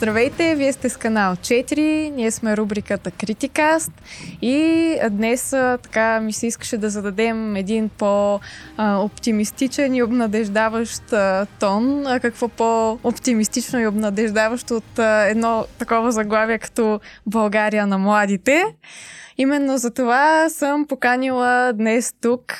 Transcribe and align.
Здравейте, 0.00 0.54
вие 0.54 0.72
сте 0.72 0.88
с 0.88 0.96
канал 0.96 1.36
4, 1.36 2.10
ние 2.10 2.30
сме 2.30 2.56
рубриката 2.56 3.10
Критикаст 3.10 3.92
и 4.42 4.96
днес 5.10 5.50
така 5.82 6.20
ми 6.20 6.32
се 6.32 6.46
искаше 6.46 6.78
да 6.78 6.90
зададем 6.90 7.56
един 7.56 7.88
по-оптимистичен 7.88 9.94
и 9.94 10.02
обнадеждаващ 10.02 11.02
тон. 11.58 12.04
Какво 12.22 12.48
по-оптимистично 12.48 13.80
и 13.80 13.86
обнадеждаващо 13.86 14.76
от 14.76 14.98
едно 15.28 15.66
такова 15.78 16.12
заглавие 16.12 16.58
като 16.58 17.00
България 17.26 17.86
на 17.86 17.98
младите. 17.98 18.64
Именно 19.38 19.78
за 19.78 19.90
това 19.90 20.48
съм 20.48 20.86
поканила 20.86 21.72
днес 21.74 22.14
тук 22.20 22.52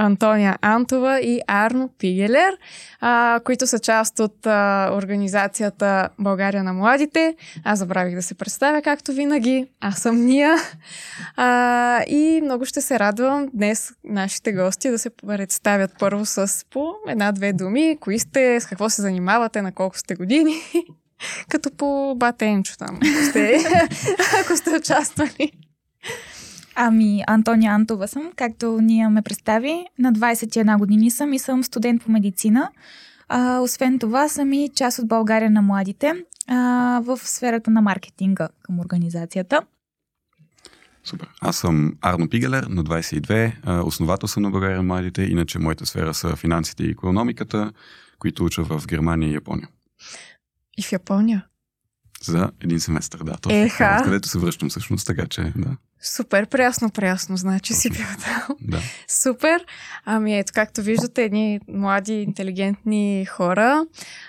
Антония 0.00 0.58
Антова 0.62 1.20
и 1.20 1.40
Арно 1.46 1.90
Пигелер, 1.98 2.56
а, 3.00 3.40
които 3.44 3.66
са 3.66 3.78
част 3.78 4.20
от 4.20 4.46
а, 4.46 4.90
организацията 4.94 6.08
България 6.18 6.64
на 6.64 6.72
младите. 6.72 7.36
Аз 7.64 7.78
забравих 7.78 8.14
да 8.14 8.22
се 8.22 8.34
представя, 8.34 8.82
както 8.82 9.12
винаги. 9.12 9.66
Аз 9.80 9.98
съм 9.98 10.24
Ния. 10.24 10.56
А, 11.36 12.02
и 12.06 12.40
много 12.44 12.64
ще 12.64 12.80
се 12.80 12.98
радвам 12.98 13.48
днес 13.54 13.92
нашите 14.04 14.52
гости 14.52 14.90
да 14.90 14.98
се 14.98 15.10
представят 15.10 15.90
първо 15.98 16.26
с 16.26 16.64
по 16.70 16.94
една-две 17.08 17.52
думи. 17.52 17.96
Кои 18.00 18.18
сте, 18.18 18.60
с 18.60 18.66
какво 18.66 18.90
се 18.90 19.02
занимавате, 19.02 19.62
на 19.62 19.72
колко 19.72 19.98
сте 19.98 20.14
години. 20.14 20.54
Като 21.48 21.70
по 21.76 22.14
батенчо 22.16 22.76
там, 22.78 22.96
ако 22.96 23.30
сте, 23.30 23.58
ако 24.44 24.56
сте 24.56 24.70
участвали. 24.70 25.52
Ами, 26.74 27.24
Антония 27.26 27.72
Антова 27.72 28.08
съм, 28.08 28.32
както 28.36 28.78
ние 28.80 29.08
ме 29.08 29.22
представи. 29.22 29.86
На 29.98 30.12
21 30.12 30.78
години 30.78 31.10
съм 31.10 31.32
и 31.32 31.38
съм 31.38 31.64
студент 31.64 32.02
по 32.04 32.10
медицина. 32.10 32.70
А, 33.28 33.58
освен 33.58 33.98
това 33.98 34.28
съм 34.28 34.52
и 34.52 34.70
част 34.74 34.98
от 34.98 35.08
България 35.08 35.50
на 35.50 35.62
младите 35.62 36.12
а, 36.48 37.00
в 37.04 37.18
сферата 37.18 37.70
на 37.70 37.80
маркетинга 37.80 38.48
към 38.62 38.80
организацията. 38.80 39.62
Супер. 41.04 41.28
Аз 41.40 41.56
съм 41.56 41.94
Арно 42.00 42.28
Пигелер, 42.28 42.62
на 42.62 42.84
22, 42.84 43.84
основател 43.86 44.28
съм 44.28 44.42
на 44.42 44.50
България 44.50 44.76
на 44.76 44.82
младите, 44.82 45.22
иначе 45.22 45.58
моята 45.58 45.86
сфера 45.86 46.14
са 46.14 46.36
финансите 46.36 46.84
и 46.84 46.90
економиката, 46.90 47.72
които 48.18 48.44
уча 48.44 48.62
в 48.62 48.86
Германия 48.86 49.30
и 49.30 49.34
Япония. 49.34 49.68
И 50.78 50.82
в 50.82 50.92
Япония? 50.92 51.46
За 52.22 52.50
един 52.60 52.80
семестър, 52.80 53.18
да. 53.18 53.32
Точно. 53.32 53.58
Еха. 53.58 54.00
Където 54.04 54.28
се 54.28 54.38
връщам 54.38 54.68
всъщност, 54.68 55.06
така 55.06 55.26
че 55.26 55.52
да. 55.56 55.76
Супер, 56.02 56.46
прясно, 56.46 56.90
прясно, 56.90 57.36
значи 57.36 57.74
си 57.74 57.90
бил 57.90 58.06
там. 58.24 58.56
Да. 58.60 58.78
Супер. 59.08 59.64
Ами 60.04 60.38
ето, 60.38 60.52
както 60.54 60.82
виждате, 60.82 61.24
едни 61.24 61.60
млади, 61.68 62.12
интелигентни 62.12 63.26
хора. 63.26 63.86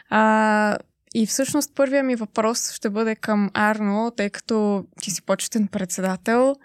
А, 0.09 0.77
и 1.16 1.25
всъщност 1.25 1.75
първият 1.75 2.05
ми 2.05 2.16
въпрос 2.16 2.72
ще 2.72 2.89
бъде 2.89 3.16
към 3.16 3.49
Арно, 3.53 4.11
тъй 4.17 4.30
като 4.30 4.86
ти 5.02 5.11
си 5.11 5.22
почетен 5.22 5.67
председател. 5.67 6.55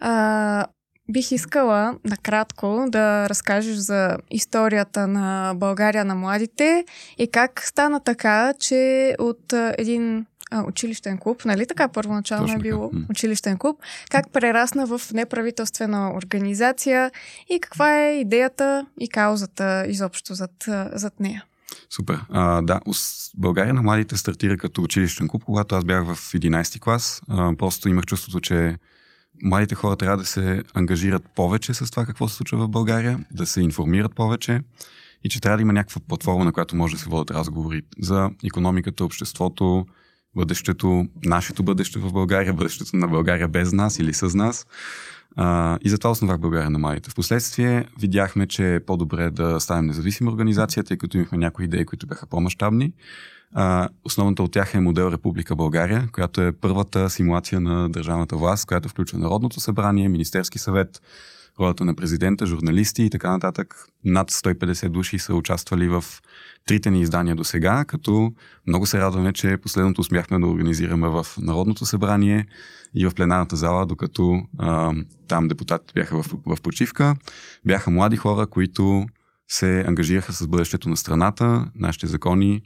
А, 0.00 0.66
бих 1.10 1.32
искала 1.32 1.94
накратко 2.04 2.84
да 2.88 3.28
разкажеш 3.28 3.76
за 3.76 4.18
историята 4.30 5.06
на 5.06 5.54
България 5.56 6.04
на 6.04 6.14
младите 6.14 6.84
и 7.18 7.30
как 7.30 7.62
стана 7.64 8.00
така, 8.00 8.54
че 8.60 9.14
от 9.18 9.52
един 9.78 10.26
а, 10.50 10.64
училищен 10.68 11.18
клуб, 11.18 11.44
нали 11.44 11.66
така 11.66 11.88
първоначално 11.88 12.46
Точно 12.46 12.58
е 12.58 12.62
било 12.62 12.90
така. 12.90 13.04
училищен 13.10 13.58
клуб, 13.58 13.80
как 14.10 14.32
прерасна 14.32 14.86
в 14.86 15.00
неправителствена 15.12 16.12
организация 16.14 17.10
и 17.50 17.60
каква 17.60 18.00
е 18.00 18.20
идеята 18.20 18.86
и 19.00 19.08
каузата 19.08 19.84
изобщо 19.88 20.34
зад, 20.34 20.50
зад 20.92 21.20
нея? 21.20 21.44
Супер. 21.90 22.20
А, 22.30 22.62
да, 22.62 22.80
България 23.36 23.74
на 23.74 23.82
младите 23.82 24.16
стартира 24.16 24.56
като 24.56 24.82
училищен 24.82 25.28
клуб, 25.28 25.44
когато 25.44 25.74
аз 25.74 25.84
бях 25.84 26.04
в 26.04 26.32
11 26.32 26.80
клас. 26.80 27.22
А, 27.28 27.56
просто 27.58 27.88
имах 27.88 28.04
чувството, 28.06 28.40
че 28.40 28.76
младите 29.42 29.74
хора 29.74 29.96
трябва 29.96 30.16
да 30.16 30.24
се 30.24 30.62
ангажират 30.74 31.22
повече 31.34 31.74
с 31.74 31.90
това 31.90 32.06
какво 32.06 32.28
се 32.28 32.36
случва 32.36 32.58
в 32.58 32.68
България, 32.68 33.24
да 33.30 33.46
се 33.46 33.60
информират 33.60 34.14
повече 34.14 34.60
и 35.24 35.28
че 35.28 35.40
трябва 35.40 35.56
да 35.56 35.62
има 35.62 35.72
някаква 35.72 36.00
платформа, 36.08 36.44
на 36.44 36.52
която 36.52 36.76
може 36.76 36.94
да 36.94 37.00
се 37.00 37.10
водят 37.10 37.30
разговори 37.30 37.82
за 38.00 38.30
економиката, 38.44 39.04
обществото, 39.04 39.86
бъдещето, 40.36 41.06
нашето 41.24 41.62
бъдеще 41.62 41.98
в 41.98 42.12
България, 42.12 42.54
бъдещето 42.54 42.96
на 42.96 43.08
България 43.08 43.48
без 43.48 43.72
нас 43.72 43.98
или 43.98 44.14
с 44.14 44.34
нас. 44.34 44.66
А, 45.36 45.78
и 45.82 45.88
затова 45.88 46.10
основах 46.10 46.38
България 46.38 46.70
на 46.70 46.78
младите. 46.78 47.10
Впоследствие 47.10 47.86
видяхме, 48.00 48.46
че 48.46 48.74
е 48.74 48.80
по-добре 48.80 49.30
да 49.30 49.60
станем 49.60 49.86
независима 49.86 50.30
организация, 50.30 50.84
тъй 50.84 50.96
като 50.96 51.16
имахме 51.16 51.38
някои 51.38 51.64
идеи, 51.64 51.84
които 51.84 52.06
бяха 52.06 52.26
по-масштабни. 52.26 52.92
Основната 54.04 54.42
от 54.42 54.52
тях 54.52 54.74
е 54.74 54.80
модел 54.80 55.10
Република 55.12 55.56
България, 55.56 56.08
която 56.12 56.40
е 56.40 56.52
първата 56.52 57.10
симулация 57.10 57.60
на 57.60 57.90
държавната 57.90 58.36
власт, 58.36 58.66
която 58.66 58.88
включва 58.88 59.18
Народното 59.18 59.60
събрание, 59.60 60.08
Министерски 60.08 60.58
съвет, 60.58 61.02
ролята 61.62 61.84
на 61.84 61.94
президента, 61.94 62.46
журналисти 62.46 63.02
и 63.02 63.10
така 63.10 63.30
нататък. 63.30 63.86
Над 64.04 64.30
150 64.30 64.88
души 64.88 65.18
са 65.18 65.34
участвали 65.34 65.88
в 65.88 66.04
трите 66.66 66.90
ни 66.90 67.00
издания 67.00 67.36
до 67.36 67.44
сега, 67.44 67.84
като 67.84 68.32
много 68.66 68.86
се 68.86 68.98
радваме, 68.98 69.32
че 69.32 69.56
последното 69.56 70.00
успяхме 70.00 70.38
да 70.38 70.46
организираме 70.46 71.08
в 71.08 71.26
Народното 71.38 71.86
събрание 71.86 72.46
и 72.94 73.06
в 73.06 73.14
пленарната 73.14 73.56
зала, 73.56 73.86
докато 73.86 74.42
а, 74.58 74.94
там 75.28 75.48
депутатите 75.48 75.92
бяха 75.94 76.22
в, 76.22 76.34
в 76.46 76.62
почивка. 76.62 77.16
Бяха 77.66 77.90
млади 77.90 78.16
хора, 78.16 78.46
които 78.46 79.06
се 79.48 79.84
ангажираха 79.86 80.32
с 80.32 80.46
бъдещето 80.46 80.88
на 80.88 80.96
страната, 80.96 81.66
нашите 81.74 82.06
закони. 82.06 82.62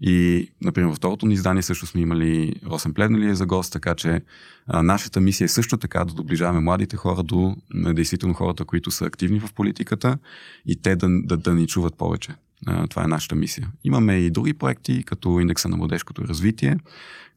И, 0.00 0.48
например, 0.60 0.88
във 0.88 0.96
второто 0.96 1.26
ни 1.26 1.34
издание 1.34 1.62
също 1.62 1.86
сме 1.86 2.00
имали 2.00 2.54
Росен 2.66 2.94
Плевнелия 2.94 3.34
за 3.34 3.46
гост, 3.46 3.72
така 3.72 3.94
че 3.94 4.22
а, 4.66 4.82
нашата 4.82 5.20
мисия 5.20 5.44
е 5.44 5.48
също 5.48 5.76
така 5.76 6.04
да 6.04 6.14
доближаваме 6.14 6.60
младите 6.60 6.96
хора 6.96 7.22
до 7.22 7.56
а, 7.74 7.94
действително 7.94 8.34
хората, 8.34 8.64
които 8.64 8.90
са 8.90 9.04
активни 9.04 9.40
в 9.40 9.52
политиката 9.52 10.18
и 10.66 10.82
те 10.82 10.96
да, 10.96 11.08
да, 11.10 11.36
да 11.36 11.54
ни 11.54 11.66
чуват 11.66 11.94
повече. 11.94 12.34
А, 12.66 12.86
това 12.86 13.04
е 13.04 13.08
нашата 13.08 13.34
мисия. 13.34 13.70
Имаме 13.84 14.14
и 14.14 14.30
други 14.30 14.54
проекти, 14.54 15.02
като 15.02 15.40
индекса 15.40 15.68
на 15.68 15.76
младежкото 15.76 16.28
развитие, 16.28 16.76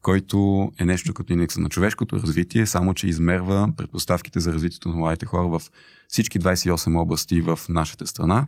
който 0.02 0.70
е 0.78 0.84
нещо 0.84 1.14
като 1.14 1.32
индекса 1.32 1.60
на 1.60 1.68
човешкото 1.68 2.16
развитие, 2.16 2.66
само 2.66 2.94
че 2.94 3.08
измерва 3.08 3.68
предпоставките 3.76 4.40
за 4.40 4.52
развитието 4.52 4.88
на 4.88 4.96
младите 4.96 5.26
хора 5.26 5.48
в 5.48 5.62
всички 6.08 6.40
28 6.40 6.98
области 6.98 7.40
в 7.40 7.58
нашата 7.68 8.06
страна 8.06 8.46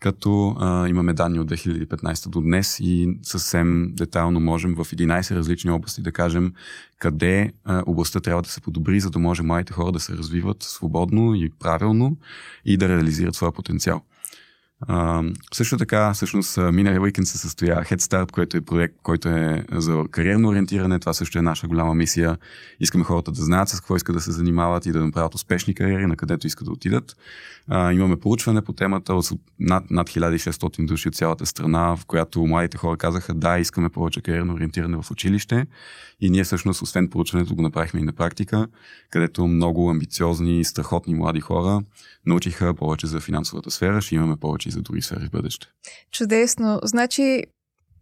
като 0.00 0.56
а, 0.60 0.88
имаме 0.88 1.12
данни 1.12 1.40
от 1.40 1.50
2015 1.50 2.28
до 2.28 2.40
днес 2.40 2.80
и 2.80 3.18
съвсем 3.22 3.92
детайлно 3.94 4.40
можем 4.40 4.74
в 4.74 4.84
11 4.84 5.34
различни 5.36 5.70
области 5.70 6.02
да 6.02 6.12
кажем 6.12 6.52
къде 6.98 7.52
а, 7.64 7.82
областта 7.86 8.20
трябва 8.20 8.42
да 8.42 8.48
се 8.48 8.60
подобри, 8.60 9.00
за 9.00 9.10
да 9.10 9.18
може 9.18 9.42
младите 9.42 9.72
хора 9.72 9.92
да 9.92 10.00
се 10.00 10.12
развиват 10.12 10.62
свободно 10.62 11.34
и 11.34 11.50
правилно 11.58 12.16
и 12.64 12.76
да 12.76 12.88
реализират 12.88 13.34
своя 13.34 13.52
потенциал. 13.52 14.02
А, 14.88 15.22
също 15.52 15.76
така, 15.76 16.12
всъщност, 16.12 16.58
миналия 16.72 17.00
уикенд 17.00 17.28
се 17.28 17.38
състоя 17.38 17.76
Head 17.76 18.00
Start, 18.00 18.30
което 18.30 18.56
е 18.56 18.60
проект, 18.60 18.94
който 19.02 19.28
е 19.28 19.64
за 19.72 20.04
кариерно 20.10 20.48
ориентиране. 20.48 20.98
Това 20.98 21.12
също 21.12 21.38
е 21.38 21.42
наша 21.42 21.68
голяма 21.68 21.94
мисия. 21.94 22.38
Искаме 22.80 23.04
хората 23.04 23.32
да 23.32 23.42
знаят 23.42 23.68
с 23.68 23.80
какво 23.80 23.96
искат 23.96 24.14
да 24.14 24.20
се 24.20 24.32
занимават 24.32 24.86
и 24.86 24.92
да 24.92 25.04
направят 25.04 25.34
успешни 25.34 25.74
кариери, 25.74 26.06
на 26.06 26.16
където 26.16 26.46
искат 26.46 26.64
да 26.64 26.72
отидат. 26.72 27.16
А, 27.68 27.92
имаме 27.92 28.16
получване 28.16 28.62
по 28.62 28.72
темата 28.72 29.14
от 29.14 29.30
над, 29.60 29.90
над 29.90 30.08
1600 30.08 30.86
души 30.86 31.08
от 31.08 31.14
цялата 31.14 31.46
страна, 31.46 31.96
в 31.96 32.06
която 32.06 32.46
младите 32.46 32.78
хора 32.78 32.96
казаха 32.96 33.34
да, 33.34 33.58
искаме 33.58 33.88
повече 33.88 34.20
кариерно 34.20 34.54
ориентиране 34.54 35.02
в 35.02 35.10
училище. 35.10 35.66
И 36.20 36.30
ние 36.30 36.44
всъщност, 36.44 36.82
освен 36.82 37.08
проучването, 37.08 37.54
го 37.54 37.62
направихме 37.62 38.00
и 38.00 38.04
на 38.04 38.12
практика, 38.12 38.66
където 39.10 39.46
много 39.46 39.90
амбициозни, 39.90 40.64
страхотни 40.64 41.14
млади 41.14 41.40
хора 41.40 41.80
научиха 42.26 42.74
повече 42.74 43.06
за 43.06 43.20
финансовата 43.20 43.70
сфера, 43.70 44.00
ще 44.00 44.14
имаме 44.14 44.36
повече 44.36 44.69
и 44.70 44.72
за 44.72 44.82
други 44.82 45.02
сфери 45.02 45.26
в 45.26 45.30
бъдеще. 45.30 45.66
Чудесно. 46.12 46.80
Значи, 46.84 47.44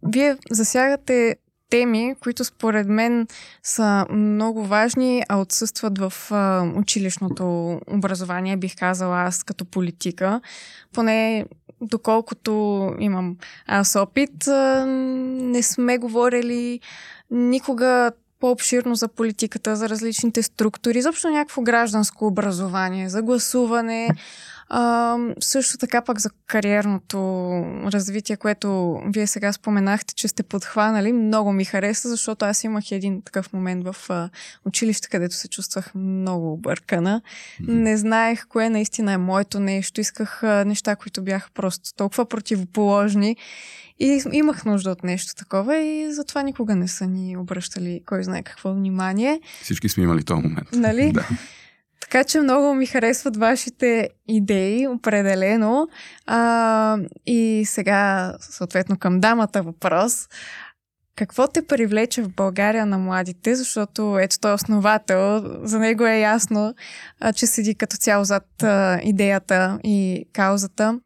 вие 0.03 0.37
засягате 0.51 1.35
теми, 1.69 2.15
които 2.19 2.45
според 2.45 2.87
мен 2.87 3.27
са 3.63 4.05
много 4.09 4.65
важни, 4.65 5.23
а 5.29 5.37
отсъстват 5.37 5.97
в 5.97 6.13
а, 6.31 6.71
училищното 6.75 7.79
образование, 7.87 8.57
бих 8.57 8.75
казала 8.75 9.21
аз 9.21 9.43
като 9.43 9.65
политика. 9.65 10.41
Поне 10.93 11.45
доколкото 11.81 12.93
имам 12.99 13.37
аз 13.67 13.95
опит, 13.95 14.47
а, 14.47 14.85
не 14.85 15.63
сме 15.63 15.97
говорили 15.97 16.79
никога 17.31 18.11
по-обширно 18.39 18.95
за 18.95 19.07
политиката, 19.07 19.75
за 19.75 19.89
различните 19.89 20.43
структури, 20.43 20.97
изобщо 20.97 21.29
някакво 21.29 21.61
гражданско 21.61 22.27
образование, 22.27 23.09
за 23.09 23.21
гласуване, 23.21 24.09
А, 24.71 25.17
също 25.39 25.77
така 25.77 26.01
пък 26.01 26.19
за 26.19 26.29
кариерното 26.47 27.19
развитие, 27.85 28.37
което 28.37 28.99
вие 29.07 29.27
сега 29.27 29.53
споменахте, 29.53 30.15
че 30.15 30.27
сте 30.27 30.43
подхванали, 30.43 31.13
много 31.13 31.53
ми 31.53 31.65
хареса, 31.65 32.09
защото 32.09 32.45
аз 32.45 32.63
имах 32.63 32.91
един 32.91 33.21
такъв 33.21 33.53
момент 33.53 33.83
в 33.83 33.95
а, 34.09 34.29
училище, 34.65 35.09
където 35.09 35.35
се 35.35 35.47
чувствах 35.47 35.95
много 35.95 36.53
объркана. 36.53 37.21
Не 37.59 37.97
знаех 37.97 38.47
кое 38.47 38.69
наистина 38.69 39.11
е 39.13 39.17
моето 39.17 39.59
нещо. 39.59 40.01
Исках 40.01 40.43
а, 40.43 40.65
неща, 40.65 40.95
които 40.95 41.21
бяха 41.21 41.49
просто 41.53 41.95
толкова 41.95 42.25
противоположни. 42.25 43.37
И 43.99 44.21
имах 44.31 44.65
нужда 44.65 44.91
от 44.91 45.03
нещо 45.03 45.35
такова 45.35 45.77
и 45.77 46.13
затова 46.13 46.43
никога 46.43 46.75
не 46.75 46.87
са 46.87 47.07
ни 47.07 47.37
обръщали 47.37 48.01
кой 48.05 48.23
знае 48.23 48.43
какво 48.43 48.73
внимание. 48.73 49.41
Всички 49.61 49.89
сме 49.89 50.03
имали 50.03 50.23
този 50.23 50.41
момент. 50.41 50.69
Нали? 50.73 51.11
Да. 51.13 51.27
Така 52.09 52.23
че 52.23 52.41
много 52.41 52.73
ми 52.73 52.85
харесват 52.85 53.37
вашите 53.37 54.09
идеи, 54.27 54.87
определено. 54.87 55.87
А, 56.25 56.97
и 57.25 57.63
сега, 57.65 58.33
съответно, 58.39 58.97
към 58.97 59.19
дамата 59.19 59.63
въпрос. 59.63 60.27
Какво 61.15 61.47
те 61.47 61.67
привлече 61.67 62.21
в 62.21 62.29
България 62.35 62.85
на 62.85 62.97
младите? 62.97 63.55
Защото 63.55 64.19
ето 64.19 64.39
той 64.39 64.51
е 64.51 64.53
основател, 64.53 65.43
за 65.63 65.79
него 65.79 66.05
е 66.05 66.19
ясно, 66.19 66.73
а, 67.19 67.33
че 67.33 67.47
седи 67.47 67.75
като 67.75 67.97
цяло 67.97 68.23
зад 68.23 68.63
а, 68.63 68.99
идеята 69.03 69.79
и 69.83 70.25
каузата. 70.33 70.99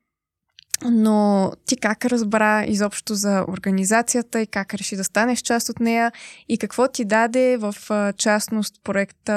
Но 0.92 1.52
ти 1.66 1.78
как 1.78 2.06
разбра 2.06 2.66
изобщо 2.66 3.16
за 3.16 3.46
организацията 3.48 4.42
и 4.42 4.48
как 4.48 4.74
реши 4.74 4.96
да 4.96 5.04
станеш 5.04 5.40
част 5.40 5.70
от 5.70 5.80
нея 5.80 6.12
и 6.50 6.58
какво 6.58 6.88
ти 6.88 7.06
даде 7.06 7.58
в 7.58 7.76
частност 8.18 8.76
проекта 8.84 9.36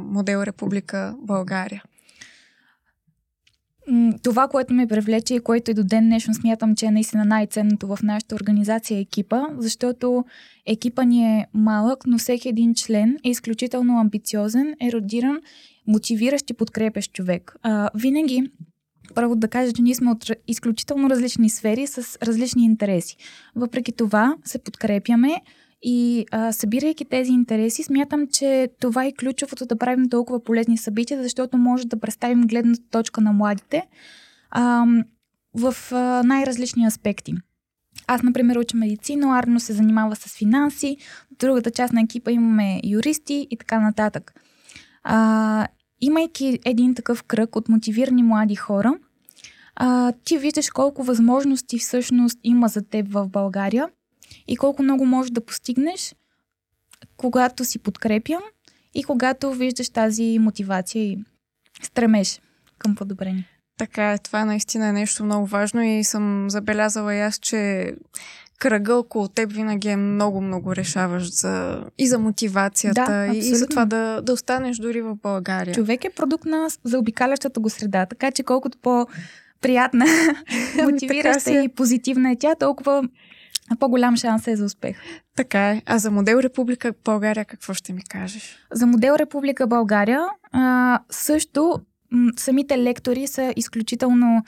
Модел 0.00 0.42
Република 0.42 1.14
България? 1.22 1.82
Това, 4.22 4.48
което 4.48 4.74
ме 4.74 4.86
привлече 4.86 5.34
и 5.34 5.40
което 5.40 5.70
и 5.70 5.74
до 5.74 5.84
ден 5.84 6.04
днешно 6.04 6.34
смятам, 6.34 6.76
че 6.76 6.86
е 6.86 6.90
наистина 6.90 7.24
най-ценното 7.24 7.86
в 7.86 7.98
нашата 8.02 8.34
организация 8.34 8.98
е 8.98 9.00
екипа, 9.00 9.42
защото 9.58 10.24
екипа 10.66 11.04
ни 11.04 11.24
е 11.24 11.46
малък, 11.54 12.06
но 12.06 12.18
всеки 12.18 12.48
един 12.48 12.74
член 12.74 13.16
е 13.24 13.30
изключително 13.30 13.98
амбициозен, 13.98 14.74
еродиран, 14.80 15.40
мотивиращ 15.86 16.50
и 16.50 16.54
подкрепящ 16.54 17.12
човек. 17.12 17.56
А, 17.62 17.90
винаги 17.94 18.50
първо 19.14 19.36
да 19.36 19.48
кажа, 19.48 19.72
че 19.72 19.82
ние 19.82 19.94
сме 19.94 20.10
от 20.10 20.30
изключително 20.48 21.10
различни 21.10 21.50
сфери 21.50 21.86
с 21.86 22.18
различни 22.22 22.64
интереси. 22.64 23.16
Въпреки 23.56 23.92
това 23.92 24.36
се 24.44 24.58
подкрепяме 24.58 25.42
и 25.82 26.26
а, 26.30 26.52
събирайки 26.52 27.04
тези 27.04 27.32
интереси, 27.32 27.82
смятам, 27.82 28.26
че 28.32 28.68
това 28.80 29.04
е 29.04 29.12
ключовото 29.12 29.66
да 29.66 29.76
правим 29.76 30.08
толкова 30.08 30.44
полезни 30.44 30.78
събития, 30.78 31.22
защото 31.22 31.56
може 31.56 31.86
да 31.86 32.00
представим 32.00 32.46
гледната 32.46 32.82
точка 32.90 33.20
на 33.20 33.32
младите 33.32 33.86
а, 34.50 34.86
в 35.54 35.74
а, 35.92 36.22
най-различни 36.22 36.86
аспекти. 36.86 37.34
Аз, 38.06 38.22
например, 38.22 38.56
уча 38.56 38.76
медицина, 38.76 39.38
Арно 39.38 39.60
се 39.60 39.72
занимава 39.72 40.16
с 40.16 40.38
финанси, 40.38 40.96
другата 41.38 41.70
част 41.70 41.92
на 41.92 42.00
екипа 42.00 42.30
имаме 42.30 42.80
юристи 42.84 43.46
и 43.50 43.56
така 43.56 43.80
нататък. 43.80 44.34
А, 45.02 45.66
имайки 46.00 46.58
един 46.64 46.94
такъв 46.94 47.22
кръг 47.22 47.56
от 47.56 47.68
мотивирани 47.68 48.22
млади 48.22 48.54
хора, 48.54 48.94
а, 49.76 50.12
ти 50.24 50.38
виждаш 50.38 50.70
колко 50.70 51.02
възможности 51.02 51.78
всъщност 51.78 52.38
има 52.44 52.68
за 52.68 52.82
теб 52.82 53.06
в 53.08 53.28
България 53.28 53.88
и 54.48 54.56
колко 54.56 54.82
много 54.82 55.06
можеш 55.06 55.30
да 55.30 55.44
постигнеш, 55.44 56.14
когато 57.16 57.64
си 57.64 57.78
подкрепям 57.78 58.42
и 58.94 59.04
когато 59.04 59.52
виждаш 59.52 59.88
тази 59.90 60.38
мотивация 60.38 61.02
и 61.02 61.18
стремеш 61.82 62.40
към 62.78 62.94
подобрение. 62.94 63.48
Така 63.78 64.18
това 64.18 64.44
наистина 64.44 64.88
е 64.88 64.92
нещо 64.92 65.24
много 65.24 65.46
важно 65.46 65.82
и 65.82 66.04
съм 66.04 66.50
забелязала 66.50 67.14
и 67.14 67.20
аз, 67.20 67.38
че 67.38 67.92
кръга 68.58 68.94
около 68.94 69.28
теб 69.28 69.52
винаги 69.52 69.88
е 69.88 69.96
много-много 69.96 70.76
решаващ 70.76 71.32
за, 71.32 71.84
и 71.98 72.08
за 72.08 72.18
мотивацията, 72.18 73.06
да, 73.06 73.26
и, 73.26 73.38
и 73.38 73.54
за 73.54 73.66
това 73.66 73.84
да, 73.84 74.20
да 74.22 74.32
останеш 74.32 74.76
дори 74.76 75.02
в 75.02 75.16
България. 75.22 75.74
Човек 75.74 76.04
е 76.04 76.10
продукт 76.10 76.44
на 76.44 76.68
заобикалящата 76.84 77.60
го 77.60 77.70
среда, 77.70 78.06
така 78.06 78.30
че 78.30 78.42
колкото 78.42 78.78
по 78.78 79.06
приятна, 79.64 80.06
мотивираща 80.84 81.62
и 81.62 81.68
позитивна 81.68 82.30
е 82.30 82.36
тя, 82.36 82.54
толкова 82.54 83.08
по-голям 83.80 84.16
шанс 84.16 84.46
е 84.46 84.56
за 84.56 84.64
успех. 84.64 84.96
Така 85.36 85.70
е. 85.70 85.82
А 85.86 85.98
за 85.98 86.10
модел 86.10 86.36
Република 86.36 86.92
България 87.04 87.44
какво 87.44 87.74
ще 87.74 87.92
ми 87.92 88.02
кажеш? 88.08 88.58
За 88.72 88.86
модел 88.86 89.14
Република 89.18 89.66
България 89.66 90.28
а, 90.52 90.98
също 91.10 91.80
м- 92.10 92.32
самите 92.36 92.78
лектори 92.78 93.26
са 93.26 93.52
изключително 93.56 94.42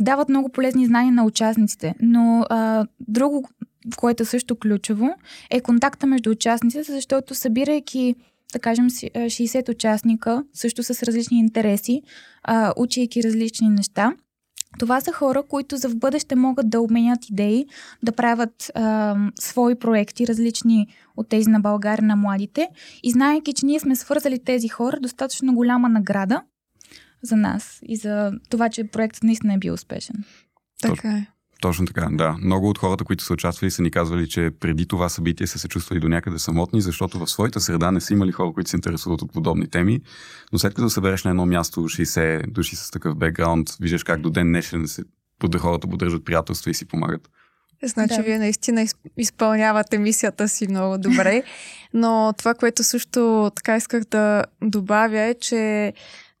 дават 0.00 0.28
много 0.28 0.48
полезни 0.48 0.86
знания 0.86 1.12
на 1.12 1.24
участниците. 1.24 1.94
Но 2.00 2.46
а, 2.50 2.86
друго, 3.00 3.48
което 3.96 4.22
е 4.22 4.26
също 4.26 4.56
ключово, 4.56 5.10
е 5.50 5.60
контакта 5.60 6.06
между 6.06 6.30
участниците, 6.30 6.92
защото 6.92 7.34
събирайки 7.34 8.14
да 8.52 8.58
кажем, 8.58 8.90
60 8.90 9.68
участника, 9.68 10.44
също 10.54 10.82
с 10.82 11.02
различни 11.02 11.38
интереси, 11.38 12.02
а, 12.42 12.72
учейки 12.76 13.22
различни 13.22 13.68
неща. 13.68 14.12
Това 14.78 15.00
са 15.00 15.12
хора, 15.12 15.42
които 15.42 15.76
за 15.76 15.88
в 15.88 15.96
бъдеще 15.96 16.36
могат 16.36 16.70
да 16.70 16.80
обменят 16.80 17.30
идеи, 17.30 17.66
да 18.02 18.12
правят 18.12 18.70
а, 18.74 19.16
свои 19.40 19.74
проекти, 19.74 20.26
различни 20.26 20.86
от 21.16 21.28
тези 21.28 21.50
на 21.50 21.60
България 21.60 22.06
на 22.06 22.16
младите. 22.16 22.68
И 23.02 23.10
знаеки, 23.10 23.52
че 23.52 23.66
ние 23.66 23.80
сме 23.80 23.96
свързали 23.96 24.44
тези 24.44 24.68
хора, 24.68 24.98
достатъчно 25.00 25.54
голяма 25.54 25.88
награда 25.88 26.42
за 27.22 27.36
нас 27.36 27.78
и 27.82 27.96
за 27.96 28.32
това, 28.50 28.68
че 28.68 28.84
проектът 28.84 29.22
наистина 29.22 29.54
е 29.54 29.58
бил 29.58 29.74
успешен. 29.74 30.24
Така 30.82 31.08
е. 31.08 31.26
Точно 31.60 31.86
така, 31.86 32.08
да. 32.10 32.36
Много 32.42 32.68
от 32.68 32.78
хората, 32.78 33.04
които 33.04 33.24
са 33.24 33.32
участвали, 33.32 33.70
са 33.70 33.82
ни 33.82 33.90
казвали, 33.90 34.28
че 34.28 34.50
преди 34.60 34.86
това 34.86 35.08
събитие 35.08 35.46
са 35.46 35.58
се 35.58 35.68
чувствали 35.68 36.00
до 36.00 36.08
някъде 36.08 36.38
самотни, 36.38 36.80
защото 36.80 37.18
в 37.18 37.26
своята 37.26 37.60
среда 37.60 37.90
не 37.90 38.00
са 38.00 38.12
имали 38.12 38.32
хора, 38.32 38.52
които 38.54 38.70
се 38.70 38.76
интересуват 38.76 39.22
от 39.22 39.32
подобни 39.32 39.70
теми. 39.70 40.00
Но 40.52 40.58
след 40.58 40.74
като 40.74 40.90
събереш 40.90 41.24
на 41.24 41.30
едно 41.30 41.46
място 41.46 41.80
60 41.80 42.50
души 42.50 42.76
с 42.76 42.90
такъв 42.90 43.16
бекграунд, 43.16 43.68
виждаш 43.80 44.04
как 44.04 44.20
до 44.20 44.30
ден 44.30 44.46
днешен 44.46 44.88
се 44.88 45.02
хората 45.58 45.88
поддържат 45.88 46.24
приятелства 46.24 46.70
и 46.70 46.74
си 46.74 46.84
помагат. 46.84 47.28
Значи 47.82 48.16
да. 48.16 48.22
вие 48.22 48.38
наистина 48.38 48.86
изпълнявате 49.16 49.98
мисията 49.98 50.48
си 50.48 50.68
много 50.68 50.98
добре. 50.98 51.42
Но 51.94 52.34
това, 52.38 52.54
което 52.54 52.84
също 52.84 53.50
така 53.56 53.76
исках 53.76 54.04
да 54.04 54.44
добавя 54.62 55.20
е, 55.20 55.34
че 55.34 55.92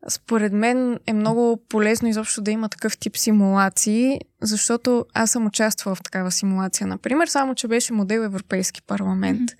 според 0.08 0.52
мен 0.52 0.98
е 1.06 1.12
много 1.12 1.56
полезно 1.68 2.08
изобщо 2.08 2.40
да 2.40 2.50
има 2.50 2.68
такъв 2.68 2.98
тип 2.98 3.16
симулации, 3.16 4.20
защото 4.42 5.06
аз 5.14 5.30
съм 5.30 5.46
участвала 5.46 5.94
в 5.94 6.02
такава 6.02 6.30
симулация, 6.30 6.86
например, 6.86 7.26
само 7.26 7.54
че 7.54 7.68
беше 7.68 7.92
модел 7.92 8.20
Европейски 8.20 8.82
парламент. 8.82 9.50
Mm-hmm. 9.50 9.56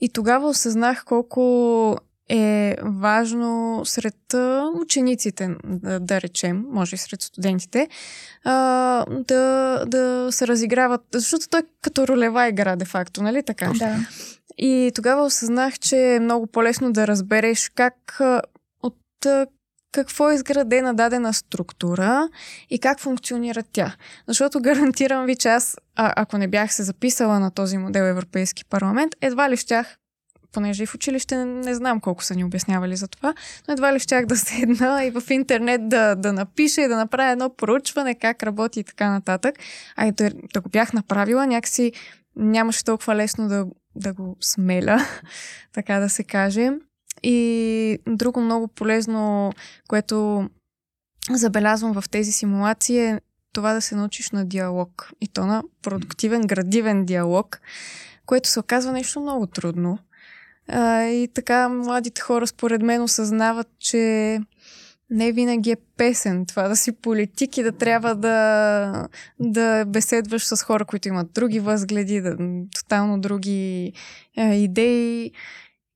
И 0.00 0.08
тогава 0.08 0.48
осъзнах 0.48 1.04
колко 1.04 1.96
е 2.28 2.76
важно 2.82 3.82
сред 3.84 4.34
учениците, 4.82 5.50
да, 5.64 6.00
да 6.00 6.20
речем, 6.20 6.64
може 6.70 6.94
и 6.94 6.98
сред 6.98 7.22
студентите, 7.22 7.88
а, 8.44 9.04
да, 9.08 9.84
да 9.86 10.28
се 10.30 10.46
разиграват, 10.46 11.00
защото 11.12 11.48
той 11.48 11.62
като 11.82 12.08
ролева 12.08 12.48
игра, 12.48 12.76
де 12.76 12.84
факто, 12.84 13.22
нали 13.22 13.42
така? 13.42 13.72
Да. 13.78 13.96
И 14.58 14.92
тогава 14.94 15.24
осъзнах, 15.24 15.78
че 15.78 16.14
е 16.14 16.20
много 16.20 16.46
по-лесно 16.46 16.92
да 16.92 17.06
разбереш 17.06 17.70
как 17.74 18.20
какво 19.92 20.30
е 20.30 20.34
изградена 20.34 20.94
дадена 20.94 21.34
структура 21.34 22.28
и 22.70 22.78
как 22.78 23.00
функционира 23.00 23.62
тя. 23.72 23.94
Защото 24.28 24.60
гарантирам 24.60 25.26
ви, 25.26 25.36
че 25.36 25.48
аз, 25.48 25.76
а, 25.96 26.12
ако 26.16 26.38
не 26.38 26.48
бях 26.48 26.74
се 26.74 26.82
записала 26.82 27.40
на 27.40 27.50
този 27.50 27.78
модел 27.78 28.02
Европейски 28.02 28.64
парламент, 28.64 29.14
едва 29.20 29.50
ли 29.50 29.56
щях 29.56 29.96
понеже 30.52 30.82
и 30.82 30.86
в 30.86 30.94
училище 30.94 31.36
не, 31.36 31.44
не 31.44 31.74
знам 31.74 32.00
колко 32.00 32.24
са 32.24 32.34
ни 32.34 32.44
обяснявали 32.44 32.96
за 32.96 33.08
това, 33.08 33.34
но 33.68 33.72
едва 33.72 33.92
ли 33.94 33.98
щях 33.98 34.26
да 34.26 34.36
седна 34.36 35.04
и 35.04 35.10
в 35.10 35.22
интернет 35.30 35.88
да, 35.88 36.14
да 36.14 36.32
напиша 36.32 36.82
и 36.82 36.88
да 36.88 36.96
направя 36.96 37.32
едно 37.32 37.54
проучване 37.56 38.14
как 38.14 38.42
работи 38.42 38.80
и 38.80 38.84
така 38.84 39.10
нататък. 39.10 39.54
А 39.96 40.06
и 40.06 40.12
да, 40.12 40.30
да 40.54 40.60
го 40.60 40.68
бях 40.68 40.92
направила, 40.92 41.46
някакси 41.46 41.92
нямаше 42.36 42.84
толкова 42.84 43.14
лесно 43.14 43.48
да, 43.48 43.66
да 43.94 44.12
го 44.12 44.36
смеля, 44.40 45.06
така 45.72 46.00
да 46.00 46.08
се 46.08 46.24
каже. 46.24 46.70
И 47.26 47.98
друго 48.08 48.40
много 48.40 48.68
полезно, 48.68 49.52
което 49.88 50.48
забелязвам 51.30 52.00
в 52.00 52.08
тези 52.10 52.32
симулации 52.32 52.98
е 52.98 53.20
това 53.52 53.72
да 53.72 53.80
се 53.80 53.96
научиш 53.96 54.30
на 54.30 54.44
диалог. 54.44 55.10
И 55.20 55.28
то 55.28 55.46
на 55.46 55.62
продуктивен, 55.82 56.46
градивен 56.46 57.04
диалог, 57.04 57.60
което 58.26 58.48
се 58.48 58.60
оказва 58.60 58.92
нещо 58.92 59.20
много 59.20 59.46
трудно. 59.46 59.98
А, 60.68 61.02
и 61.02 61.28
така 61.28 61.68
младите 61.68 62.20
хора 62.20 62.46
според 62.46 62.82
мен 62.82 63.02
осъзнават, 63.02 63.68
че 63.78 64.40
не 65.10 65.32
винаги 65.32 65.70
е 65.70 65.76
песен 65.96 66.46
това 66.46 66.68
да 66.68 66.76
си 66.76 66.92
политик 66.92 67.56
и 67.56 67.62
да 67.62 67.72
трябва 67.72 68.14
да, 68.14 69.08
да 69.40 69.84
беседваш 69.84 70.44
с 70.44 70.62
хора, 70.62 70.84
които 70.84 71.08
имат 71.08 71.32
други 71.32 71.60
възгледи, 71.60 72.20
да, 72.20 72.36
тотално 72.76 73.20
други 73.20 73.92
а, 74.36 74.54
идеи 74.54 75.32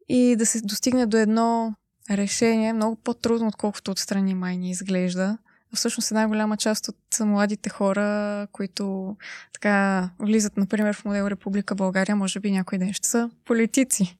и 0.08 0.36
да 0.36 0.46
се 0.46 0.60
достигне 0.60 1.06
до 1.06 1.16
едно 1.16 1.74
решение 2.10 2.72
много 2.72 2.96
по-трудно, 2.96 3.48
отколкото 3.48 3.90
отстрани 3.90 4.34
май 4.34 4.56
ни 4.56 4.70
изглежда. 4.70 5.38
всъщност 5.74 6.10
една 6.10 6.28
голяма 6.28 6.56
част 6.56 6.88
от 6.88 6.96
младите 7.20 7.70
хора, 7.70 8.46
които 8.52 9.16
така 9.52 10.10
влизат, 10.18 10.56
например, 10.56 10.94
в 10.94 11.04
модел 11.04 11.26
Република 11.26 11.74
България, 11.74 12.16
може 12.16 12.40
би 12.40 12.50
някой 12.50 12.78
ден 12.78 12.92
ще 12.92 13.08
са 13.08 13.30
политици. 13.44 14.18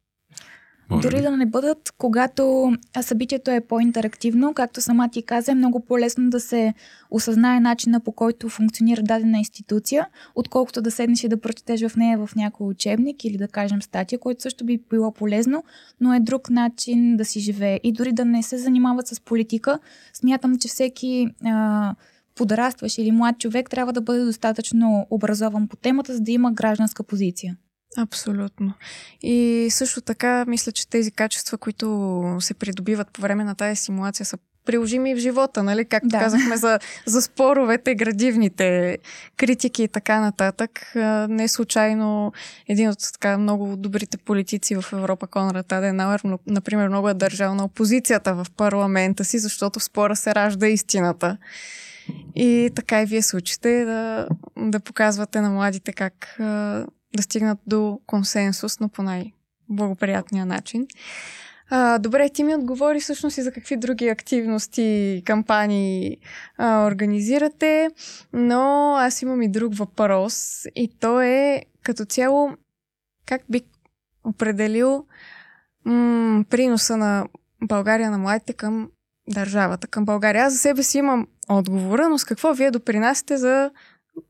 Може 0.91 1.09
Дори 1.09 1.23
да 1.23 1.37
не 1.37 1.47
бъдат, 1.47 1.93
когато 1.99 2.73
събитието 3.01 3.51
е 3.51 3.61
по-интерактивно, 3.61 4.55
както 4.55 4.81
сама 4.81 5.09
ти 5.09 5.23
каза, 5.23 5.53
е 5.53 5.55
много 5.55 5.81
по-лесно 5.81 6.31
да 6.31 6.41
се 6.41 6.75
осъзнае 7.11 7.61
начина 7.61 8.01
по 8.01 8.13
който 8.13 8.49
функционира 8.49 9.03
дадена 9.03 9.39
институция, 9.39 10.07
отколкото 10.35 10.83
да 10.83 10.91
седнеш 10.91 11.25
и 11.25 11.29
да 11.29 11.41
прочетеш 11.41 11.89
в 11.89 11.97
нея 11.97 12.27
в 12.27 12.35
някой 12.37 12.67
учебник 12.67 13.25
или 13.25 13.37
да 13.37 13.49
кажем 13.49 13.83
статия, 13.83 14.19
което 14.19 14.43
също 14.43 14.65
би 14.65 14.81
било 14.91 15.13
полезно, 15.13 15.65
но 16.01 16.15
е 16.15 16.21
друг 16.21 16.51
начин 16.51 17.17
да 17.17 17.25
си 17.25 17.41
живее. 17.41 17.81
И 17.83 17.93
дори 17.93 18.13
да 18.13 18.25
не 18.25 18.43
се 18.43 18.59
занимават 18.59 19.07
с 19.07 19.21
политика, 19.21 19.79
смятам, 20.15 20.59
че 20.59 20.69
всеки 20.69 21.27
а, 21.45 21.95
подрастваш 22.35 22.99
или 22.99 23.13
млад 23.13 23.39
човек 23.39 23.71
трябва 23.71 23.93
да 23.93 24.01
бъде 24.01 24.25
достатъчно 24.25 25.07
образован 25.11 25.69
по 25.69 25.77
темата, 25.77 26.15
за 26.15 26.21
да 26.21 26.31
има 26.31 26.53
гражданска 26.53 27.03
позиция. 27.03 27.57
Абсолютно. 27.99 28.73
И 29.23 29.69
също 29.71 30.01
така, 30.01 30.45
мисля, 30.49 30.73
че 30.73 30.89
тези 30.89 31.11
качества, 31.11 31.59
които 31.59 32.37
се 32.41 32.55
придобиват 32.55 33.11
по 33.13 33.21
време 33.21 33.45
на 33.45 33.55
тази 33.55 33.77
симулация, 33.77 34.27
са 34.27 34.39
приложими 34.65 35.15
в 35.15 35.19
живота, 35.19 35.63
нали? 35.63 35.85
Както 35.85 36.09
да. 36.09 36.19
казахме 36.19 36.57
за, 36.57 36.79
за 37.07 37.23
споровете, 37.23 37.95
градивните 37.95 38.99
критики 39.37 39.83
и 39.83 39.89
така 39.89 40.21
нататък. 40.21 40.93
Не 41.29 41.49
случайно 41.49 42.33
един 42.69 42.89
от 42.89 42.99
така 43.13 43.39
много 43.39 43.77
добрите 43.77 44.19
политици 44.19 44.77
в 44.77 44.85
Европа, 44.93 45.27
Конрад 45.27 45.73
Аденауер, 45.73 46.23
например, 46.47 46.89
много 46.89 47.09
е 47.09 47.15
държал 47.15 47.55
на 47.55 47.65
опозицията 47.65 48.35
в 48.35 48.47
парламента 48.57 49.25
си, 49.25 49.39
защото 49.39 49.81
в 49.81 49.85
спора 49.85 50.17
се 50.17 50.35
ражда 50.35 50.67
истината. 50.67 51.37
И 52.35 52.71
така 52.75 53.03
и 53.03 53.07
вие 53.07 53.23
се 53.23 53.37
учите 53.37 53.85
да, 53.85 54.29
да 54.57 54.81
показвате 54.81 55.41
на 55.41 55.51
младите 55.51 55.93
как 55.93 56.37
да 57.17 57.23
стигнат 57.23 57.59
до 57.67 58.01
консенсус, 58.07 58.81
но 58.81 58.89
по 58.89 59.03
най-благоприятния 59.03 60.47
начин. 60.47 60.87
А, 61.71 61.99
добре, 61.99 62.29
ти 62.29 62.45
ми 62.45 62.55
отговори 62.55 63.01
всъщност 63.01 63.39
и 63.39 63.43
за 63.43 63.53
какви 63.53 63.77
други 63.77 64.09
активности, 64.09 65.23
кампании 65.25 66.17
а, 66.59 66.87
организирате, 66.87 67.91
но 68.33 68.95
аз 68.99 69.23
имам 69.23 69.43
и 69.43 69.49
друг 69.49 69.75
въпрос 69.75 70.65
и 70.75 70.91
то 71.01 71.21
е 71.21 71.63
като 71.83 72.05
цяло 72.05 72.51
как 73.27 73.43
би 73.49 73.63
определил 74.25 75.07
м- 75.85 76.45
приноса 76.51 76.97
на 76.97 77.27
България 77.63 78.11
на 78.11 78.19
младите 78.19 78.53
към 78.53 78.91
държавата, 79.29 79.87
към 79.87 80.05
България. 80.05 80.45
Аз 80.45 80.53
за 80.53 80.59
себе 80.59 80.83
си 80.83 80.99
имам 80.99 81.27
отговора, 81.49 82.09
но 82.09 82.19
с 82.19 82.25
какво 82.25 82.55
вие 82.55 82.71
допринасяте 82.71 83.37
за 83.37 83.71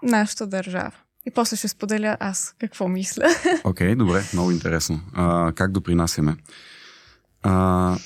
нашата 0.02 0.46
държава? 0.46 0.92
И 1.28 1.30
после 1.30 1.56
ще 1.56 1.68
споделя 1.68 2.16
аз 2.20 2.54
какво 2.58 2.88
мисля. 2.88 3.24
Окей, 3.64 3.88
okay, 3.88 3.96
добре, 3.96 4.24
много 4.32 4.50
интересно. 4.50 5.00
А, 5.14 5.52
как 5.52 5.72
допринасяме? 5.72 6.36
А, 7.42 7.96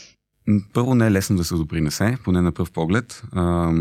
първо 0.73 0.95
не 0.95 1.07
е 1.07 1.11
лесно 1.11 1.37
да 1.37 1.45
се 1.45 1.55
допринесе, 1.55 2.17
поне 2.25 2.41
на 2.41 2.53
пръв 2.53 2.73
поглед. 2.73 3.23
А, 3.33 3.73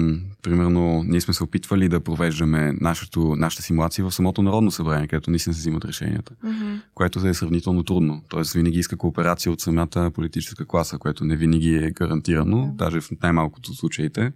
примерно, 0.41 1.03
ние 1.03 1.21
сме 1.21 1.33
се 1.33 1.43
опитвали 1.43 1.89
да 1.89 1.99
провеждаме 1.99 2.73
нашето, 2.81 3.35
нашата 3.35 3.63
симулация 3.63 4.05
в 4.05 4.11
самото 4.11 4.41
Народно 4.41 4.71
събрание, 4.71 5.07
където 5.07 5.29
наистина 5.29 5.53
се 5.53 5.59
взимат 5.59 5.85
решенията, 5.85 6.33
mm-hmm. 6.45 6.81
което 6.93 7.27
е 7.27 7.33
сравнително 7.33 7.83
трудно. 7.83 8.23
Тоест, 8.29 8.53
винаги 8.53 8.79
иска 8.79 8.97
кооперация 8.97 9.51
от 9.51 9.61
самата 9.61 10.11
политическа 10.13 10.65
класа, 10.65 10.97
което 10.97 11.25
не 11.25 11.35
винаги 11.35 11.75
е 11.75 11.91
гарантирано, 11.91 12.57
mm-hmm. 12.57 12.75
даже 12.75 13.01
в 13.01 13.09
най-малкото 13.23 13.73
случаите. 13.73 14.31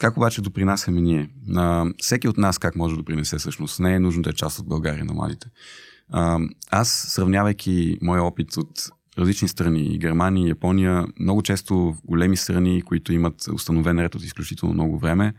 Как 0.00 0.16
обаче 0.16 0.42
допринасяме 0.42 1.00
ние? 1.00 1.28
А, 1.56 1.86
всеки 1.98 2.28
от 2.28 2.38
нас 2.38 2.58
как 2.58 2.76
може 2.76 2.94
да 2.94 2.98
допринесе 2.98 3.38
всъщност? 3.38 3.80
Не 3.80 3.94
е 3.94 4.00
нужно 4.00 4.22
да 4.22 4.30
е 4.30 4.32
част 4.32 4.58
от 4.58 4.68
България 4.68 5.04
на 5.04 5.12
младите. 5.12 5.46
А, 6.12 6.38
аз, 6.70 6.88
сравнявайки 6.88 7.98
моя 8.02 8.22
опит 8.22 8.56
от 8.56 8.90
различни 9.18 9.48
страни, 9.48 9.98
Германия, 9.98 10.48
Япония, 10.48 11.06
много 11.20 11.42
често 11.42 11.96
големи 12.04 12.36
страни, 12.36 12.82
които 12.82 13.12
имат 13.12 13.48
установен 13.52 13.98
ред 13.98 14.14
от 14.14 14.22
изключително 14.22 14.74
много 14.74 14.98
време, 14.98 15.34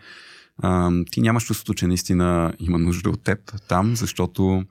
а, 0.58 0.92
ти 1.12 1.22
нямаш 1.22 1.46
чувството, 1.46 1.74
че 1.74 1.88
наистина 1.88 2.54
има 2.60 2.78
нужда 2.78 3.10
от 3.10 3.24
теб 3.24 3.40
там, 3.68 3.96
защото 3.96 4.64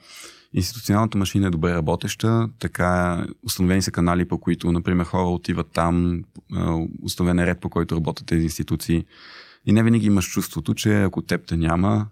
институционалната 0.53 1.19
машина 1.19 1.47
е 1.47 1.51
добре 1.51 1.75
работеща, 1.75 2.49
така 2.59 3.25
установени 3.43 3.83
са 3.83 3.91
канали, 3.91 4.29
по 4.29 4.39
които, 4.39 4.73
например, 4.73 5.05
хора 5.05 5.29
отиват 5.29 5.67
там, 5.73 6.25
установен 7.03 7.39
е 7.39 7.47
ред, 7.47 7.61
по 7.61 7.71
който 7.71 7.97
работят 7.97 8.27
тези 8.27 8.43
институции. 8.43 9.05
И 9.67 9.73
не 9.73 9.83
винаги 9.83 10.07
имаш 10.07 10.31
чувството, 10.31 10.75
че 10.75 11.03
ако 11.03 11.23
теб 11.23 11.47
те 11.47 11.57
няма, 11.57 12.07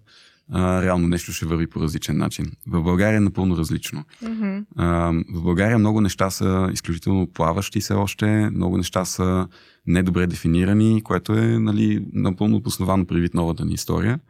а, 0.52 0.82
реално 0.82 1.08
нещо 1.08 1.32
ще 1.32 1.46
върви 1.46 1.66
по 1.66 1.80
различен 1.80 2.16
начин. 2.16 2.52
В 2.66 2.82
България 2.82 3.16
е 3.16 3.20
напълно 3.20 3.56
различно. 3.56 4.04
Mm-hmm. 4.24 4.64
А, 4.76 5.12
в 5.34 5.42
България 5.42 5.78
много 5.78 6.00
неща 6.00 6.30
са 6.30 6.70
изключително 6.72 7.26
плаващи 7.26 7.80
се 7.80 7.94
още, 7.94 8.50
много 8.50 8.76
неща 8.76 9.04
са 9.04 9.48
недобре 9.86 10.26
дефинирани, 10.26 11.02
което 11.04 11.32
е 11.32 11.58
нали, 11.58 12.06
напълно 12.12 12.56
обосновано 12.56 13.06
предвид 13.06 13.34
новата 13.34 13.64
ни 13.64 13.74
история. 13.74 14.20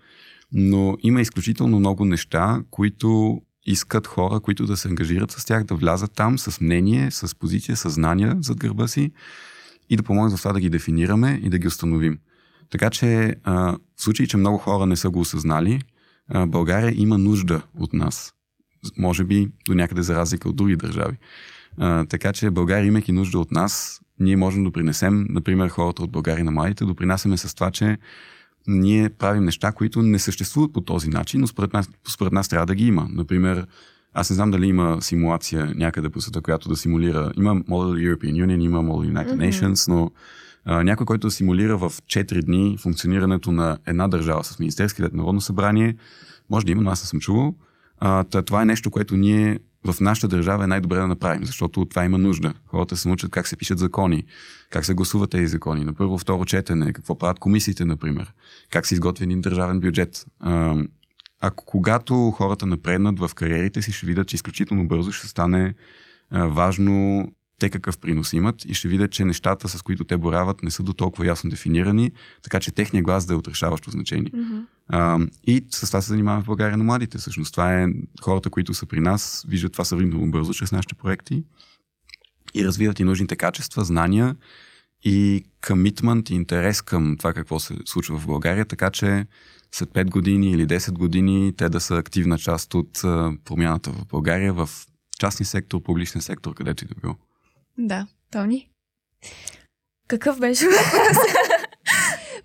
Но 0.53 0.97
има 1.03 1.21
изключително 1.21 1.79
много 1.79 2.05
неща, 2.05 2.63
които 2.71 3.41
искат 3.67 4.07
хора, 4.07 4.41
които 4.41 4.67
да 4.67 4.77
се 4.77 4.89
ангажират 4.89 5.31
с 5.31 5.45
тях, 5.45 5.65
да 5.65 5.75
влязат 5.75 6.13
там 6.15 6.39
с 6.39 6.61
мнение, 6.61 7.11
с 7.11 7.39
позиция, 7.39 7.77
с 7.77 7.91
знания 7.91 8.37
зад 8.41 8.59
гърба 8.59 8.89
си 8.89 9.11
и 9.91 9.97
да 9.97 10.03
помогнат 10.03 10.31
за 10.31 10.39
това 10.39 10.53
да 10.53 10.61
ги 10.61 10.71
дефинираме 10.71 11.41
и 11.43 11.51
да 11.51 11.59
ги 11.59 11.67
установим. 11.67 12.19
Така 12.71 12.91
че 12.91 13.37
а, 13.45 13.77
в 13.97 14.03
случай, 14.03 14.27
че 14.27 14.37
много 14.37 14.59
хора 14.59 14.87
не 14.87 14.97
са 14.97 15.11
го 15.11 15.21
осъзнали, 15.21 15.83
а, 16.29 16.47
България 16.47 16.93
има 16.97 17.19
нужда 17.19 17.63
от 17.79 17.93
нас. 17.93 18.35
Може 18.99 19.25
би 19.25 19.49
до 19.67 19.75
някъде 19.75 20.03
за 20.03 20.15
разлика 20.15 20.49
от 20.49 20.57
други 20.57 20.77
държави. 20.77 21.17
А, 21.79 22.05
така 22.05 22.33
че 22.33 22.51
България, 22.51 22.87
имайки 22.87 23.13
нужда 23.13 23.39
от 23.39 23.53
нас, 23.53 24.01
ние 24.21 24.37
можем 24.37 24.65
да 24.65 24.71
принесем, 24.71 25.27
например, 25.29 25.69
хората 25.69 26.03
от 26.03 26.11
България 26.11 26.45
на 26.45 26.51
младите, 26.51 26.85
допринасяме 26.85 27.37
с 27.37 27.55
това, 27.55 27.71
че 27.71 27.99
ние 28.67 29.09
правим 29.09 29.45
неща, 29.45 29.73
които 29.73 30.03
не 30.03 30.19
съществуват 30.19 30.73
по 30.73 30.81
този 30.81 31.11
начин, 31.11 31.41
но 31.41 31.47
според 31.47 31.73
нас, 31.73 31.91
според 32.09 32.33
нас 32.33 32.49
трябва 32.49 32.67
да 32.67 32.75
ги 32.75 32.87
има. 32.87 33.09
Например, 33.11 33.67
аз 34.15 34.31
не 34.31 34.35
знам 34.35 34.51
дали 34.51 34.67
има 34.67 35.03
симулация 35.03 35.73
някъде 35.77 36.09
по 36.09 36.21
света, 36.21 36.41
която 36.41 36.69
да 36.69 36.77
симулира. 36.77 37.33
Има 37.37 37.57
Model 37.57 38.17
European 38.17 38.47
Union, 38.47 38.65
има 38.65 38.83
Model 38.83 39.13
United 39.13 39.35
mm-hmm. 39.35 39.51
Nations, 39.51 39.89
но 39.89 40.11
а, 40.71 40.85
някой, 40.85 41.07
който 41.07 41.31
симулира 41.31 41.77
в 41.77 41.91
4 41.91 42.43
дни 42.43 42.77
функционирането 42.81 43.53
на 43.53 43.79
една 43.87 44.09
държава 44.09 44.45
с 44.45 44.59
Министерски 44.59 45.03
лет 45.03 45.15
Народно 45.15 45.41
събрание, 45.41 45.97
може 46.51 46.67
да 46.67 46.73
има, 46.73 46.83
но 46.83 46.91
аз 46.91 47.03
не 47.03 47.07
съм 47.07 47.21
чувал. 47.21 47.55
А, 47.99 48.25
това 48.25 48.63
е 48.63 48.65
нещо, 48.65 48.91
което 48.91 49.17
ние 49.17 49.59
в 49.85 50.01
нашата 50.01 50.29
държава 50.29 50.65
е 50.65 50.67
най-добре 50.67 50.97
да 50.97 51.07
направим, 51.07 51.45
защото 51.45 51.85
това 51.85 52.05
има 52.05 52.19
нужда. 52.19 52.55
Хората 52.67 52.97
се 52.97 53.09
научат 53.09 53.31
как 53.31 53.49
се 53.49 53.57
пишат 53.57 53.79
закони, 53.79 54.25
как 54.71 54.85
се 54.85 54.95
гласуват 54.95 55.31
тези 55.31 55.47
закони, 55.47 55.85
на 55.85 55.95
първо, 55.95 56.19
второ 56.19 56.45
четене, 56.45 56.93
какво 56.93 57.19
правят 57.19 57.39
комисиите, 57.39 57.85
например, 57.85 58.33
как 58.71 58.87
се 58.87 58.95
изготвя 58.95 59.25
един 59.25 59.41
държавен 59.41 59.81
бюджет. 59.81 60.27
А, 60.41 60.77
ако 61.41 61.65
когато 61.65 62.31
хората 62.31 62.67
напреднат 62.67 63.19
в 63.19 63.31
кариерите 63.35 63.83
си, 63.83 63.93
ще 63.93 64.07
видят, 64.07 64.29
че 64.29 64.37
изключително 64.37 64.89
бързо 64.89 65.13
ще 65.13 65.27
стане 65.27 65.75
а, 66.31 66.47
важно 66.47 67.29
те 67.59 67.71
какъв 67.71 67.99
принос 67.99 68.33
имат 68.33 68.65
и 68.65 68.75
ще 68.75 68.89
видят, 68.89 69.11
че 69.11 69.25
нещата, 69.25 69.69
с 69.69 69.83
които 69.83 70.05
те 70.05 70.17
борават, 70.17 70.63
не 70.63 70.71
са 70.71 70.83
до 70.83 70.93
толкова 70.93 71.27
ясно 71.27 71.51
дефинирани, 71.51 72.13
така 72.43 72.61
че 72.61 72.73
техния 72.73 73.03
глас 73.03 73.27
да 73.27 73.35
е 73.35 73.37
отрешаващо 73.37 73.91
значение. 73.91 74.31
Mm-hmm. 74.31 74.65
А, 74.89 75.19
и 75.47 75.65
с 75.71 75.87
това 75.87 76.01
се 76.01 76.09
занимаваме 76.09 76.43
в 76.43 76.47
България 76.47 76.77
на 76.77 76.85
младите. 76.85 77.19
Всъщност 77.19 77.53
това 77.53 77.83
е 77.83 77.87
хората, 78.23 78.51
които 78.51 78.75
са 78.75 78.87
при 78.87 79.01
нас, 79.01 79.45
виждат 79.49 79.73
това 79.73 79.85
съвременно 79.85 80.31
бързо 80.31 80.53
чрез 80.55 80.73
нашите 80.73 80.95
проекти 80.95 81.45
и 82.55 82.65
развиват 82.65 83.01
и 83.01 83.05
нужните 83.05 83.37
качества, 83.37 83.85
знания 83.85 84.37
и 85.05 85.45
комитмент 85.69 86.31
и 86.31 86.35
интерес 86.35 86.83
към 86.83 87.17
това 87.19 87.33
какво 87.33 87.61
се 87.61 87.75
случва 87.85 88.19
в 88.19 88.27
България, 88.27 88.65
така 88.65 88.91
че 88.91 89.27
след 89.73 89.89
5 89.89 90.11
години 90.11 90.51
или 90.51 90.67
10 90.67 90.93
години 90.93 91.53
те 91.57 91.69
да 91.69 91.81
са 91.81 91.97
активна 91.97 92.39
част 92.39 92.75
от 92.75 92.93
промяната 93.45 93.91
в 93.91 94.07
България 94.07 94.53
в 94.53 94.71
частни 95.19 95.47
сектор, 95.47 95.83
публичен 95.83 96.21
сектор, 96.21 96.55
където 96.55 96.85
и 96.85 96.89
да 96.89 96.95
било. 97.01 97.17
Да, 97.79 98.07
Тони. 98.31 98.69
Какъв 100.09 100.41
беше 100.41 100.67
въпрос? 100.67 101.17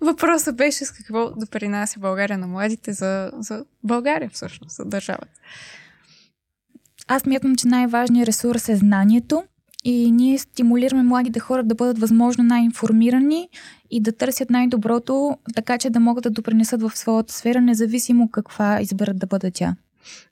Въпросът 0.00 0.56
беше 0.56 0.84
с 0.84 0.92
какво 0.92 1.30
да 1.30 1.46
принася 1.46 2.00
България 2.00 2.38
на 2.38 2.46
младите 2.46 2.92
за, 2.92 3.30
за 3.38 3.64
България, 3.84 4.30
всъщност, 4.30 4.76
за 4.76 4.84
държавата. 4.84 5.40
Аз 7.08 7.26
мятам, 7.26 7.56
че 7.56 7.68
най-важният 7.68 8.28
ресурс 8.28 8.68
е 8.68 8.76
знанието 8.76 9.44
и 9.84 10.12
ние 10.12 10.38
стимулираме 10.38 11.02
младите 11.02 11.40
хора 11.40 11.64
да 11.64 11.74
бъдат 11.74 11.98
възможно 11.98 12.44
най-информирани 12.44 13.48
и 13.90 14.00
да 14.00 14.12
търсят 14.12 14.50
най-доброто, 14.50 15.36
така 15.54 15.78
че 15.78 15.90
да 15.90 16.00
могат 16.00 16.22
да 16.22 16.30
допринесат 16.30 16.82
в 16.82 16.96
своята 16.96 17.32
сфера, 17.32 17.60
независимо 17.60 18.30
каква 18.30 18.80
изберат 18.80 19.18
да 19.18 19.26
бъде 19.26 19.50
тя. 19.50 19.76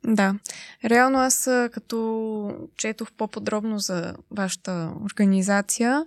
Да. 0.04 0.34
Реално 0.84 1.18
аз 1.18 1.44
като 1.72 2.68
четох 2.76 3.12
по-подробно 3.12 3.78
за 3.78 4.14
вашата 4.30 4.92
организация 5.04 6.06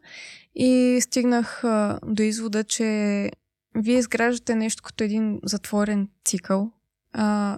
и 0.56 1.00
стигнах 1.02 1.64
до 2.06 2.24
извода, 2.24 2.64
че 2.64 3.32
вие 3.76 3.98
изграждате 3.98 4.56
нещо 4.56 4.84
като 4.84 5.04
един 5.04 5.40
затворен 5.44 6.08
цикъл. 6.26 6.72
А, 7.14 7.58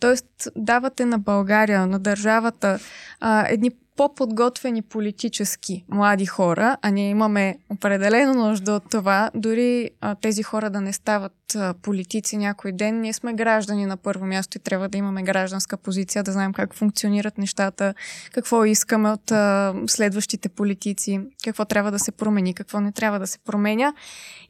тоест, 0.00 0.48
давате 0.56 1.04
на 1.04 1.18
България, 1.18 1.86
на 1.86 1.98
държавата, 1.98 2.78
а, 3.20 3.46
едни 3.48 3.70
по-подготвени 3.98 4.82
политически 4.82 5.84
млади 5.88 6.26
хора, 6.26 6.76
а 6.82 6.90
ние 6.90 7.10
имаме 7.10 7.58
определено 7.70 8.34
нужда 8.34 8.72
от 8.72 8.90
това, 8.90 9.30
дори 9.34 9.90
а, 10.00 10.14
тези 10.14 10.42
хора 10.42 10.70
да 10.70 10.80
не 10.80 10.92
стават 10.92 11.32
а, 11.56 11.74
политици 11.82 12.36
някой 12.36 12.72
ден, 12.72 13.00
ние 13.00 13.12
сме 13.12 13.34
граждани 13.34 13.86
на 13.86 13.96
първо 13.96 14.26
място 14.26 14.58
и 14.58 14.60
трябва 14.60 14.88
да 14.88 14.98
имаме 14.98 15.22
гражданска 15.22 15.76
позиция, 15.76 16.22
да 16.22 16.32
знаем 16.32 16.52
как 16.52 16.74
функционират 16.74 17.38
нещата, 17.38 17.94
какво 18.32 18.64
искаме 18.64 19.10
от 19.10 19.30
а, 19.30 19.74
следващите 19.86 20.48
политици, 20.48 21.20
какво 21.44 21.64
трябва 21.64 21.90
да 21.90 21.98
се 21.98 22.12
промени, 22.12 22.54
какво 22.54 22.80
не 22.80 22.92
трябва 22.92 23.18
да 23.18 23.26
се 23.26 23.38
променя. 23.38 23.92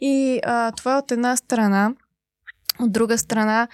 И 0.01 0.41
а, 0.45 0.73
това 0.73 0.95
е 0.95 0.99
от 0.99 1.13
една 1.13 1.37
страна. 1.37 1.93
От 2.81 2.93
друга 2.93 3.19
страна, 3.19 3.69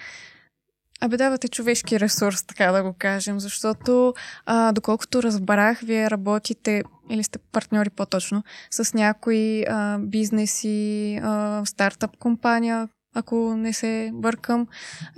Абе, 1.01 1.17
давате 1.17 1.47
човешки 1.47 1.99
ресурс, 1.99 2.43
така 2.43 2.71
да 2.71 2.83
го 2.83 2.93
кажем, 2.99 3.39
защото, 3.39 4.13
а, 4.45 4.71
доколкото 4.71 5.23
разбрах, 5.23 5.79
вие 5.79 6.09
работите, 6.09 6.83
или 7.09 7.23
сте 7.23 7.39
партньори 7.51 7.89
по-точно, 7.89 8.43
с 8.71 8.93
някои 8.93 9.63
а, 9.63 9.97
бизнеси, 9.99 11.19
а, 11.23 11.61
стартъп 11.65 12.17
компания, 12.17 12.89
ако 13.15 13.55
не 13.57 13.73
се 13.73 14.11
бъркам, 14.13 14.67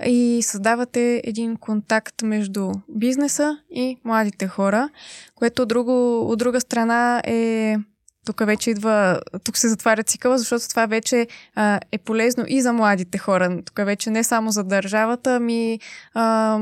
и 0.06 0.40
създавате 0.42 1.22
един 1.24 1.56
контакт 1.56 2.22
между 2.22 2.72
бизнеса 2.88 3.58
и 3.70 3.96
младите 4.04 4.48
хора, 4.48 4.88
което 5.34 5.66
друго, 5.66 6.20
от 6.30 6.38
друга 6.38 6.60
страна 6.60 7.22
е 7.24 7.76
тук 8.28 8.46
вече 8.46 8.70
идва, 8.70 9.20
тук 9.44 9.56
се 9.56 9.68
затваря 9.68 10.02
цикъла, 10.02 10.38
защото 10.38 10.68
това 10.68 10.86
вече 10.86 11.26
а, 11.54 11.80
е 11.92 11.98
полезно 11.98 12.44
и 12.48 12.62
за 12.62 12.72
младите 12.72 13.18
хора. 13.18 13.62
Тук 13.64 13.76
вече 13.86 14.10
не 14.10 14.24
само 14.24 14.50
за 14.50 14.64
държавата, 14.64 15.36
ами 15.36 15.80
а, 16.14 16.58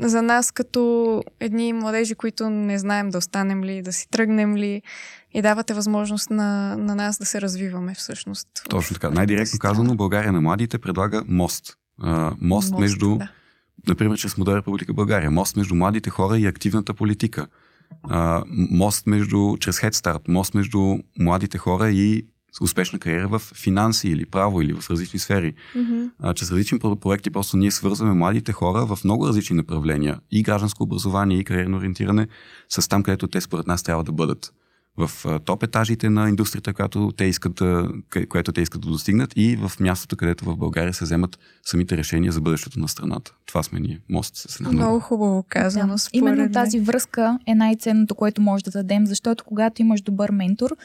за 0.00 0.22
нас 0.22 0.50
като 0.50 1.22
едни 1.40 1.72
младежи, 1.72 2.14
които 2.14 2.50
не 2.50 2.78
знаем 2.78 3.10
да 3.10 3.18
останем 3.18 3.64
ли, 3.64 3.82
да 3.82 3.92
си 3.92 4.08
тръгнем 4.10 4.56
ли 4.56 4.82
и 5.32 5.42
давате 5.42 5.74
възможност 5.74 6.30
на, 6.30 6.76
на 6.76 6.94
нас 6.94 7.18
да 7.18 7.26
се 7.26 7.40
развиваме 7.40 7.94
всъщност. 7.94 8.48
Точно 8.68 8.94
така. 8.94 9.10
Най-директно 9.10 9.58
казано, 9.58 9.94
България 9.94 10.32
на 10.32 10.40
младите 10.40 10.78
предлага 10.78 11.22
мост. 11.28 11.76
А, 12.02 12.22
мост, 12.22 12.38
мост 12.40 12.80
между, 12.80 13.16
да. 13.16 13.28
например, 13.88 14.18
чрез 14.18 14.36
Модерна 14.36 14.58
република 14.58 14.92
България. 14.92 15.30
Мост 15.30 15.56
между 15.56 15.74
младите 15.74 16.10
хора 16.10 16.38
и 16.38 16.46
активната 16.46 16.94
политика 16.94 17.46
а, 18.02 18.42
мост 18.48 19.06
между, 19.06 19.56
чрез 19.60 19.80
Head 19.80 19.92
Start, 19.92 20.28
мост 20.28 20.54
между 20.54 20.98
младите 21.18 21.58
хора 21.58 21.90
и 21.90 22.26
успешна 22.60 22.98
кариера 22.98 23.28
в 23.28 23.38
финанси 23.38 24.08
или 24.08 24.26
право 24.26 24.62
или 24.62 24.72
в 24.72 24.90
различни 24.90 25.18
сфери. 25.18 25.54
Mm-hmm. 25.76 26.10
А, 26.18 26.34
чрез 26.34 26.50
различни 26.50 26.78
проекти 26.78 27.30
просто 27.30 27.56
ние 27.56 27.70
свързваме 27.70 28.12
младите 28.12 28.52
хора 28.52 28.86
в 28.86 28.98
много 29.04 29.28
различни 29.28 29.56
направления. 29.56 30.20
И 30.30 30.42
гражданско 30.42 30.82
образование, 30.82 31.38
и 31.38 31.44
кариерно 31.44 31.76
ориентиране 31.76 32.28
с 32.68 32.88
там, 32.88 33.02
където 33.02 33.28
те 33.28 33.40
според 33.40 33.66
нас 33.66 33.82
трябва 33.82 34.04
да 34.04 34.12
бъдат 34.12 34.52
в 34.98 35.40
топ 35.44 35.62
етажите 35.62 36.10
на 36.10 36.28
индустрията, 36.28 36.74
която 36.74 37.12
те 37.16 37.24
искат 37.24 37.54
да, 37.54 37.88
което 38.28 38.52
те 38.52 38.60
искат 38.60 38.80
да 38.80 38.88
достигнат 38.88 39.32
и 39.36 39.56
в 39.56 39.72
мястото, 39.80 40.16
където 40.16 40.44
в 40.44 40.56
България 40.56 40.94
се 40.94 41.04
вземат 41.04 41.38
самите 41.64 41.96
решения 41.96 42.32
за 42.32 42.40
бъдещето 42.40 42.80
на 42.80 42.88
страната. 42.88 43.34
Това 43.46 43.62
сме 43.62 43.80
ние, 43.80 44.00
мост 44.10 44.36
с 44.36 44.60
една 44.60 44.72
Много 44.72 45.00
хубаво 45.00 45.44
казано. 45.48 45.94
Да. 45.94 46.02
Именно 46.12 46.52
тази 46.52 46.80
връзка 46.80 47.38
е 47.46 47.54
най-ценното, 47.54 48.14
което 48.14 48.42
може 48.42 48.64
да 48.64 48.70
дадем, 48.70 49.06
защото 49.06 49.44
когато 49.44 49.82
имаш 49.82 50.00
добър 50.00 50.30
ментор, 50.30 50.76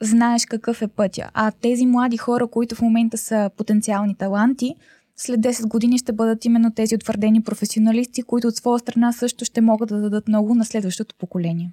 знаеш 0.00 0.46
какъв 0.46 0.82
е 0.82 0.88
пътя. 0.88 1.30
А 1.34 1.50
тези 1.50 1.86
млади 1.86 2.16
хора, 2.16 2.46
които 2.46 2.74
в 2.74 2.82
момента 2.82 3.18
са 3.18 3.50
потенциални 3.56 4.14
таланти, 4.14 4.74
след 5.16 5.40
10 5.40 5.68
години 5.68 5.98
ще 5.98 6.12
бъдат 6.12 6.44
именно 6.44 6.74
тези 6.74 6.94
утвърдени 6.94 7.42
професионалисти, 7.42 8.22
които 8.22 8.48
от 8.48 8.56
своя 8.56 8.78
страна 8.78 9.12
също 9.12 9.44
ще 9.44 9.60
могат 9.60 9.88
да 9.88 10.00
дадат 10.00 10.28
много 10.28 10.54
на 10.54 10.64
следващото 10.64 11.14
поколение. 11.18 11.72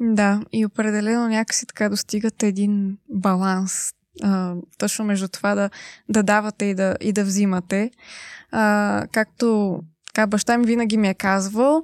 Да, 0.00 0.40
и 0.52 0.66
определено 0.66 1.28
някакси 1.28 1.66
така 1.66 1.88
достигат 1.88 2.42
един 2.42 2.98
баланс 3.08 3.92
а, 4.22 4.54
точно 4.78 5.04
между 5.04 5.28
това 5.28 5.54
да, 5.54 5.70
да 6.08 6.22
давате 6.22 6.64
и 6.64 6.74
да, 6.74 6.96
и 7.00 7.12
да 7.12 7.24
взимате. 7.24 7.90
А, 8.50 9.06
както 9.12 9.78
така, 10.06 10.26
баща 10.26 10.58
ми 10.58 10.66
винаги 10.66 10.96
ми 10.96 11.08
е 11.08 11.14
казвал, 11.14 11.82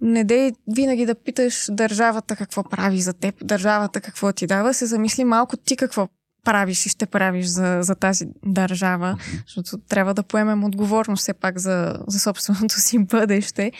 не 0.00 0.24
дей 0.24 0.52
винаги 0.74 1.06
да 1.06 1.14
питаш 1.14 1.66
държавата 1.70 2.36
какво 2.36 2.62
прави 2.62 3.00
за 3.00 3.12
теб, 3.12 3.34
държавата 3.46 4.00
какво 4.00 4.32
ти 4.32 4.46
дава, 4.46 4.74
се 4.74 4.86
замисли 4.86 5.24
малко 5.24 5.56
ти 5.56 5.76
какво 5.76 6.08
правиш 6.44 6.86
и 6.86 6.88
ще 6.88 7.06
правиш 7.06 7.46
за, 7.46 7.78
за 7.82 7.94
тази 7.94 8.26
държава, 8.44 9.18
защото 9.46 9.78
трябва 9.88 10.14
да 10.14 10.22
поемем 10.22 10.64
отговорност 10.64 11.20
все 11.22 11.32
пак 11.32 11.58
за, 11.58 11.98
за 12.06 12.18
собственото 12.18 12.80
си 12.80 12.98
бъдеще. 12.98 13.72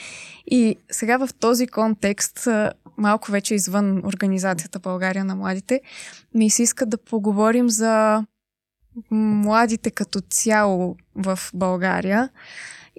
И 0.46 0.76
сега 0.90 1.16
в 1.16 1.28
този 1.40 1.66
контекст, 1.66 2.48
малко 2.96 3.30
вече 3.30 3.54
извън 3.54 4.06
Организацията 4.06 4.78
България 4.78 5.24
на 5.24 5.34
младите, 5.34 5.80
ми 6.34 6.50
се 6.50 6.62
иска 6.62 6.86
да 6.86 6.98
поговорим 6.98 7.70
за 7.70 8.24
младите 9.10 9.90
като 9.90 10.20
цяло 10.20 10.96
в 11.14 11.38
България. 11.54 12.28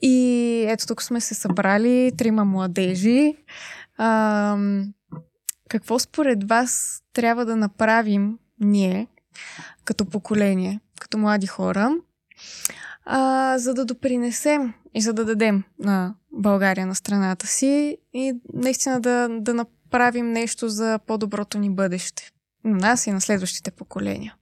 И 0.02 0.66
ето 0.68 0.88
тук 0.88 1.04
сме 1.04 1.22
се 1.22 1.36
събрали 1.36 2.12
трима 2.18 2.46
младежи. 2.46 3.36
А, 3.98 4.58
какво 5.70 6.00
според 6.00 6.44
вас 6.50 7.02
трябва 7.14 7.46
да 7.46 7.56
направим 7.56 8.38
ние, 8.60 9.08
като 9.86 10.06
поколение, 10.06 10.80
като 11.00 11.18
млади 11.18 11.48
хора, 11.48 11.96
а, 13.06 13.58
за 13.58 13.74
да 13.74 13.86
допринесем 13.86 14.74
и 14.94 15.02
за 15.02 15.14
да 15.14 15.26
дадем 15.26 15.64
на 15.80 16.16
България, 16.32 16.88
на 16.88 16.96
страната 16.96 17.48
си 17.48 17.98
и 18.14 18.34
наистина 18.54 19.02
да, 19.02 19.28
да 19.32 19.54
направим 19.54 20.32
нещо 20.32 20.70
за 20.70 21.00
по-доброто 21.08 21.60
ни 21.60 21.70
бъдеще. 21.70 22.32
На 22.64 22.78
нас 22.78 23.08
и 23.08 23.12
на 23.12 23.22
следващите 23.22 23.72
поколения. 23.72 24.36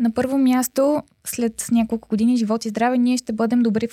На 0.00 0.14
първо 0.14 0.38
място, 0.38 1.02
след 1.26 1.66
няколко 1.72 2.08
години 2.08 2.36
живот 2.36 2.64
и 2.64 2.68
здраве, 2.68 2.98
ние 2.98 3.16
ще 3.16 3.32
бъдем 3.32 3.60
добри 3.60 3.88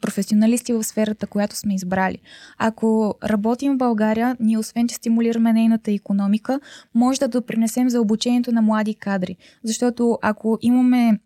професионалисти 0.00 0.72
в 0.72 0.84
сферата, 0.84 1.26
която 1.26 1.56
сме 1.56 1.74
избрали. 1.74 2.18
Ако 2.58 3.14
работим 3.24 3.74
в 3.74 3.78
България, 3.78 4.36
ние 4.40 4.58
освен, 4.58 4.88
че 4.88 4.94
стимулираме 4.94 5.52
нейната 5.52 5.92
економика, 5.92 6.60
може 6.94 7.20
да 7.20 7.28
допринесем 7.28 7.90
за 7.90 8.00
обучението 8.00 8.52
на 8.52 8.62
млади 8.62 8.94
кадри. 8.94 9.36
Защото 9.64 10.18
ако 10.22 10.58
имаме 10.62 11.18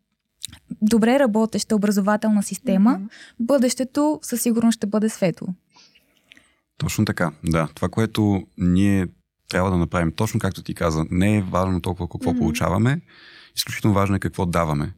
добре 0.82 1.18
работеща 1.18 1.76
образователна 1.76 2.42
система, 2.42 2.90
mm-hmm. 2.90 3.08
бъдещето 3.40 4.18
със 4.22 4.42
сигурност 4.42 4.76
ще 4.76 4.86
бъде 4.86 5.08
светло. 5.08 5.48
Точно 6.78 7.04
така, 7.04 7.32
да. 7.44 7.68
Това, 7.74 7.88
което 7.88 8.42
ние 8.58 9.06
трябва 9.48 9.70
да 9.70 9.76
направим, 9.76 10.12
точно 10.12 10.40
както 10.40 10.62
ти 10.62 10.74
каза, 10.74 11.04
не 11.10 11.36
е 11.36 11.42
важно 11.42 11.80
толкова 11.80 12.08
какво 12.08 12.30
mm-hmm. 12.30 12.38
получаваме, 12.38 13.00
изключително 13.58 13.94
важно 13.94 14.16
е 14.16 14.18
какво 14.18 14.46
даваме. 14.46 14.92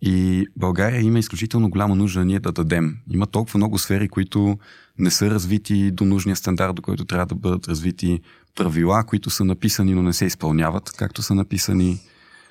И 0.00 0.46
България 0.56 1.00
има 1.00 1.18
изключително 1.18 1.70
голяма 1.70 1.94
нужда 1.94 2.24
ние 2.24 2.40
да 2.40 2.52
дадем. 2.52 2.96
Има 3.10 3.26
толкова 3.26 3.58
много 3.58 3.78
сфери, 3.78 4.08
които 4.08 4.58
не 4.98 5.10
са 5.10 5.30
развити 5.30 5.90
до 5.90 6.04
нужния 6.04 6.36
стандарт, 6.36 6.74
до 6.74 6.82
който 6.82 7.04
трябва 7.04 7.26
да 7.26 7.34
бъдат 7.34 7.68
развити 7.68 8.20
правила, 8.54 9.04
които 9.04 9.30
са 9.30 9.44
написани, 9.44 9.94
но 9.94 10.02
не 10.02 10.12
се 10.12 10.24
изпълняват, 10.24 10.90
както 10.90 11.22
са 11.22 11.34
написани. 11.34 12.00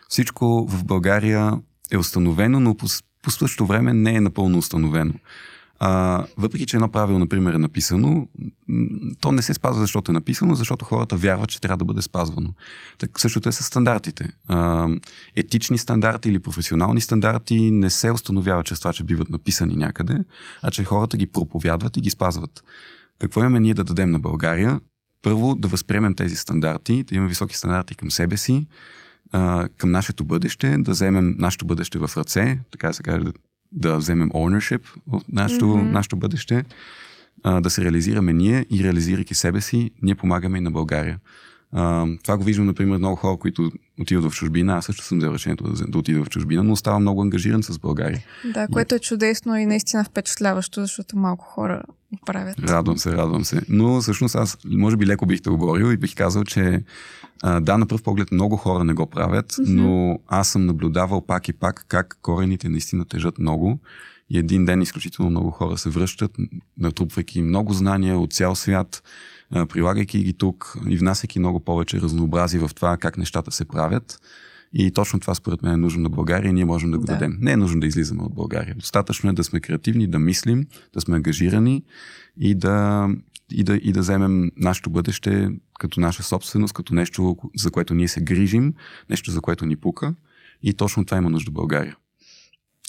Всичко 0.10 0.68
в 0.70 0.86
България 0.86 1.54
е 1.92 1.98
установено, 1.98 2.60
но 2.60 2.78
по, 2.78 2.88
същото 3.30 3.66
време 3.66 3.94
не 3.94 4.16
е 4.16 4.22
напълно 4.22 4.58
установено. 4.58 5.14
А, 5.84 6.24
въпреки, 6.38 6.66
че 6.66 6.78
едно 6.78 6.90
правило, 6.90 7.20
например, 7.20 7.54
е 7.54 7.58
написано, 7.58 8.28
то 9.22 9.32
не 9.32 9.42
се 9.42 9.54
спазва, 9.54 9.82
защото 9.82 10.12
е 10.12 10.14
написано, 10.14 10.56
защото 10.56 10.86
хората 10.86 11.16
вярват, 11.16 11.50
че 11.50 11.62
трябва 11.62 11.78
да 11.78 11.86
бъде 11.86 12.02
спазвано. 12.02 12.54
Так, 12.98 13.20
същото 13.20 13.50
е 13.50 13.52
с 13.52 13.64
стандартите. 13.64 14.30
А, 14.48 14.88
етични 15.36 15.78
стандарти 15.78 16.30
или 16.30 16.40
професионални 16.40 17.02
стандарти 17.02 17.72
не 17.72 17.90
се 17.90 18.12
установяват 18.12 18.66
чрез 18.66 18.80
това, 18.80 18.94
че 18.94 19.04
биват 19.04 19.30
написани 19.30 19.76
някъде, 19.76 20.24
а 20.62 20.72
че 20.72 20.84
хората 20.84 21.18
ги 21.18 21.28
проповядват 21.28 21.98
и 21.98 22.02
ги 22.02 22.10
спазват. 22.10 22.64
Какво 23.20 23.40
имаме 23.40 23.60
ние 23.60 23.74
да 23.74 23.84
дадем 23.84 24.12
на 24.12 24.20
България? 24.20 24.80
Първо, 25.22 25.56
да 25.56 25.68
възприемем 25.68 26.16
тези 26.16 26.36
стандарти, 26.36 27.04
да 27.04 27.16
имаме 27.16 27.30
високи 27.30 27.58
стандарти 27.58 27.96
към 27.96 28.12
себе 28.12 28.38
си, 28.38 28.68
към 29.78 29.92
нашето 29.92 30.24
бъдеще, 30.24 30.78
да 30.78 30.92
вземем 30.92 31.36
нашето 31.38 31.66
бъдеще 31.66 32.00
в 32.00 32.12
ръце, 32.18 32.60
така 32.72 32.88
да 32.88 32.94
се 32.94 33.04
каже, 33.04 33.26
да 33.72 33.98
вземем 33.98 34.30
ownership 34.30 34.82
от 35.12 35.24
нашето, 35.34 35.66
mm-hmm. 35.66 35.92
нашето 35.92 36.16
бъдеще, 36.16 36.64
а, 37.44 37.62
да 37.62 37.70
се 37.70 37.84
реализираме 37.84 38.34
ние 38.34 38.66
и 38.72 38.84
реализирайки 38.84 39.36
себе 39.36 39.62
си, 39.62 39.92
ние 40.02 40.16
помагаме 40.16 40.58
и 40.58 40.62
на 40.62 40.72
България. 40.72 41.20
А, 41.72 42.08
това 42.24 42.38
го 42.38 42.44
виждам, 42.44 42.66
например, 42.66 42.98
много 42.98 43.16
хора, 43.16 43.38
които 43.38 43.72
отиват 44.02 44.32
в 44.32 44.36
чужбина. 44.36 44.74
Аз 44.74 44.86
също 44.86 45.04
съм 45.04 45.18
взел 45.18 45.32
решението 45.32 45.64
да, 45.64 45.86
да 45.88 45.98
отида 45.98 46.24
в 46.24 46.30
чужбина, 46.30 46.64
но 46.64 46.72
оставам 46.72 47.02
много 47.02 47.22
ангажиран 47.22 47.64
с 47.64 47.80
България. 47.80 48.24
Да, 48.54 48.68
което 48.68 48.96
е 48.96 49.00
чудесно 49.00 49.58
и 49.58 49.66
наистина 49.66 50.04
впечатляващо, 50.04 50.82
защото 50.82 51.18
малко 51.18 51.46
хора 51.46 51.84
го 52.14 52.20
правят. 52.26 52.60
Радвам 52.60 52.98
се, 52.98 53.12
радвам 53.12 53.46
се. 53.46 53.62
Но 53.70 54.02
всъщност 54.02 54.36
аз, 54.36 54.58
може 54.66 54.98
би 54.98 55.06
леко 55.06 55.26
бих 55.26 55.42
те 55.42 55.50
оборил 55.50 55.94
и 55.94 55.98
бих 55.98 56.16
казал, 56.16 56.44
че 56.44 56.84
а, 57.44 57.60
да, 57.60 57.78
на 57.78 57.86
пръв 57.86 58.04
поглед 58.04 58.32
много 58.32 58.58
хора 58.58 58.84
не 58.84 58.94
го 58.94 59.06
правят, 59.06 59.52
mm-hmm. 59.52 59.70
но 59.70 60.20
аз 60.28 60.50
съм 60.50 60.66
наблюдавал 60.66 61.26
пак 61.26 61.48
и 61.48 61.54
пак 61.54 61.86
как 61.88 62.18
корените 62.22 62.70
наистина 62.70 63.06
тежат 63.06 63.40
много. 63.40 63.80
И 64.30 64.38
един 64.38 64.66
ден 64.66 64.82
изключително 64.82 65.32
много 65.32 65.52
хора 65.52 65.78
се 65.78 65.90
връщат, 65.90 66.32
натрупвайки 66.78 67.42
много 67.42 67.74
знания 67.74 68.20
от 68.20 68.34
цял 68.34 68.56
свят, 68.56 69.04
прилагайки 69.52 70.24
ги 70.24 70.34
тук 70.34 70.78
и 70.90 70.98
внасяйки 70.98 71.40
много 71.40 71.60
повече 71.60 72.02
разнообразие 72.02 72.60
в 72.60 72.72
това 72.76 72.98
как 72.98 73.18
нещата 73.18 73.52
се 73.52 73.66
правят. 73.66 74.20
И 74.74 74.92
точно 74.92 75.20
това 75.20 75.36
според 75.36 75.62
мен 75.62 75.74
е 75.74 75.78
нужно 75.78 76.04
на 76.04 76.10
България 76.10 76.50
и 76.50 76.54
ние 76.54 76.66
можем 76.66 76.92
да 76.92 76.98
го 76.98 77.06
да. 77.06 77.14
дадем. 77.14 77.38
Не 77.40 77.52
е 77.52 77.58
нужно 77.58 77.80
да 77.80 77.88
излизаме 77.88 78.24
от 78.24 78.36
България. 78.36 78.76
Достатъчно 78.76 79.30
е 79.30 79.34
да 79.34 79.44
сме 79.44 79.60
креативни, 79.60 80.08
да 80.08 80.20
мислим, 80.20 80.66
да 80.94 81.02
сме 81.02 81.16
ангажирани 81.16 81.84
и 82.38 82.56
да, 82.56 83.08
и 83.52 83.64
да, 83.64 83.76
и 83.76 83.92
да 83.92 84.00
вземем 84.00 84.52
нашето 84.58 84.90
бъдеще 84.90 85.50
като 85.80 86.00
наша 86.00 86.24
собственост, 86.24 86.74
като 86.74 86.94
нещо, 86.94 87.38
за 87.58 87.72
което 87.72 87.94
ние 87.94 88.08
се 88.08 88.22
грижим, 88.22 88.74
нещо, 89.10 89.32
за 89.32 89.42
което 89.42 89.66
ни 89.66 89.76
пука. 89.76 90.16
И 90.64 90.74
точно 90.74 91.06
това 91.06 91.18
има 91.18 91.30
нужда 91.30 91.52
България. 91.52 91.96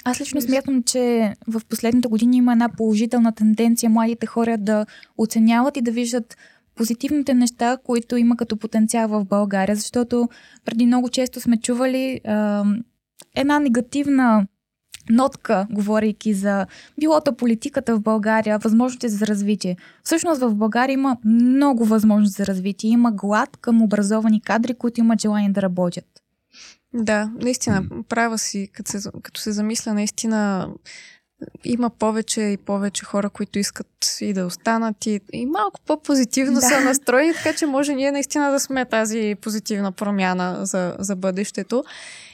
Аз 0.04 0.20
лично 0.20 0.40
смятам, 0.40 0.82
че 0.82 1.34
в 1.46 1.60
последните 1.68 2.08
години 2.08 2.36
има 2.36 2.52
една 2.52 2.68
положителна 2.68 3.34
тенденция 3.34 3.90
младите 3.90 4.26
хора 4.26 4.58
да 4.58 4.86
оценяват 5.18 5.76
и 5.76 5.82
да 5.82 5.90
виждат 5.90 6.36
позитивните 6.74 7.34
неща, 7.34 7.78
които 7.84 8.16
има 8.16 8.36
като 8.36 8.56
потенциал 8.56 9.08
в 9.08 9.24
България, 9.24 9.76
защото 9.76 10.28
преди 10.64 10.86
много 10.86 11.08
често 11.08 11.40
сме 11.40 11.56
чували 11.56 12.20
а, 12.24 12.64
една 13.34 13.58
негативна 13.58 14.46
нотка, 15.10 15.66
говорейки 15.70 16.34
за 16.34 16.66
билото 17.00 17.36
политиката 17.36 17.96
в 17.96 18.00
България, 18.00 18.58
възможности 18.58 19.08
за 19.08 19.26
развитие. 19.26 19.76
Всъщност 20.04 20.40
в 20.40 20.54
България 20.54 20.94
има 20.94 21.16
много 21.24 21.84
възможности 21.84 22.42
за 22.42 22.46
развитие. 22.46 22.90
Има 22.90 23.12
глад 23.12 23.56
към 23.56 23.82
образовани 23.82 24.40
кадри, 24.40 24.74
които 24.74 25.00
имат 25.00 25.20
желание 25.20 25.50
да 25.50 25.62
работят. 25.62 26.04
Да, 26.94 27.32
наистина, 27.40 27.84
права 28.08 28.38
си, 28.38 28.70
като 28.72 28.90
се, 28.90 29.10
като 29.22 29.40
се 29.40 29.52
замисля, 29.52 29.94
наистина 29.94 30.68
има 31.64 31.90
повече 31.90 32.40
и 32.40 32.56
повече 32.56 33.04
хора, 33.04 33.30
които 33.30 33.58
искат 33.58 33.86
и 34.20 34.32
да 34.32 34.46
останат 34.46 35.06
и, 35.06 35.20
и 35.32 35.46
малко 35.46 35.80
по-позитивно 35.86 36.54
да. 36.54 36.60
са 36.60 36.80
настроени, 36.80 37.34
така 37.34 37.52
че 37.52 37.66
може 37.66 37.94
ние 37.94 38.12
наистина 38.12 38.50
да 38.50 38.60
сме 38.60 38.84
тази 38.84 39.34
позитивна 39.40 39.92
промяна 39.92 40.66
за, 40.66 40.96
за 40.98 41.16
бъдещето. 41.16 41.84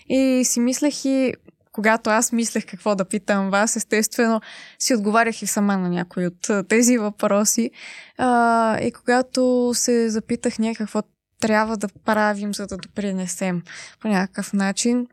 И 0.08 0.42
си 0.44 0.60
мислех 0.60 1.04
и 1.04 1.34
когато 1.72 2.10
аз 2.10 2.32
мислех 2.32 2.66
какво 2.66 2.94
да 2.94 3.04
питам 3.04 3.50
вас, 3.50 3.76
естествено 3.76 4.40
си 4.78 4.94
отговарях 4.94 5.42
и 5.42 5.46
сама 5.46 5.76
на 5.76 5.88
някои 5.88 6.26
от 6.26 6.68
тези 6.68 6.98
въпроси. 6.98 7.70
А, 8.18 8.80
и 8.80 8.92
когато 8.92 9.70
се 9.74 10.10
запитах 10.10 10.58
ние 10.58 10.74
какво 10.74 11.02
трябва 11.40 11.76
да 11.76 11.88
правим, 12.04 12.54
за 12.54 12.66
да 12.66 12.76
допринесем 12.76 13.62
по 14.00 14.08
някакъв 14.08 14.52
начин, 14.52 15.06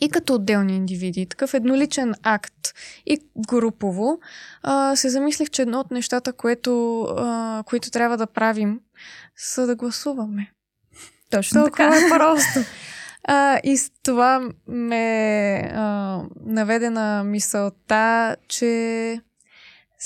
и 0.00 0.08
като 0.08 0.34
отделни 0.34 0.76
индивиди, 0.76 1.26
такъв 1.26 1.54
едноличен 1.54 2.14
акт 2.22 2.74
и 3.06 3.20
групово, 3.48 4.20
а, 4.62 4.96
се 4.96 5.08
замислих, 5.08 5.50
че 5.50 5.62
едно 5.62 5.80
от 5.80 5.90
нещата, 5.90 6.32
което, 6.32 7.02
а, 7.02 7.62
които 7.66 7.90
трябва 7.90 8.16
да 8.16 8.26
правим, 8.26 8.80
са 9.36 9.66
да 9.66 9.76
гласуваме. 9.76 10.52
Точно 11.30 11.62
Толкова 11.62 11.90
така. 11.90 12.06
е 12.06 12.08
просто. 12.18 12.60
А, 13.24 13.60
и 13.64 13.76
с 13.76 13.90
това 14.02 14.48
ме 14.68 15.70
а, 15.74 16.20
наведе 16.46 16.90
на 16.90 17.24
мисълта, 17.24 18.36
че 18.48 19.20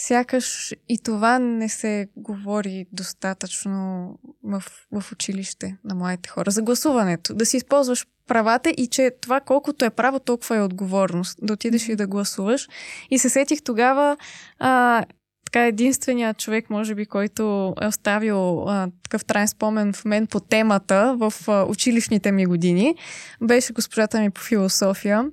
сякаш 0.06 0.74
и 0.88 0.98
това 0.98 1.38
не 1.38 1.68
се 1.68 2.08
говори 2.16 2.86
достатъчно 2.92 4.08
в, 4.44 4.62
в 4.92 5.12
училище 5.12 5.76
на 5.84 5.94
младите 5.94 6.28
хора. 6.28 6.50
За 6.50 6.62
гласуването. 6.62 7.34
Да 7.34 7.46
си 7.46 7.56
използваш 7.56 8.06
правата 8.26 8.70
и 8.70 8.86
че 8.86 9.10
това 9.20 9.40
колкото 9.40 9.84
е 9.84 9.90
право, 9.90 10.20
толкова 10.20 10.56
е 10.56 10.60
отговорност. 10.60 11.38
Да 11.42 11.52
отидеш 11.52 11.88
и 11.88 11.96
да 11.96 12.06
гласуваш. 12.06 12.68
И 13.10 13.18
се 13.18 13.28
сетих 13.28 13.62
тогава 13.62 14.16
а, 14.58 15.04
така 15.44 15.66
единственият 15.66 16.38
човек, 16.38 16.70
може 16.70 16.94
би, 16.94 17.06
който 17.06 17.74
е 17.80 17.86
оставил 17.86 18.68
а, 18.68 18.88
такъв 19.02 19.24
трайн 19.24 19.48
спомен 19.48 19.92
в 19.92 20.04
мен 20.04 20.26
по 20.26 20.40
темата 20.40 21.16
в 21.18 21.34
а, 21.48 21.64
училищните 21.64 22.32
ми 22.32 22.46
години, 22.46 22.94
беше 23.42 23.72
госпожата 23.72 24.20
ми 24.20 24.30
по 24.30 24.40
философия, 24.40 25.24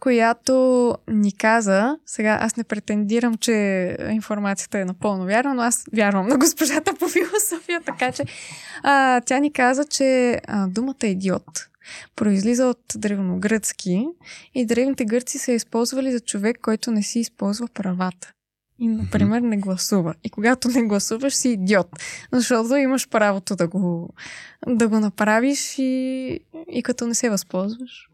която 0.00 0.94
ни 1.08 1.32
каза, 1.32 1.98
сега 2.06 2.38
аз 2.40 2.56
не 2.56 2.64
претендирам, 2.64 3.36
че 3.36 3.52
информацията 4.10 4.78
е 4.78 4.84
напълно 4.84 5.24
вярна, 5.24 5.54
но 5.54 5.62
аз 5.62 5.84
вярвам 5.92 6.28
на 6.28 6.38
госпожата 6.38 6.94
по 6.94 7.08
философия, 7.08 7.80
така 7.86 8.12
че 8.12 8.24
а, 8.82 9.20
тя 9.20 9.38
ни 9.38 9.52
каза, 9.52 9.84
че 9.84 10.40
а, 10.46 10.66
думата 10.66 11.06
идиот 11.06 11.68
произлиза 12.16 12.66
от 12.66 12.80
древногръцки 12.96 14.06
и 14.54 14.66
древните 14.66 15.04
гърци 15.04 15.38
са 15.38 15.52
използвали 15.52 16.12
за 16.12 16.20
човек, 16.20 16.58
който 16.62 16.90
не 16.90 17.02
си 17.02 17.18
използва 17.20 17.68
правата. 17.74 18.32
И, 18.78 18.88
например, 18.88 19.40
не 19.40 19.56
гласува. 19.56 20.14
И 20.24 20.30
когато 20.30 20.68
не 20.68 20.82
гласуваш, 20.82 21.34
си 21.34 21.48
идиот. 21.48 21.88
Защото 22.32 22.76
имаш 22.76 23.08
правото 23.08 23.56
да 23.56 23.68
го, 23.68 24.14
да 24.66 24.88
го 24.88 25.00
направиш 25.00 25.78
и, 25.78 26.40
и 26.72 26.82
като 26.82 27.06
не 27.06 27.14
се 27.14 27.30
възползваш. 27.30 28.10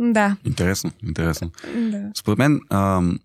Да. 0.00 0.38
Интересно, 0.44 0.92
интересно. 1.02 1.52
Да. 1.62 2.10
Според 2.14 2.38
мен, 2.38 2.62
ам, 2.70 3.20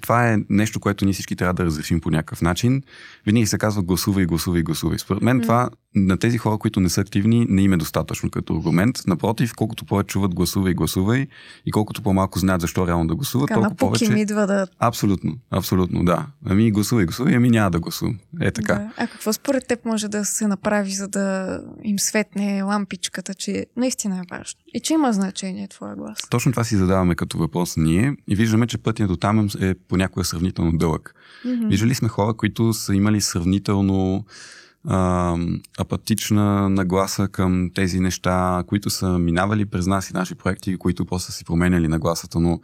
това 0.00 0.32
е 0.32 0.38
нещо, 0.48 0.80
което 0.80 1.04
ние 1.04 1.14
всички 1.14 1.36
трябва 1.36 1.54
да 1.54 1.64
разрешим 1.64 2.00
по 2.00 2.10
някакъв 2.10 2.42
начин. 2.42 2.82
Винаги 3.26 3.46
се 3.46 3.58
казва 3.58 3.82
гласувай, 3.82 4.26
гласувай, 4.26 4.62
гласувай. 4.62 4.98
Според 4.98 5.22
мен 5.22 5.38
mm. 5.38 5.42
това 5.42 5.70
на 5.94 6.16
тези 6.16 6.38
хора, 6.38 6.58
които 6.58 6.80
не 6.80 6.88
са 6.88 7.00
активни, 7.00 7.46
не 7.48 7.62
им 7.62 7.72
е 7.72 7.76
достатъчно 7.76 8.30
като 8.30 8.54
аргумент. 8.54 8.98
Напротив, 9.06 9.52
колкото 9.56 9.84
повече 9.84 10.06
чуват 10.06 10.34
гласувай, 10.34 10.74
гласувай 10.74 11.26
и 11.66 11.70
колкото 11.70 12.02
по-малко 12.02 12.38
знаят 12.38 12.60
защо 12.60 12.86
реално 12.86 13.06
да 13.06 13.14
гласуват, 13.14 13.48
така, 13.48 13.60
толкова 13.60 13.76
повече. 13.76 14.04
идва 14.04 14.46
да. 14.46 14.66
Абсолютно, 14.78 15.36
абсолютно, 15.50 16.04
да. 16.04 16.26
Ами 16.46 16.70
гласувай, 16.70 17.04
гласувай, 17.04 17.34
ами 17.36 17.50
няма 17.50 17.70
да 17.70 17.80
гласувам. 17.80 18.18
Е 18.40 18.50
така. 18.50 18.74
Да. 18.74 18.92
А 18.96 19.06
какво 19.06 19.32
според 19.32 19.66
теб 19.66 19.84
може 19.84 20.08
да 20.08 20.24
се 20.24 20.46
направи, 20.46 20.90
за 20.90 21.08
да 21.08 21.58
им 21.84 21.98
светне 21.98 22.62
лампичката, 22.62 23.34
че 23.34 23.66
наистина 23.76 24.16
е 24.16 24.36
важно 24.36 24.60
и 24.74 24.80
че 24.80 24.94
има 24.94 25.12
значение 25.12 25.68
твоя 25.68 25.96
глас? 25.96 26.18
Точно 26.30 26.52
това 26.52 26.64
си 26.64 26.76
задаваме 26.76 27.14
като 27.14 27.38
въпрос 27.38 27.76
ние 27.76 28.16
и 28.28 28.36
виждаме, 28.36 28.66
че 28.66 28.78
пътят 28.78 29.08
до 29.08 29.16
там 29.16 29.48
е 29.60 29.74
понякога 29.88 30.24
сравнително 30.24 30.72
дълъг. 30.78 31.14
Mm-hmm. 31.46 31.68
Виждали 31.68 31.94
сме 31.94 32.08
хора, 32.08 32.34
които 32.34 32.72
са 32.72 32.94
имали 32.94 33.20
сравнително 33.20 34.24
а, 34.88 35.36
апатична 35.78 36.68
нагласа 36.68 37.28
към 37.28 37.70
тези 37.74 38.00
неща, 38.00 38.64
които 38.66 38.90
са 38.90 39.18
минавали 39.18 39.66
през 39.66 39.86
нас 39.86 40.10
и 40.10 40.14
наши 40.14 40.34
проекти, 40.34 40.76
които 40.76 41.04
после 41.04 41.26
са 41.26 41.32
си 41.32 41.44
променяли 41.44 41.88
нагласата, 41.88 42.40
но 42.40 42.60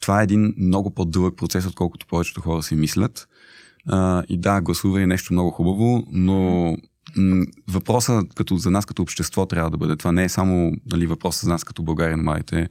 това 0.00 0.20
е 0.20 0.24
един 0.24 0.54
много 0.58 0.90
по-дълъг 0.90 1.36
процес, 1.36 1.66
отколкото 1.66 2.06
повечето 2.06 2.40
хора 2.40 2.62
си 2.62 2.74
мислят. 2.74 3.28
А, 3.86 4.22
и 4.28 4.38
да, 4.38 4.60
гласува 4.60 5.02
е 5.02 5.06
нещо 5.06 5.32
много 5.32 5.50
хубаво, 5.50 6.06
но 6.12 6.76
въпросът 7.68 8.34
като 8.34 8.56
за 8.56 8.70
нас 8.70 8.86
като 8.86 9.02
общество 9.02 9.46
трябва 9.46 9.70
да 9.70 9.76
бъде. 9.76 9.96
Това 9.96 10.12
не 10.12 10.24
е 10.24 10.28
само 10.28 10.72
нали, 10.92 11.06
въпросът 11.06 11.44
за 11.44 11.48
нас 11.48 11.64
като 11.64 11.82
България 11.82 12.16
на 12.16 12.22
младите. 12.22 12.68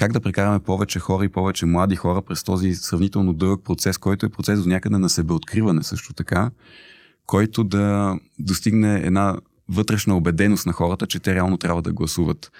Как 0.00 0.12
да 0.12 0.20
прекараме 0.20 0.58
повече 0.58 0.98
хора 0.98 1.24
и 1.24 1.28
повече 1.28 1.66
млади 1.66 1.96
хора 1.96 2.22
през 2.22 2.42
този 2.42 2.74
сравнително 2.74 3.32
дълъг 3.32 3.64
процес, 3.64 3.98
който 3.98 4.26
е 4.26 4.28
процес 4.28 4.62
до 4.62 4.68
някъде 4.68 4.98
на 4.98 5.08
себеоткриване 5.08 5.82
също 5.82 6.12
така 6.12 6.50
който 7.26 7.64
да 7.64 8.16
достигне 8.38 8.94
една 8.94 9.36
вътрешна 9.68 10.16
убеденост 10.16 10.66
на 10.66 10.72
хората, 10.72 11.06
че 11.06 11.20
те 11.20 11.34
реално 11.34 11.58
трябва 11.58 11.82
да 11.82 11.92
гласуват. 11.92 12.52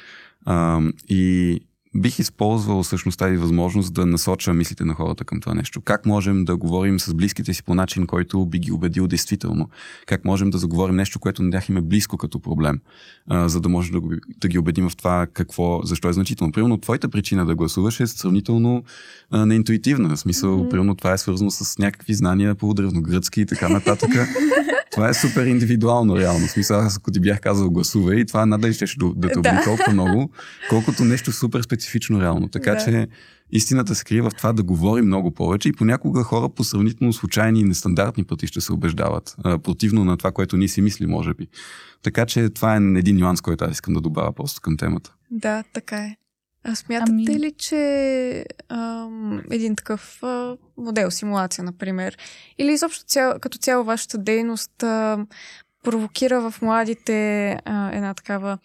А, 0.45 0.81
и 1.09 1.61
бих 1.95 2.19
използвал 2.19 2.83
всъщност 2.83 3.19
тази 3.19 3.37
възможност 3.37 3.95
да 3.95 4.07
насоча 4.07 4.53
мислите 4.53 4.85
на 4.85 4.95
хората 4.95 5.25
към 5.25 5.41
това 5.41 5.55
нещо. 5.55 5.81
Как 5.81 6.07
можем 6.07 6.45
да 6.45 6.57
говорим 6.57 7.01
с 7.01 7.15
близките 7.15 7.55
си 7.55 7.63
по 7.63 7.75
начин, 7.75 8.07
който 8.07 8.47
би 8.47 8.59
ги 8.59 8.73
убедил 8.73 9.07
действително? 9.07 9.69
Как 10.07 10.25
можем 10.25 10.51
да 10.51 10.59
заговорим 10.59 10.97
нещо, 10.97 11.19
което 11.19 11.43
на 11.43 11.51
тях 11.51 11.69
им 11.69 11.77
е 11.77 11.81
близко 11.81 12.17
като 12.17 12.41
проблем, 12.41 12.81
а, 13.27 13.49
за 13.49 13.61
да 13.61 13.69
може 13.69 13.93
да, 13.93 14.01
го, 14.01 14.11
да 14.41 14.49
ги 14.49 14.59
убедим 14.59 14.89
в 14.89 14.97
това 14.97 15.27
какво, 15.33 15.81
защо 15.85 16.09
е 16.09 16.13
значително. 16.13 16.53
Примерно, 16.53 16.81
твоята 16.81 17.09
причина 17.09 17.47
да 17.47 17.55
гласуваш 17.55 18.01
е 18.01 18.07
сравнително 18.07 18.85
а, 19.31 19.47
неинтуитивна. 19.47 20.17
В 20.17 20.21
смисъл, 20.21 20.59
mm-hmm. 20.59 20.71
примерно, 20.71 20.95
това 20.95 21.13
е 21.13 21.19
свързано 21.19 21.51
с 21.51 21.79
някакви 21.79 22.15
знания 22.15 22.55
по 22.55 22.75
древногръцки 22.75 23.41
и 23.41 23.47
така 23.47 23.69
нататък. 23.69 24.11
това 24.91 25.09
е 25.09 25.15
супер 25.15 25.47
индивидуално, 25.47 26.19
реално. 26.19 26.47
В 26.47 26.51
смисъл, 26.51 26.81
аз 26.81 26.97
ако 26.97 27.11
ти 27.11 27.21
бях 27.21 27.41
казал 27.41 27.71
гласувай, 27.71 28.25
това 28.25 28.47
надали 28.47 28.73
ще 28.73 28.85
да, 28.99 29.13
да 29.17 29.29
те 29.29 29.41
да. 29.41 29.63
толкова 29.65 29.93
много, 29.93 30.31
колкото 30.71 31.05
нещо 31.05 31.33
супер 31.33 31.63
специфично, 31.63 32.21
реално. 32.21 32.49
Така 32.49 32.71
да. 32.71 32.85
че 32.85 33.09
истината 33.53 33.95
се 33.95 34.05
крие 34.05 34.23
в 34.23 34.31
това 34.31 34.53
да 34.53 34.63
говорим 34.63 35.05
много 35.05 35.31
повече 35.31 35.69
и 35.69 35.73
понякога 35.73 36.23
хора 36.23 36.49
по 36.49 36.65
сравнително 36.65 37.13
случайни 37.13 37.61
и 37.61 37.65
нестандартни 37.65 38.25
пъти 38.25 38.47
ще 38.47 38.61
се 38.61 38.73
убеждават. 38.73 39.37
Противно 39.63 40.05
на 40.05 40.17
това, 40.17 40.33
което 40.33 40.57
ние 40.57 40.69
си 40.69 40.83
мисли, 40.83 41.07
може 41.07 41.35
би. 41.35 41.47
Така 42.03 42.27
че 42.27 42.49
това 42.49 42.75
е 42.75 42.77
един 42.77 43.17
нюанс, 43.17 43.41
който 43.41 43.65
аз 43.65 43.73
искам 43.73 43.95
да 43.95 44.01
добавя 44.01 44.33
просто 44.33 44.61
към 44.61 44.77
темата. 44.77 45.15
Да, 45.31 45.65
така 45.73 45.97
е. 45.97 46.17
А 46.65 46.75
смятате 46.75 47.13
ами... 47.13 47.27
ли, 47.27 47.53
че 47.53 48.45
ам, 48.69 49.43
един 49.51 49.77
такъв 49.77 50.23
а, 50.23 50.57
модел, 50.77 51.11
симулация, 51.11 51.65
например, 51.65 52.19
или 52.59 52.73
изобщо 52.73 53.05
цял, 53.05 53.39
като 53.41 53.59
цяло 53.59 53.85
вашата 53.85 54.19
дейност 54.19 54.83
а, 54.83 55.27
провокира 55.83 56.51
в 56.51 56.63
младите 56.63 57.51
а, 57.65 57.91
една 57.93 58.15
такава 58.15 58.59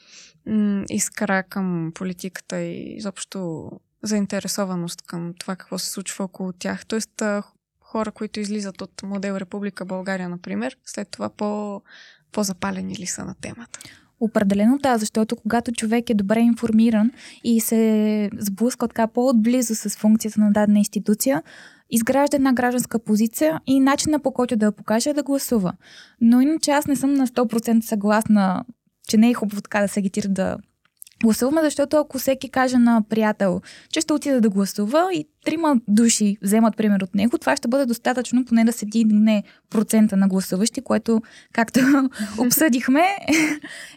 м, 0.46 0.84
искра 0.90 1.44
към 1.44 1.92
политиката 1.96 2.62
и 2.62 2.96
изобщо 2.98 3.72
заинтересованост 4.04 5.02
към 5.02 5.34
това 5.40 5.56
какво 5.56 5.78
се 5.80 5.90
случва 5.90 6.26
около 6.26 6.54
тях? 6.54 6.86
Тоест, 6.86 7.22
а, 7.22 7.44
хора, 7.80 8.12
които 8.12 8.40
излизат 8.40 8.82
от 8.82 9.04
модел 9.04 9.34
Република 9.34 9.86
България, 9.86 10.30
например, 10.30 10.78
след 10.86 11.10
това 11.10 11.30
по, 11.30 11.82
по-запалени 12.32 12.96
ли 12.96 13.06
са 13.06 13.26
на 13.26 13.36
темата? 13.42 13.80
Определено 14.20 14.78
да, 14.78 14.98
защото 14.98 15.36
когато 15.36 15.72
човек 15.72 16.10
е 16.10 16.14
добре 16.14 16.40
информиран 16.40 17.12
и 17.44 17.60
се 17.60 18.30
сблъска 18.40 18.88
така 18.88 19.08
по-отблизо 19.08 19.76
с 19.76 19.90
функцията 19.90 20.42
на 20.42 20.52
дадена 20.52 20.80
институция, 20.80 21.44
изгражда 21.90 22.36
една 22.36 22.54
гражданска 22.54 23.00
позиция 23.00 23.62
и 23.68 23.80
начина 23.80 24.20
по 24.20 24.32
който 24.32 24.56
да 24.56 24.66
я 24.66 24.72
покаже 24.72 25.10
е 25.10 25.14
да 25.14 25.24
гласува. 25.24 25.74
Но 26.22 26.42
иначе 26.42 26.72
аз 26.72 26.88
не 26.88 26.96
съм 26.96 27.14
на 27.14 27.28
100% 27.28 27.82
съгласна, 27.82 28.66
че 29.08 29.18
не 29.18 29.30
е 29.30 29.34
хубаво 29.34 29.62
така 29.62 29.82
да 29.82 29.88
се 29.88 30.00
агитира 30.00 30.28
да 30.28 30.58
гласуваме, 31.24 31.62
защото 31.64 31.98
ако 31.98 32.20
всеки 32.20 32.50
каже 32.50 32.78
на 32.78 33.02
приятел, 33.10 33.62
че 33.90 34.02
ще 34.02 34.14
отида 34.14 34.42
да 34.42 34.50
гласува 34.50 35.10
и 35.14 35.28
трима 35.46 35.76
души 35.88 36.38
вземат 36.42 36.78
пример 36.78 37.02
от 37.02 37.16
него, 37.16 37.38
това 37.38 37.56
ще 37.56 37.68
бъде 37.68 37.86
достатъчно 37.86 38.46
поне 38.46 38.66
да 38.66 38.74
се 38.74 38.86
дигне 38.86 39.44
процента 39.70 40.18
на 40.18 40.28
гласуващи, 40.28 40.82
което, 40.82 41.22
както 41.54 41.80
обсъдихме, 42.38 43.04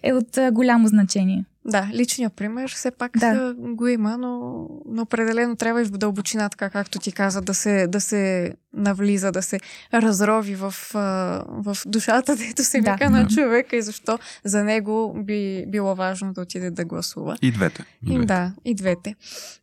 е 0.03 0.13
от 0.13 0.39
голямо 0.53 0.89
значение. 0.89 1.45
Да, 1.69 1.89
личният 1.93 2.33
пример 2.33 2.71
все 2.71 2.91
пак 2.91 3.19
да. 3.19 3.55
го 3.59 3.87
има, 3.87 4.19
но, 4.19 4.67
но 4.87 5.03
определено 5.03 5.57
трябва 5.57 5.83
и 5.83 5.85
в 5.85 5.91
дълбочина, 5.91 6.49
така 6.49 6.71
както 6.71 6.99
ти 6.99 7.13
каза, 7.13 7.41
да 7.41 7.55
се, 7.55 7.87
да 7.87 8.01
се 8.01 8.55
навлиза, 8.73 9.33
да 9.33 9.43
се 9.43 9.61
разрови 9.95 10.55
в, 10.55 10.75
в 11.49 11.77
душата, 11.87 12.37
дето 12.49 12.65
се 12.65 12.81
да. 12.81 12.93
вика 12.93 13.11
на 13.11 13.27
човека 13.27 13.77
и 13.77 13.83
защо 13.83 14.19
за 14.45 14.65
него 14.65 15.15
би 15.25 15.65
било 15.69 15.95
важно 15.95 16.33
да 16.33 16.41
отиде 16.41 16.71
да 16.71 16.85
гласува. 16.85 17.37
И 17.43 17.51
двете. 17.53 17.85
И, 18.03 18.07
двете. 18.07 18.27
Да, 18.27 18.53
и 18.65 18.75
двете. 18.75 19.15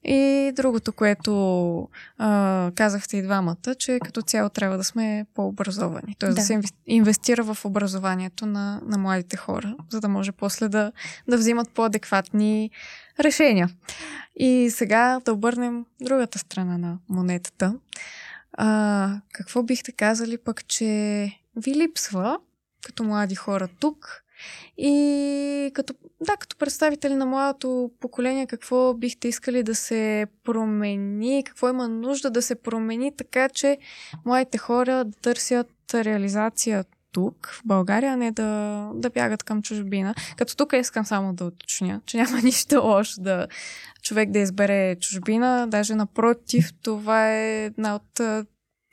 И 0.04 0.52
другото, 0.56 0.94
което 0.94 1.90
а, 2.18 2.72
казахте 2.76 3.18
и 3.18 3.22
двамата, 3.22 3.76
че 3.80 4.00
като 4.04 4.22
цяло 4.22 4.50
трябва 4.50 4.78
да 4.78 4.84
сме 4.84 5.26
по-образовани. 5.34 6.16
Тоест 6.20 6.36
да, 6.36 6.42
да 6.42 6.46
се 6.46 6.62
инвестира 6.86 7.44
в 7.44 7.66
образованието 7.66 8.46
на, 8.46 8.82
на 8.86 8.98
младите 8.98 9.38
хора, 9.38 9.76
за 9.90 10.02
да 10.02 10.08
може 10.08 10.32
после 10.32 10.68
да, 10.68 10.92
да 11.28 11.38
взимат 11.38 11.70
по-адекватни 11.96 12.72
решения. 13.20 13.70
И 14.36 14.70
сега 14.72 15.22
да 15.26 15.34
обърнем 15.34 15.86
другата 16.02 16.40
страна 16.40 16.78
на 16.78 16.98
монетата. 17.10 17.76
А, 18.54 19.22
какво 19.34 19.64
бихте 19.64 19.92
казали 19.92 20.38
пък, 20.38 20.68
че 20.68 20.86
ви 21.56 21.76
липсва 21.76 22.38
като 22.86 23.04
млади 23.04 23.36
хора 23.36 23.68
тук 23.80 24.22
и 24.78 25.72
като, 25.74 25.94
да, 26.22 26.38
като 26.38 26.58
представители 26.58 27.16
на 27.16 27.26
младото 27.26 27.92
поколение, 28.00 28.48
какво 28.48 28.94
бихте 28.94 29.28
искали 29.28 29.64
да 29.64 29.76
се 29.76 30.28
промени, 30.44 31.44
какво 31.46 31.70
има 31.70 31.88
нужда 31.88 32.30
да 32.30 32.42
се 32.42 32.56
промени, 32.56 33.16
така 33.18 33.50
че 33.50 33.78
младите 34.26 34.58
хора 34.58 35.06
да 35.06 35.12
търсят 35.22 35.72
реализация 35.94 36.86
тук, 37.16 37.48
в 37.48 37.62
България, 37.66 38.14
а 38.14 38.18
не 38.18 38.32
да, 38.32 38.92
да 38.96 39.10
бягат 39.10 39.44
към 39.44 39.62
чужбина. 39.62 40.16
Като 40.38 40.56
тук 40.56 40.74
искам 40.74 41.06
само 41.06 41.34
да 41.34 41.46
уточня, 41.46 42.02
че 42.06 42.18
няма 42.18 42.42
нищо 42.44 42.82
лошо 42.84 43.22
да 43.22 43.48
човек 44.02 44.32
да 44.32 44.40
избере 44.40 44.96
чужбина. 44.96 45.68
Даже 45.68 45.96
напротив, 45.96 46.74
това 46.82 47.32
е 47.32 47.66
една 47.66 47.96
от 47.96 48.22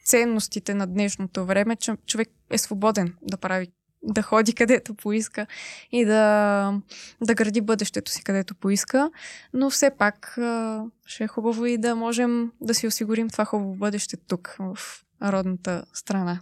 ценностите 0.05 0.75
на 0.75 0.87
днешното 0.87 1.47
време, 1.47 1.77
че 1.77 1.93
човек 2.07 2.29
е 2.51 2.59
свободен 2.59 3.15
да 3.23 3.37
прави 3.37 3.69
да 4.03 4.23
ходи 4.23 4.53
където 4.53 4.95
поиска 4.95 5.47
и 5.93 6.05
да, 6.05 6.75
да 7.21 7.35
гради 7.35 7.61
бъдещето 7.61 8.11
си 8.11 8.25
където 8.25 8.55
поиска, 8.55 9.11
но 9.55 9.71
все 9.71 9.91
пак 9.91 10.39
ще 11.07 11.25
е 11.25 11.29
хубаво 11.29 11.67
и 11.67 11.79
да 11.79 11.97
можем 11.97 12.53
да 12.61 12.75
си 12.75 12.87
осигурим 12.87 13.31
това 13.31 13.45
хубаво 13.45 13.75
бъдеще 13.75 14.17
тук, 14.17 14.57
в 14.59 14.77
родната 15.23 15.85
страна. 15.93 16.41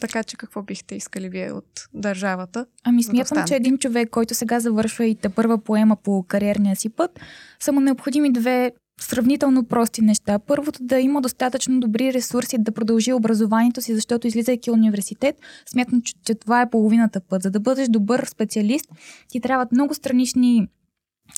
Така 0.00 0.24
че 0.24 0.36
какво 0.36 0.62
бихте 0.62 0.94
искали 0.94 1.28
вие 1.28 1.52
от 1.52 1.88
държавата? 1.94 2.66
Ами 2.84 3.02
смятам, 3.02 3.38
да 3.38 3.44
че 3.44 3.54
един 3.54 3.78
човек, 3.78 4.10
който 4.10 4.34
сега 4.34 4.60
завършва 4.60 5.04
и 5.04 5.14
те 5.14 5.28
първа 5.28 5.58
поема 5.58 5.96
по 5.96 6.24
кариерния 6.28 6.76
си 6.76 6.88
път, 6.88 7.20
са 7.60 7.72
му 7.72 7.80
необходими 7.80 8.32
две 8.32 8.72
сравнително 9.00 9.64
прости 9.64 10.02
неща. 10.02 10.38
Първото 10.38 10.78
да 10.82 11.00
има 11.00 11.22
достатъчно 11.22 11.80
добри 11.80 12.12
ресурси 12.12 12.58
да 12.58 12.72
продължи 12.72 13.12
образованието 13.12 13.82
си, 13.82 13.94
защото 13.94 14.26
излизайки 14.26 14.70
университет, 14.70 15.36
смятам, 15.66 16.02
че, 16.02 16.14
че 16.24 16.34
това 16.34 16.62
е 16.62 16.70
половината 16.70 17.20
път. 17.20 17.42
За 17.42 17.50
да 17.50 17.60
бъдеш 17.60 17.88
добър 17.88 18.24
специалист, 18.24 18.86
ти 19.28 19.40
трябват 19.40 19.72
много 19.72 19.94
странични 19.94 20.68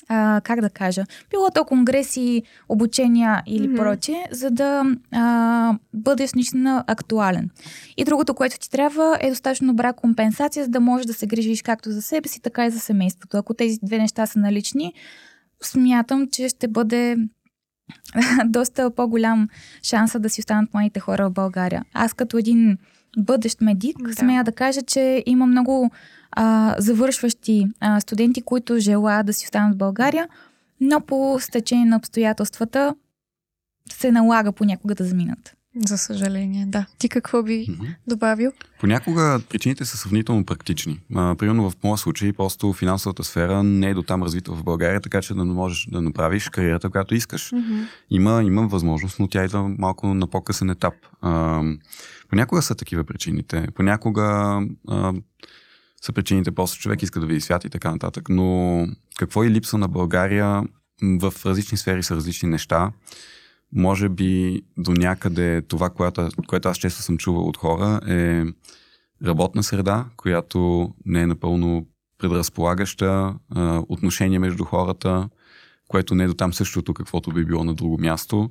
а, 0.07 0.41
как 0.43 0.61
да 0.61 0.69
кажа, 0.69 1.05
било 1.29 1.49
то 1.55 1.65
конгреси, 1.65 2.43
обучения 2.69 3.43
или 3.47 3.69
mm-hmm. 3.69 3.77
прочее, 3.77 4.25
за 4.31 4.51
да 4.51 4.83
а, 5.11 5.77
бъдеш 5.93 6.33
наистина 6.33 6.83
актуален. 6.87 7.49
И 7.97 8.03
другото, 8.03 8.33
което 8.33 8.59
ти 8.59 8.69
трябва 8.69 9.17
е 9.21 9.29
достатъчно 9.29 9.67
добра 9.67 9.93
компенсация, 9.93 10.65
за 10.65 10.69
да 10.69 10.79
можеш 10.79 11.05
да 11.05 11.13
се 11.13 11.27
грижиш 11.27 11.61
както 11.61 11.91
за 11.91 12.01
себе 12.01 12.29
си, 12.29 12.41
така 12.41 12.65
и 12.65 12.71
за 12.71 12.79
семейството. 12.79 13.37
Ако 13.37 13.53
тези 13.53 13.79
две 13.83 13.97
неща 13.97 14.25
са 14.25 14.39
налични, 14.39 14.93
смятам, 15.63 16.27
че 16.31 16.49
ще 16.49 16.67
бъде 16.67 17.17
доста 18.45 18.91
по-голям 18.91 19.47
шанса 19.83 20.19
да 20.19 20.29
си 20.29 20.41
останат 20.41 20.73
моите 20.73 20.99
хора 20.99 21.29
в 21.29 21.33
България. 21.33 21.85
Аз 21.93 22.13
като 22.13 22.37
един 22.37 22.77
бъдещ 23.17 23.61
медик, 23.61 23.97
да. 24.01 24.13
смея 24.13 24.43
да 24.43 24.51
кажа, 24.51 24.81
че 24.81 25.23
има 25.25 25.45
много 25.45 25.91
а, 26.35 26.75
завършващи 26.77 27.67
а, 27.79 27.99
студенти, 28.01 28.41
които 28.41 28.79
желаят 28.79 29.25
да 29.25 29.33
си 29.33 29.45
останат 29.45 29.75
в 29.75 29.77
България, 29.77 30.27
но 30.81 31.01
по 31.01 31.37
стечение 31.39 31.85
на 31.85 31.97
обстоятелствата 31.97 32.95
се 33.91 34.11
налага 34.11 34.51
понякога 34.51 34.95
да 34.95 35.03
заминат. 35.05 35.55
За 35.87 35.97
съжаление, 35.97 36.65
да. 36.65 36.85
Ти 36.97 37.09
какво 37.09 37.43
би 37.43 37.51
mm-hmm. 37.51 37.95
добавил? 38.07 38.51
Понякога 38.79 39.39
причините 39.49 39.85
са 39.85 39.97
сравнително 39.97 40.45
практични. 40.45 40.99
А, 41.15 41.35
примерно 41.35 41.69
в 41.69 41.75
моя 41.83 41.97
случай, 41.97 42.33
просто 42.33 42.73
финансовата 42.73 43.23
сфера 43.23 43.63
не 43.63 43.89
е 43.89 43.93
до 43.93 44.03
там 44.03 44.23
развита 44.23 44.51
в 44.51 44.63
България, 44.63 45.01
така 45.01 45.21
че 45.21 45.33
да 45.33 45.45
не 45.45 45.53
можеш 45.53 45.87
да 45.91 46.01
направиш 46.01 46.49
кариерата, 46.49 46.89
която 46.89 47.15
искаш. 47.15 47.51
Mm-hmm. 47.51 47.87
Има, 48.09 48.43
има 48.43 48.67
възможност, 48.67 49.19
но 49.19 49.27
тя 49.27 49.43
идва 49.43 49.69
малко 49.69 50.13
на 50.13 50.27
по-късен 50.27 50.69
етап. 50.69 50.93
А, 51.21 51.61
понякога 52.29 52.61
са 52.61 52.75
такива 52.75 53.03
причините. 53.03 53.67
Понякога 53.75 54.59
а, 54.87 55.13
са 56.05 56.13
причините, 56.13 56.51
после 56.51 56.79
човек 56.79 57.03
иска 57.03 57.19
да 57.19 57.25
види 57.25 57.41
свят 57.41 57.65
и 57.65 57.69
така 57.69 57.91
нататък. 57.91 58.29
Но 58.29 58.87
какво 59.17 59.43
и 59.43 59.49
липса 59.49 59.77
на 59.77 59.87
България 59.87 60.63
в 61.01 61.33
различни 61.45 61.77
сфери 61.77 62.03
са 62.03 62.15
различни 62.15 62.49
неща 62.49 62.91
може 63.75 64.09
би 64.09 64.61
до 64.77 64.91
някъде 64.91 65.61
това, 65.61 65.89
което, 65.89 66.29
което 66.47 66.69
аз 66.69 66.77
често 66.77 67.01
съм 67.01 67.17
чувал 67.17 67.47
от 67.47 67.57
хора 67.57 67.99
е 68.07 68.43
работна 69.25 69.63
среда, 69.63 70.05
която 70.17 70.89
не 71.05 71.21
е 71.21 71.27
напълно 71.27 71.87
предразполагаща, 72.17 73.35
отношение 73.89 74.39
между 74.39 74.63
хората, 74.63 75.29
което 75.87 76.15
не 76.15 76.23
е 76.23 76.27
до 76.27 76.33
там 76.33 76.53
същото, 76.53 76.93
каквото 76.93 77.31
би 77.31 77.45
било 77.45 77.63
на 77.63 77.73
друго 77.73 77.97
място. 78.01 78.49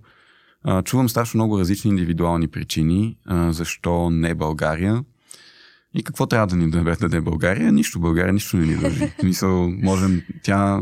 чувам 0.84 1.08
страшно 1.08 1.38
много 1.38 1.58
различни 1.58 1.90
индивидуални 1.90 2.48
причини, 2.48 3.16
защо 3.50 4.10
не 4.10 4.34
България. 4.34 5.04
И 5.94 6.02
какво 6.02 6.26
трябва 6.26 6.46
да 6.46 6.56
ни 6.56 6.70
даде, 6.70 6.96
даде 7.00 7.20
България? 7.20 7.72
Нищо 7.72 8.00
България, 8.00 8.32
нищо 8.32 8.56
не 8.56 8.66
ни 8.66 8.76
дължи. 8.76 9.12
Мисъл, 9.22 9.70
можем, 9.70 10.22
тя, 10.42 10.80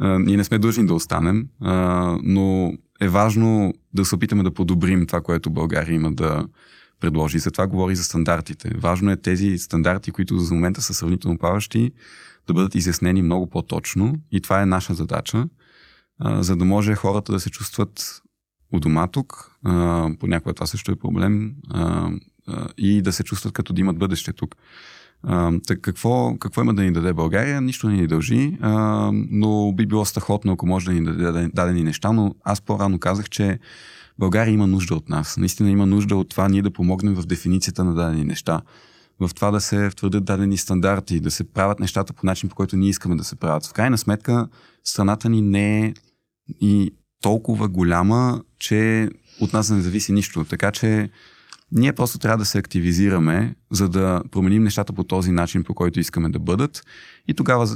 а, 0.00 0.18
ние 0.18 0.36
не 0.36 0.44
сме 0.44 0.58
длъжни 0.58 0.86
да 0.86 0.94
останем, 0.94 1.48
а, 1.60 2.18
но 2.22 2.72
е 3.00 3.08
важно 3.08 3.74
да 3.94 4.04
се 4.04 4.14
опитаме 4.14 4.42
да 4.42 4.54
подобрим 4.54 5.06
това, 5.06 5.20
което 5.20 5.50
България 5.50 5.94
има 5.94 6.12
да 6.12 6.46
предложи. 7.00 7.38
За 7.38 7.50
това 7.50 7.66
говори 7.66 7.96
за 7.96 8.04
стандартите. 8.04 8.70
Важно 8.76 9.10
е 9.10 9.16
тези 9.16 9.58
стандарти, 9.58 10.10
които 10.10 10.38
за 10.38 10.54
момента 10.54 10.82
са 10.82 10.94
сравнително 10.94 11.38
плаващи, 11.38 11.92
да 12.46 12.54
бъдат 12.54 12.74
изяснени 12.74 13.22
много 13.22 13.46
по-точно 13.46 14.14
и 14.32 14.40
това 14.40 14.62
е 14.62 14.66
наша 14.66 14.94
задача, 14.94 15.48
а, 16.18 16.42
за 16.42 16.56
да 16.56 16.64
може 16.64 16.94
хората 16.94 17.32
да 17.32 17.40
се 17.40 17.50
чувстват 17.50 18.22
у 18.72 18.80
дома 18.80 19.06
тук. 19.06 19.56
понякога 20.20 20.54
това 20.54 20.66
също 20.66 20.92
е 20.92 20.96
проблем 20.96 21.52
а, 21.68 21.80
а, 21.80 22.10
и 22.78 23.02
да 23.02 23.12
се 23.12 23.24
чувстват 23.24 23.52
като 23.52 23.72
да 23.72 23.80
имат 23.80 23.98
бъдеще 23.98 24.32
тук. 24.32 24.54
А, 25.22 25.52
так 25.66 25.80
какво, 25.80 26.36
какво 26.38 26.62
има 26.62 26.74
да 26.74 26.82
ни 26.82 26.92
даде 26.92 27.12
България? 27.12 27.60
Нищо 27.60 27.88
не 27.88 27.96
ни 27.96 28.06
дължи, 28.06 28.58
но 29.30 29.72
би 29.72 29.86
било 29.86 30.04
страхотно, 30.04 30.52
ако 30.52 30.66
може 30.66 30.86
да 30.86 30.92
ни 30.92 31.04
даде 31.04 31.50
дадени 31.54 31.82
неща, 31.82 32.12
но 32.12 32.34
аз 32.44 32.60
по-рано 32.60 32.98
казах, 32.98 33.28
че 33.28 33.58
България 34.18 34.52
има 34.52 34.66
нужда 34.66 34.94
от 34.94 35.08
нас. 35.08 35.36
Наистина 35.36 35.70
има 35.70 35.86
нужда 35.86 36.16
от 36.16 36.28
това 36.28 36.48
ние 36.48 36.62
да 36.62 36.70
помогнем 36.70 37.14
в 37.14 37.26
дефиницията 37.26 37.84
на 37.84 37.94
дадени 37.94 38.24
неща. 38.24 38.60
В 39.20 39.30
това 39.34 39.50
да 39.50 39.60
се 39.60 39.90
втвърдят 39.90 40.24
дадени 40.24 40.56
стандарти, 40.56 41.20
да 41.20 41.30
се 41.30 41.44
правят 41.44 41.80
нещата 41.80 42.12
по 42.12 42.26
начин, 42.26 42.48
по 42.48 42.54
който 42.54 42.76
ние 42.76 42.88
искаме 42.88 43.16
да 43.16 43.24
се 43.24 43.36
правят. 43.36 43.66
В 43.66 43.72
крайна 43.72 43.98
сметка, 43.98 44.48
страната 44.84 45.28
ни 45.28 45.42
не 45.42 45.86
е 45.86 45.94
и 46.60 46.94
толкова 47.22 47.68
голяма, 47.68 48.42
че 48.58 49.10
от 49.40 49.52
нас 49.52 49.70
не 49.70 49.80
зависи 49.80 50.12
нищо. 50.12 50.44
Така 50.44 50.70
че 50.70 51.10
ние 51.72 51.92
просто 51.92 52.18
трябва 52.18 52.38
да 52.38 52.44
се 52.44 52.58
активизираме, 52.58 53.54
за 53.70 53.88
да 53.88 54.22
променим 54.30 54.62
нещата 54.62 54.92
по 54.92 55.04
този 55.04 55.32
начин, 55.32 55.64
по 55.64 55.74
който 55.74 56.00
искаме 56.00 56.28
да 56.28 56.38
бъдат. 56.38 56.84
И 57.28 57.34
тогава 57.34 57.68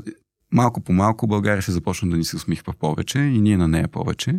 малко 0.53 0.81
по 0.81 0.93
малко 0.93 1.27
България 1.27 1.63
ще 1.63 1.73
започне 1.73 2.11
да 2.11 2.17
ни 2.17 2.25
се 2.25 2.37
усмихва 2.37 2.73
повече 2.79 3.19
и 3.19 3.41
ние 3.41 3.57
на 3.57 3.69
нея 3.69 3.89
повече. 3.89 4.35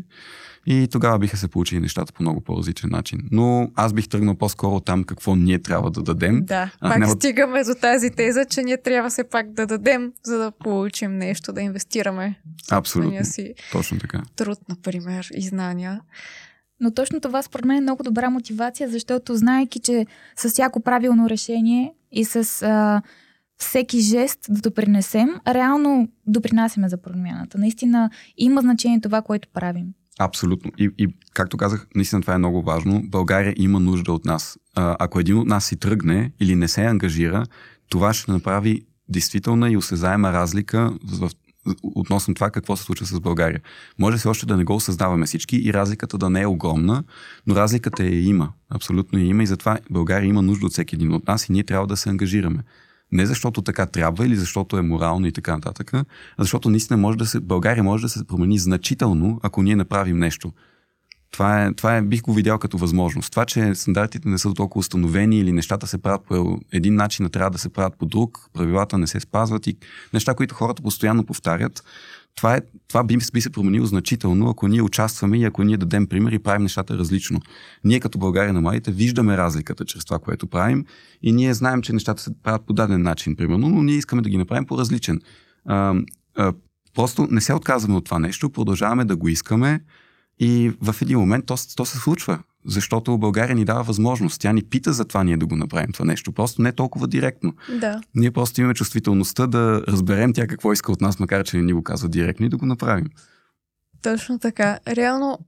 И 0.68 0.88
тогава 0.92 1.20
биха 1.20 1.38
се 1.38 1.48
получили 1.48 1.80
нещата 1.80 2.14
по 2.14 2.24
много 2.24 2.42
по-различен 2.42 2.90
начин. 2.90 3.20
Но 3.32 3.72
аз 3.76 3.94
бих 3.94 4.08
тръгнал 4.08 4.36
по-скоро 4.36 4.80
там 4.80 5.04
какво 5.04 5.36
ние 5.36 5.60
трябва 5.60 5.92
да 5.92 6.02
дадем. 6.02 6.46
Да, 6.46 6.72
а, 6.80 6.90
пак 6.90 7.00
няма... 7.00 7.12
стигаме 7.12 7.64
до 7.64 7.76
тази 7.82 8.10
теза, 8.10 8.46
че 8.46 8.62
ние 8.62 8.82
трябва 8.82 9.10
все 9.10 9.24
пак 9.24 9.54
да 9.54 9.66
дадем, 9.66 10.12
за 10.24 10.38
да 10.38 10.52
получим 10.52 11.18
нещо, 11.18 11.54
да 11.54 11.62
инвестираме. 11.62 12.40
Абсолютно. 12.72 13.26
Си 13.26 13.54
Точно 13.72 14.00
така. 14.00 14.22
Труд, 14.36 14.60
например, 14.70 15.30
и 15.34 15.42
знания. 15.42 16.02
Но 16.80 16.92
точно 16.92 17.22
това 17.22 17.42
според 17.42 17.66
мен 17.66 17.78
е 17.78 17.82
много 17.82 18.04
добра 18.04 18.30
мотивация, 18.30 18.90
защото 18.90 19.36
знаеки, 19.36 19.80
че 19.80 20.06
с 20.36 20.50
всяко 20.50 20.80
правилно 20.80 21.30
решение 21.30 21.94
и 22.12 22.26
с 22.26 22.62
а, 22.62 23.02
всеки 23.58 24.00
жест 24.00 24.40
да 24.50 24.62
допринесем, 24.62 25.30
реално 25.48 26.08
допринасяме 26.28 26.90
за 26.90 26.98
промяната. 26.98 27.58
Наистина 27.58 28.10
има 28.38 28.62
значение 28.62 29.02
това, 29.02 29.22
което 29.22 29.48
правим. 29.54 29.86
Абсолютно. 30.20 30.72
И, 30.78 30.90
и 30.98 31.08
както 31.34 31.58
казах, 31.58 31.88
наистина 31.96 32.22
това 32.22 32.34
е 32.34 32.38
много 32.38 32.62
важно. 32.62 33.02
България 33.04 33.54
има 33.58 33.80
нужда 33.80 34.14
от 34.14 34.26
нас. 34.26 34.58
А, 34.76 34.96
ако 35.00 35.20
един 35.20 35.38
от 35.38 35.48
нас 35.48 35.66
си 35.66 35.76
тръгне 35.76 36.32
или 36.40 36.56
не 36.56 36.68
се 36.68 36.86
ангажира, 36.86 37.46
това 37.90 38.14
ще 38.14 38.32
направи 38.32 38.86
действителна 39.10 39.72
и 39.72 39.78
осезаема 39.78 40.34
разлика 40.34 40.94
в, 41.04 41.32
относно 41.84 42.34
това 42.34 42.50
какво 42.50 42.76
се 42.76 42.84
случва 42.84 43.06
с 43.06 43.20
България. 43.20 43.62
Може 44.00 44.18
се 44.18 44.28
още 44.28 44.46
да 44.46 44.58
не 44.58 44.64
го 44.64 44.76
осъзнаваме 44.76 45.26
всички 45.26 45.58
и 45.58 45.74
разликата 45.74 46.18
да 46.18 46.30
не 46.30 46.42
е 46.42 46.48
огромна, 46.48 47.04
но 47.48 47.56
разликата 47.56 48.04
е 48.04 48.16
има. 48.16 48.52
Абсолютно 48.70 49.20
е 49.20 49.22
има 49.22 49.44
и 49.44 49.48
затова 49.48 49.80
България 49.90 50.28
има 50.28 50.42
нужда 50.42 50.66
от 50.66 50.72
всеки 50.72 50.96
един 50.96 51.14
от 51.14 51.28
нас 51.28 51.50
и 51.50 51.52
ние 51.52 51.64
трябва 51.64 51.88
да 51.88 51.98
се 51.98 52.10
ангажираме. 52.10 52.64
Не 53.12 53.26
защото 53.26 53.62
така 53.62 53.86
трябва 53.86 54.26
или 54.26 54.36
защото 54.36 54.78
е 54.78 54.82
морално 54.82 55.28
и 55.28 55.32
така 55.32 55.56
нататък, 55.56 55.94
а 55.94 56.06
защото 56.40 56.70
наистина 56.70 56.98
може 56.98 57.18
да 57.18 57.26
се, 57.26 57.40
България 57.40 57.84
може 57.84 58.02
да 58.02 58.10
се 58.10 58.28
промени 58.28 58.60
значително, 58.60 59.40
ако 59.44 59.64
ние 59.64 59.76
направим 59.76 60.18
нещо. 60.18 60.52
Това 61.36 61.64
е, 61.64 61.74
това 61.74 61.98
е, 61.98 62.02
бих 62.02 62.22
го 62.22 62.34
видял 62.34 62.60
като 62.60 62.78
възможност. 62.78 63.32
Това, 63.32 63.46
че 63.46 63.76
стандартите 63.76 64.30
не 64.30 64.38
са 64.38 64.54
толкова 64.54 64.80
установени 64.80 65.40
или 65.40 65.52
нещата 65.52 65.88
се 65.88 65.98
правят 65.98 66.22
по 66.28 66.60
един 66.72 66.96
начин, 66.96 67.26
а 67.26 67.30
трябва 67.30 67.50
да 67.50 67.58
се 67.58 67.70
правят 67.70 67.94
по 68.00 68.06
друг, 68.06 68.50
правилата 68.54 68.98
не 68.98 69.08
се 69.08 69.20
спазват 69.20 69.68
и 69.68 69.78
неща, 70.14 70.34
които 70.34 70.56
хората 70.56 70.82
постоянно 70.82 71.26
повтарят, 71.26 71.84
това, 72.36 72.56
е, 72.56 72.62
това 72.88 73.04
би, 73.04 73.18
би 73.34 73.42
се 73.42 73.50
променило 73.50 73.86
значително, 73.86 74.50
ако 74.50 74.68
ние 74.68 74.82
участваме 74.82 75.38
и 75.38 75.44
ако 75.44 75.64
ние 75.64 75.78
дадем 75.78 76.08
пример 76.08 76.32
и 76.32 76.40
правим 76.40 76.64
нещата 76.64 76.98
различно. 76.98 77.40
Ние 77.84 78.00
като 78.00 78.18
България 78.18 78.54
на 78.54 78.62
младите 78.62 78.92
виждаме 78.92 79.38
разликата 79.38 79.86
чрез 79.86 80.06
това, 80.06 80.20
което 80.20 80.48
правим 80.48 80.86
и 81.22 81.32
ние 81.32 81.54
знаем, 81.54 81.82
че 81.82 81.94
нещата 81.94 82.22
се 82.22 82.32
правят 82.44 82.66
по 82.66 82.74
даден 82.74 83.02
начин, 83.02 83.36
примерно, 83.36 83.70
но 83.70 83.84
ние 83.84 83.96
искаме 83.96 84.22
да 84.22 84.30
ги 84.30 84.38
направим 84.38 84.66
по 84.66 84.78
различен. 84.78 85.22
А, 85.66 85.96
а, 86.36 86.54
просто 86.94 87.28
не 87.32 87.42
се 87.42 87.54
отказваме 87.54 87.96
от 87.96 88.06
това 88.06 88.20
нещо, 88.20 88.50
продължаваме 88.50 89.06
да 89.06 89.16
го 89.16 89.28
искаме 89.28 89.82
и 90.40 90.74
в 90.82 90.96
един 91.02 91.20
момент 91.20 91.46
то, 91.46 91.56
то 91.76 91.86
се 91.86 91.98
случва 91.98 92.40
защото 92.66 93.18
България 93.18 93.56
ни 93.56 93.66
дава 93.66 93.84
възможност. 93.84 94.42
Тя 94.42 94.54
ни 94.54 94.64
пита 94.64 94.94
за 94.94 95.06
това 95.06 95.24
ние 95.24 95.38
да 95.38 95.46
го 95.46 95.56
направим 95.56 95.92
това 95.92 96.06
нещо. 96.06 96.32
Просто 96.32 96.62
не 96.62 96.72
толкова 96.72 97.08
директно. 97.08 97.54
Да. 97.80 98.02
Ние 98.16 98.32
просто 98.32 98.62
имаме 98.62 98.74
чувствителността 98.74 99.48
да 99.48 99.84
разберем 99.88 100.34
тя 100.34 100.48
какво 100.48 100.74
иска 100.74 100.92
от 100.92 101.02
нас, 101.02 101.20
макар 101.20 101.44
че 101.44 101.58
не 101.58 101.64
ни 101.64 101.74
го 101.74 101.84
казва 101.84 102.10
директно 102.10 102.46
и 102.46 102.50
да 102.50 102.58
го 102.58 102.66
направим. 102.66 103.08
Точно 104.02 104.40
така. 104.40 104.80
Реално, 104.88 105.40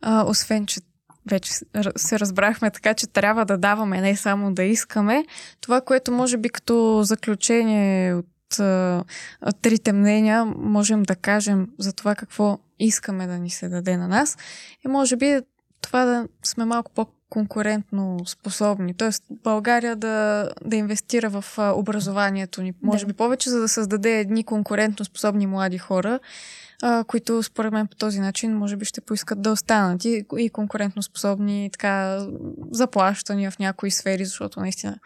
а, 0.00 0.24
освен, 0.26 0.66
че 0.66 0.80
вече 1.30 1.52
се 1.96 2.18
разбрахме 2.18 2.70
така, 2.70 2.94
че 2.94 3.06
трябва 3.06 3.44
да 3.44 3.58
даваме, 3.58 4.00
не 4.00 4.16
само 4.16 4.54
да 4.54 4.62
искаме. 4.62 5.24
Това, 5.60 5.80
което 5.80 6.12
може 6.12 6.36
би 6.36 6.48
като 6.48 7.00
заключение 7.02 8.14
от 8.14 8.60
а, 8.60 9.04
трите 9.62 9.92
мнения 9.92 10.44
можем 10.44 11.02
да 11.02 11.16
кажем 11.16 11.68
за 11.78 11.92
това 11.92 12.14
какво 12.14 12.58
искаме 12.80 13.26
да 13.26 13.38
ни 13.38 13.50
се 13.50 13.68
даде 13.68 13.96
на 13.96 14.08
нас, 14.08 14.38
е 14.84 14.88
може 14.88 15.16
би 15.16 15.40
това 15.82 16.04
да 16.04 16.28
сме 16.44 16.64
малко 16.64 16.90
по-конкурентно 16.94 18.18
способни. 18.26 18.94
Тоест 18.94 19.24
България 19.30 19.96
да, 19.96 20.48
да 20.64 20.76
инвестира 20.76 21.30
в 21.30 21.44
образованието 21.58 22.62
ни, 22.62 22.74
може 22.82 23.04
да. 23.04 23.06
би 23.06 23.12
повече, 23.12 23.50
за 23.50 23.60
да 23.60 23.68
създаде 23.68 24.18
едни 24.18 24.44
конкурентно 24.44 25.04
способни 25.04 25.46
млади 25.46 25.78
хора, 25.78 26.18
а, 26.82 27.04
които 27.04 27.42
според 27.42 27.72
мен 27.72 27.86
по 27.86 27.96
този 27.96 28.20
начин 28.20 28.56
може 28.56 28.76
би 28.76 28.84
ще 28.84 29.00
поискат 29.00 29.42
да 29.42 29.50
останат 29.50 30.04
и, 30.04 30.24
и 30.38 30.50
конкурентно 30.50 31.02
способни 31.02 31.70
така 31.72 32.26
заплащания 32.70 33.50
в 33.50 33.58
някои 33.58 33.90
сфери, 33.90 34.24
защото 34.24 34.60
наистина 34.60 34.96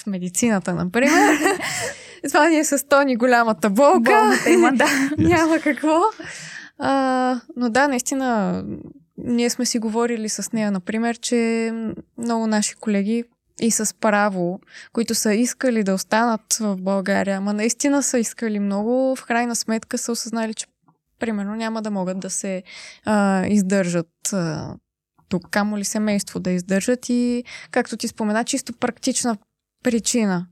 в 0.00 0.06
медицината, 0.06 0.74
например. 0.74 1.38
Това 2.28 2.48
ни 2.48 2.58
е 2.58 2.64
с 2.64 2.88
Тони 2.88 3.16
голямата 3.16 3.70
болка. 3.70 4.00
Болната 4.00 4.50
има, 4.50 4.72
да. 4.72 4.86
Няма 5.18 5.58
какво. 5.58 6.00
А, 6.80 7.40
но 7.56 7.70
да, 7.70 7.88
наистина 7.88 8.64
ние 9.18 9.50
сме 9.50 9.66
си 9.66 9.78
говорили 9.78 10.28
с 10.28 10.52
нея, 10.52 10.70
например, 10.70 11.18
че 11.18 11.72
много 12.18 12.46
наши 12.46 12.74
колеги 12.74 13.24
и 13.60 13.70
с 13.70 13.94
право, 13.94 14.60
които 14.92 15.14
са 15.14 15.34
искали 15.34 15.84
да 15.84 15.94
останат 15.94 16.54
в 16.60 16.76
България, 16.76 17.36
ама 17.36 17.52
наистина 17.52 18.02
са 18.02 18.18
искали 18.18 18.58
много, 18.58 19.16
в 19.16 19.26
крайна 19.26 19.56
сметка 19.56 19.98
са 19.98 20.12
осъзнали, 20.12 20.54
че 20.54 20.66
примерно 21.18 21.54
няма 21.54 21.82
да 21.82 21.90
могат 21.90 22.20
да 22.20 22.30
се 22.30 22.62
а, 23.04 23.46
издържат 23.46 24.32
а, 24.32 24.74
тук, 25.28 25.50
камо 25.50 25.78
ли 25.78 25.84
семейство 25.84 26.40
да 26.40 26.50
издържат 26.50 27.08
и, 27.08 27.44
както 27.70 27.96
ти 27.96 28.08
спомена, 28.08 28.44
чисто 28.44 28.72
практична 28.72 29.36
причина. 29.84 30.46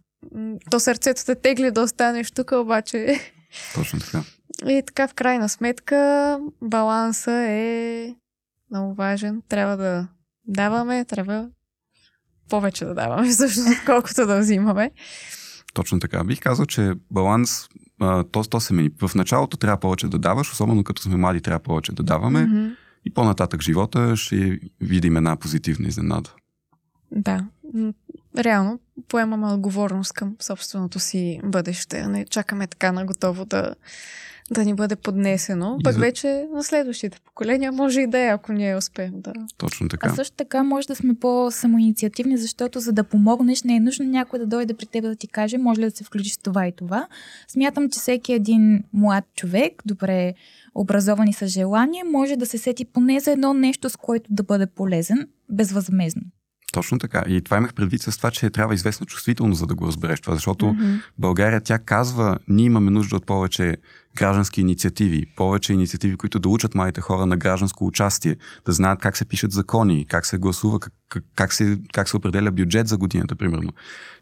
То 0.71 0.81
сърцето 0.81 1.25
те 1.25 1.35
тегли 1.35 1.71
да 1.71 1.81
останеш 1.81 2.31
тук, 2.31 2.53
обаче... 2.53 3.21
Точно 3.75 4.01
така. 4.01 4.23
И 4.67 4.83
така, 4.87 5.09
в 5.09 5.15
крайна 5.15 5.49
сметка, 5.49 6.41
баланса 6.63 7.33
е 7.33 8.15
много 8.71 8.95
важен. 8.95 9.43
Трябва 9.49 9.77
да 9.77 10.09
даваме, 10.47 11.05
трябва 11.05 11.49
повече 12.51 12.85
да 12.85 12.95
даваме, 12.95 13.29
всъщност, 13.31 13.85
колкото 13.87 14.27
да 14.27 14.39
взимаме. 14.39 14.91
Точно 15.75 16.01
така. 16.01 16.25
Бих 16.25 16.41
казал, 16.41 16.67
че 16.67 16.93
баланс, 17.11 17.69
то, 18.33 18.45
то 18.51 18.61
се 18.61 18.75
мени. 18.75 18.91
В 19.03 19.15
началото 19.15 19.57
трябва 19.57 19.81
повече 19.81 20.09
да 20.09 20.19
даваш, 20.19 20.53
особено 20.53 20.85
като 20.85 21.03
сме 21.03 21.17
млади, 21.17 21.41
трябва 21.41 21.61
повече 21.61 21.93
да 21.93 22.03
даваме. 22.03 22.47
Mm-hmm. 22.47 22.77
И 23.05 23.15
по-нататък 23.15 23.63
живота 23.63 24.17
ще 24.17 24.61
видим 24.81 25.17
една 25.17 25.37
позитивна 25.37 25.89
изненада. 25.89 26.31
Да. 27.11 27.47
Реално 28.39 28.81
поемаме 29.09 29.47
отговорност 29.47 30.13
към 30.13 30.37
собственото 30.41 31.01
си 31.01 31.41
бъдеще, 31.45 32.07
не 32.07 32.25
чакаме 32.25 32.67
така 32.67 32.93
на 32.93 33.05
готово 33.05 33.45
да 33.45 33.75
да 34.51 34.65
ни 34.65 34.75
бъде 34.75 34.97
поднесено. 34.97 35.79
Пък 35.85 35.93
за... 35.93 36.01
вече 36.01 36.47
на 36.53 36.63
следващите 36.63 37.21
поколения 37.25 37.73
може 37.73 38.01
и 38.01 38.07
да 38.07 38.19
е, 38.19 38.27
ако 38.27 38.53
ние 38.53 38.77
успеем 38.77 39.13
да. 39.15 39.33
Точно 39.59 39.89
така. 39.89 40.09
А 40.09 40.15
също 40.15 40.37
така 40.37 40.63
може 40.63 40.89
да 40.89 40.97
сме 40.97 41.15
по-самоинициативни, 41.15 42.39
защото 42.39 42.81
за 42.81 42.93
да 42.93 43.05
помогнеш 43.05 43.63
не 43.63 43.77
е 43.77 43.81
нужно 43.81 44.05
някой 44.05 44.39
да 44.39 44.47
дойде 44.47 44.75
при 44.75 44.87
теб 44.87 45.03
да 45.03 45.17
ти 45.17 45.29
каже, 45.29 45.59
може 45.59 45.81
ли 45.81 45.85
да 45.85 45.91
се 45.91 46.05
включиш 46.05 46.35
в 46.35 46.43
това 46.43 46.67
и 46.67 46.73
това. 46.73 47.07
Смятам, 47.49 47.91
че 47.91 48.01
всеки 48.01 48.33
един 48.33 48.85
млад 48.93 49.25
човек, 49.37 49.83
добре 49.87 50.35
образован 50.75 51.29
и 51.29 51.33
с 51.33 51.47
желание, 51.47 52.05
може 52.05 52.37
да 52.37 52.47
се 52.47 52.59
сети 52.59 52.85
поне 52.85 53.21
за 53.21 53.31
едно 53.31 53.55
нещо, 53.55 53.91
с 53.91 53.97
което 53.97 54.27
да 54.31 54.43
бъде 54.43 54.67
полезен 54.67 55.29
безвъзмезно. 55.51 56.23
Точно 56.73 56.99
така. 56.99 57.25
И 57.29 57.43
това 57.43 57.57
имах 57.57 57.75
предвид 57.75 58.03
с 58.03 58.17
това, 58.17 58.31
че 58.31 58.51
трябва 58.51 58.75
известна 58.75 59.07
чувствителност, 59.07 59.59
за 59.59 59.67
да 59.67 59.75
го 59.75 59.87
разбереш 59.87 60.21
това, 60.21 60.35
защото 60.35 60.67
mm-hmm. 60.67 61.01
България 61.19 61.61
тя 61.61 61.79
казва, 61.79 62.39
ние 62.49 62.67
имаме 62.67 62.91
нужда 62.91 63.17
от 63.17 63.27
повече 63.27 63.77
граждански 64.19 64.61
инициативи, 64.61 65.27
повече 65.37 65.73
инициативи, 65.73 66.17
които 66.17 66.39
да 66.39 66.49
учат 66.49 66.75
младите 66.75 67.01
хора 67.01 67.27
на 67.27 67.37
гражданско 67.37 67.87
участие, 67.87 68.37
да 68.67 68.73
знаят 68.73 69.01
как 69.01 69.17
се 69.17 69.25
пишат 69.25 69.53
закони, 69.53 70.07
как 70.09 70.27
се 70.27 70.39
гласува, 70.39 70.81
как, 70.81 71.25
как, 71.35 71.53
се, 71.53 71.79
как 71.93 72.09
се 72.09 72.17
определя 72.17 72.51
бюджет 72.51 72.89
за 72.89 72.97
годината, 72.97 73.37
примерно. 73.37 73.73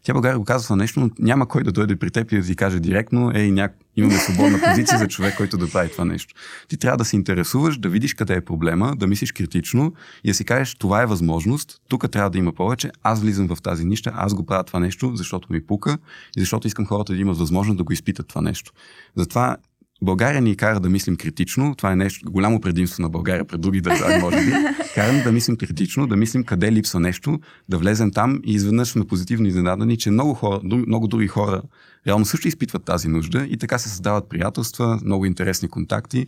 Тя 0.03 0.13
България 0.13 0.39
го 0.39 0.45
казва 0.45 0.75
нещо, 0.75 0.99
но 0.99 1.09
няма 1.19 1.47
кой 1.47 1.63
да 1.63 1.71
дойде 1.71 1.95
при 1.95 2.11
теб 2.11 2.31
и 2.31 2.37
да 2.37 2.47
ти 2.47 2.55
каже 2.55 2.79
директно, 2.79 3.31
ей, 3.35 3.51
няк... 3.51 3.75
имаме 3.95 4.17
свободна 4.17 4.59
позиция 4.69 4.97
за 4.97 5.07
човек, 5.07 5.37
който 5.37 5.57
да 5.57 5.71
прави 5.71 5.91
това 5.91 6.05
нещо. 6.05 6.35
Ти 6.67 6.77
трябва 6.77 6.97
да 6.97 7.05
се 7.05 7.15
интересуваш, 7.15 7.77
да 7.77 7.89
видиш 7.89 8.13
къде 8.13 8.33
е 8.33 8.41
проблема, 8.41 8.95
да 8.95 9.07
мислиш 9.07 9.31
критично 9.31 9.93
и 10.23 10.27
да 10.27 10.33
си 10.33 10.45
кажеш, 10.45 10.75
това 10.75 11.01
е 11.01 11.05
възможност, 11.05 11.81
тук 11.89 12.11
трябва 12.11 12.29
да 12.29 12.37
има 12.37 12.53
повече, 12.53 12.91
аз 13.03 13.21
влизам 13.21 13.47
в 13.47 13.61
тази 13.61 13.85
нища, 13.85 14.11
аз 14.15 14.33
го 14.33 14.45
правя 14.45 14.63
това 14.63 14.79
нещо, 14.79 15.11
защото 15.15 15.53
ми 15.53 15.65
пука 15.65 15.97
и 16.37 16.39
защото 16.39 16.67
искам 16.67 16.85
хората 16.85 17.13
да 17.13 17.19
имат 17.19 17.37
възможност 17.37 17.77
да 17.77 17.83
го 17.83 17.93
изпитат 17.93 18.27
това 18.27 18.41
нещо. 18.41 18.71
Затова 19.15 19.57
България 20.01 20.41
ни 20.41 20.55
кара 20.55 20.79
да 20.79 20.89
мислим 20.89 21.15
критично. 21.15 21.75
Това 21.75 21.91
е 21.91 21.95
нещо 21.95 22.31
голямо 22.31 22.61
предимство 22.61 23.01
на 23.01 23.09
България 23.09 23.45
пред 23.45 23.61
други 23.61 23.81
държави, 23.81 24.21
може 24.21 24.37
би. 24.45 24.51
Караме 24.95 25.23
да 25.23 25.31
мислим 25.31 25.57
критично, 25.57 26.07
да 26.07 26.15
мислим 26.15 26.43
къде 26.43 26.71
липсва 26.71 26.99
нещо, 26.99 27.39
да 27.69 27.77
влезем 27.77 28.11
там 28.11 28.41
и 28.45 28.53
изведнъж 28.53 28.87
сме 28.87 29.05
позитивно 29.05 29.47
изненадани, 29.47 29.97
че 29.97 30.11
много, 30.11 30.33
хора, 30.33 30.59
много 30.63 31.07
други 31.07 31.27
хора 31.27 31.61
реално 32.07 32.25
също 32.25 32.47
изпитват 32.47 32.83
тази 32.83 33.07
нужда 33.07 33.45
и 33.49 33.57
така 33.57 33.77
се 33.77 33.89
създават 33.89 34.29
приятелства, 34.29 34.99
много 35.05 35.25
интересни 35.25 35.69
контакти 35.69 36.27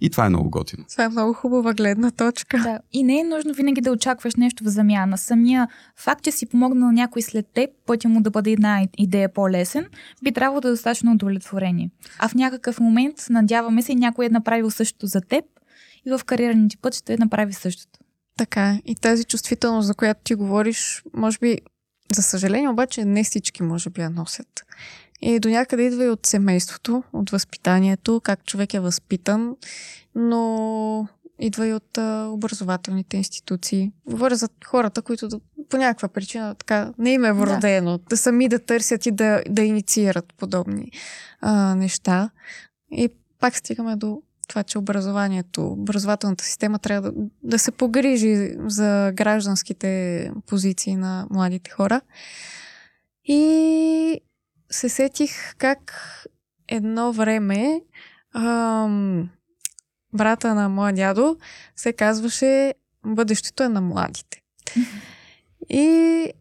и 0.00 0.10
това 0.10 0.26
е 0.26 0.28
много 0.28 0.50
готино. 0.50 0.84
Това 0.90 1.04
е 1.04 1.08
много 1.08 1.32
хубава 1.32 1.74
гледна 1.74 2.10
точка. 2.10 2.58
Да. 2.58 2.78
И 2.92 3.02
не 3.02 3.20
е 3.20 3.24
нужно 3.24 3.54
винаги 3.54 3.80
да 3.80 3.92
очакваш 3.92 4.34
нещо 4.34 4.64
в 4.64 4.68
замяна. 4.68 5.18
Самия 5.18 5.68
факт, 5.96 6.24
че 6.24 6.32
си 6.32 6.46
помогнал 6.46 6.86
на 6.86 6.92
някой 6.92 7.22
след 7.22 7.46
теб, 7.54 7.70
пътя 7.86 8.08
му 8.08 8.22
да 8.22 8.30
бъде 8.30 8.50
една 8.50 8.86
идея 8.98 9.32
по-лесен, 9.32 9.86
би 10.22 10.32
трябвало 10.32 10.60
да 10.60 10.68
е 10.68 10.70
достатъчно 10.70 11.12
удовлетворение. 11.12 11.90
А 12.18 12.28
в 12.28 12.34
някакъв 12.34 12.80
момент, 12.80 13.16
надяваме 13.30 13.82
се, 13.82 13.94
някой 13.94 14.26
е 14.26 14.28
направил 14.28 14.70
същото 14.70 15.06
за 15.06 15.20
теб 15.20 15.44
и 16.06 16.10
в 16.10 16.20
кариерните 16.24 16.76
път 16.76 16.94
ще 16.94 17.16
направи 17.16 17.52
същото. 17.52 17.98
Така 18.36 18.70
е. 18.70 18.82
И 18.84 18.94
тази 18.94 19.24
чувствителност, 19.24 19.86
за 19.86 19.94
която 19.94 20.20
ти 20.24 20.34
говориш, 20.34 21.02
може 21.14 21.38
би, 21.38 21.58
за 22.14 22.22
съжаление, 22.22 22.68
обаче 22.68 23.04
не 23.04 23.24
всички 23.24 23.62
може 23.62 23.90
би 23.90 24.00
я 24.00 24.10
носят. 24.10 24.64
И 25.22 25.40
до 25.40 25.48
някъде 25.48 25.82
идва 25.82 26.04
и 26.04 26.08
от 26.08 26.26
семейството, 26.26 27.02
от 27.12 27.30
възпитанието, 27.30 28.20
как 28.20 28.44
човек 28.44 28.74
е 28.74 28.80
възпитан, 28.80 29.56
но 30.14 31.08
идва 31.38 31.66
и 31.66 31.74
от 31.74 31.98
а, 31.98 32.26
образователните 32.26 33.16
институции. 33.16 33.92
Говоря 34.06 34.36
за 34.36 34.48
хората, 34.66 35.02
които 35.02 35.28
по 35.68 35.76
някаква 35.76 36.08
причина 36.08 36.54
така 36.54 36.92
не 36.98 37.12
им 37.12 37.24
е 37.24 37.32
вродено 37.32 37.98
да, 37.98 38.04
да 38.10 38.16
сами 38.16 38.48
да 38.48 38.58
търсят 38.58 39.06
и 39.06 39.10
да, 39.10 39.42
да 39.48 39.62
инициират 39.62 40.34
подобни 40.36 40.92
а, 41.40 41.74
неща. 41.74 42.30
И 42.90 43.08
пак 43.40 43.56
стигаме 43.56 43.96
до 43.96 44.22
това, 44.48 44.62
че 44.62 44.78
образованието, 44.78 45.66
образователната 45.66 46.44
система 46.44 46.78
трябва 46.78 47.12
да, 47.12 47.18
да 47.42 47.58
се 47.58 47.70
погрижи 47.70 48.54
за 48.66 49.12
гражданските 49.14 50.32
позиции 50.46 50.96
на 50.96 51.26
младите 51.30 51.70
хора. 51.70 52.00
И 53.24 54.20
се 54.70 54.88
сетих 54.88 55.54
как 55.58 55.94
едно 56.68 57.12
време 57.12 57.80
ам, 58.34 59.30
брата 60.12 60.54
на 60.54 60.68
моя 60.68 60.92
дядо 60.92 61.36
се 61.76 61.92
казваше 61.92 62.74
Бъдещето 63.06 63.62
е 63.62 63.68
на 63.68 63.80
младите. 63.80 64.40
И 65.70 66.32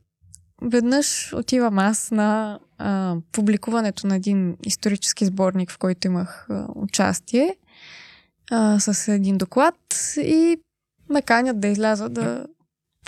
веднъж 0.62 1.34
отивам 1.34 1.80
аз 1.80 2.12
на 2.12 2.60
а, 2.78 3.16
публикуването 3.32 4.08
на 4.08 4.16
един 4.16 4.58
исторически 4.66 5.26
сборник, 5.26 5.72
в 5.72 5.78
който 5.78 6.08
имах 6.08 6.48
а, 6.50 6.68
участие 6.76 7.56
а, 8.52 8.80
с 8.80 9.08
един 9.08 9.38
доклад 9.38 9.76
и 10.18 10.58
ме 11.10 11.22
канят 11.22 11.60
да 11.60 11.68
изляза 11.68 12.10
да 12.10 12.46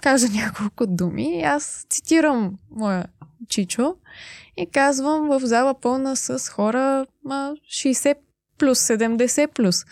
кажа 0.02 0.28
няколко 0.28 0.88
думи. 0.88 1.44
Аз 1.46 1.86
цитирам 1.90 2.58
моя 2.70 3.06
чичо 3.52 3.96
и 4.58 4.66
казвам 4.66 5.28
в 5.28 5.40
зала 5.40 5.74
пълна 5.82 6.16
с 6.16 6.50
хора 6.50 7.06
ма, 7.26 7.56
60 7.72 8.16
плюс, 8.58 8.80
70 8.80 9.48
плюс. 9.48 9.86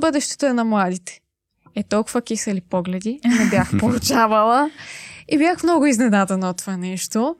Бъдещето 0.00 0.46
е 0.46 0.52
на 0.52 0.64
младите. 0.64 1.20
Е 1.74 1.82
толкова 1.82 2.22
кисели 2.22 2.60
погледи. 2.60 3.20
Не 3.24 3.44
бях 3.50 3.70
получавала. 3.78 4.70
И 5.28 5.38
бях 5.38 5.62
много 5.62 5.86
изненадана 5.86 6.50
от 6.50 6.56
това 6.56 6.76
нещо. 6.76 7.36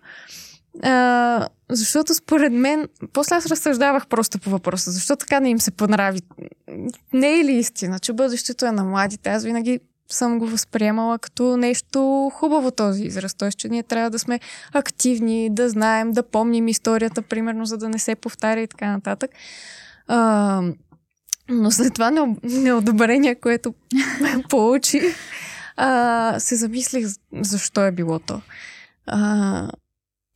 А, 0.82 1.48
защото 1.68 2.14
според 2.14 2.52
мен, 2.52 2.88
после 3.12 3.36
аз 3.36 3.46
разсъждавах 3.46 4.06
просто 4.06 4.38
по 4.38 4.50
въпроса, 4.50 4.90
защо 4.90 5.16
така 5.16 5.40
не 5.40 5.50
им 5.50 5.60
се 5.60 5.70
понрави. 5.70 6.20
Не 7.12 7.40
е 7.40 7.44
ли 7.44 7.52
истина, 7.52 7.98
че 7.98 8.12
бъдещето 8.12 8.66
е 8.66 8.72
на 8.72 8.84
младите? 8.84 9.30
Аз 9.30 9.44
винаги 9.44 9.80
съм 10.14 10.38
го 10.38 10.46
възприемала 10.46 11.18
като 11.18 11.56
нещо 11.56 12.30
хубаво 12.34 12.70
този 12.70 13.04
израз. 13.04 13.34
Т.е. 13.34 13.52
че 13.52 13.68
ние 13.68 13.82
трябва 13.82 14.10
да 14.10 14.18
сме 14.18 14.40
активни, 14.72 15.50
да 15.50 15.68
знаем, 15.68 16.12
да 16.12 16.22
помним 16.22 16.68
историята, 16.68 17.22
примерно, 17.22 17.64
за 17.64 17.78
да 17.78 17.88
не 17.88 17.98
се 17.98 18.14
повтаря 18.14 18.60
и 18.60 18.66
така 18.66 18.92
нататък. 18.92 19.30
А, 20.06 20.62
но 21.48 21.70
след 21.70 21.94
това 21.94 22.28
неодобрение, 22.42 23.34
което 23.34 23.74
получи, 24.48 25.00
а, 25.76 26.40
се 26.40 26.56
замислих 26.56 27.06
защо 27.32 27.84
е 27.84 27.92
било 27.92 28.18
то. 28.18 28.40
А, 29.06 29.70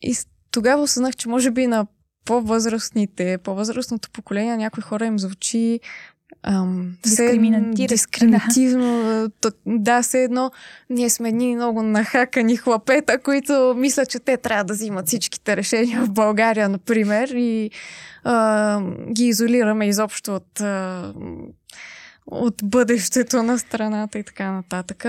и 0.03 0.17
тогава 0.51 0.83
осъзнах, 0.83 1.17
че 1.17 1.29
може 1.29 1.51
би 1.51 1.67
на 1.67 1.87
по-възрастните, 2.25 3.39
по-възрастното 3.39 4.11
поколение, 4.11 4.57
някои 4.57 4.83
хора 4.83 5.07
им 5.07 5.19
звучи 5.19 5.81
ам, 6.45 6.97
дискриминативно. 7.03 9.29
Да. 9.43 9.51
да, 9.67 10.03
все 10.03 10.23
едно 10.23 10.51
ние 10.91 11.11
сме 11.11 11.29
едни 11.29 11.57
много 11.57 11.83
нахакани 11.83 12.57
хлапета, 12.57 13.19
които 13.19 13.75
мислят, 13.77 14.11
че 14.11 14.19
те 14.19 14.37
трябва 14.37 14.65
да 14.65 14.75
взимат 14.75 15.07
всичките 15.07 15.57
решения 15.57 16.05
в 16.05 16.11
България, 16.11 16.69
например, 16.69 17.29
и 17.29 17.71
а, 18.25 18.81
ги 19.13 19.25
изолираме 19.25 19.89
изобщо 19.89 20.35
от, 20.35 20.61
а, 20.61 21.13
от 22.27 22.55
бъдещето 22.65 23.43
на 23.43 23.59
страната 23.59 24.19
и 24.19 24.25
така 24.25 24.53
нататък. 24.53 25.07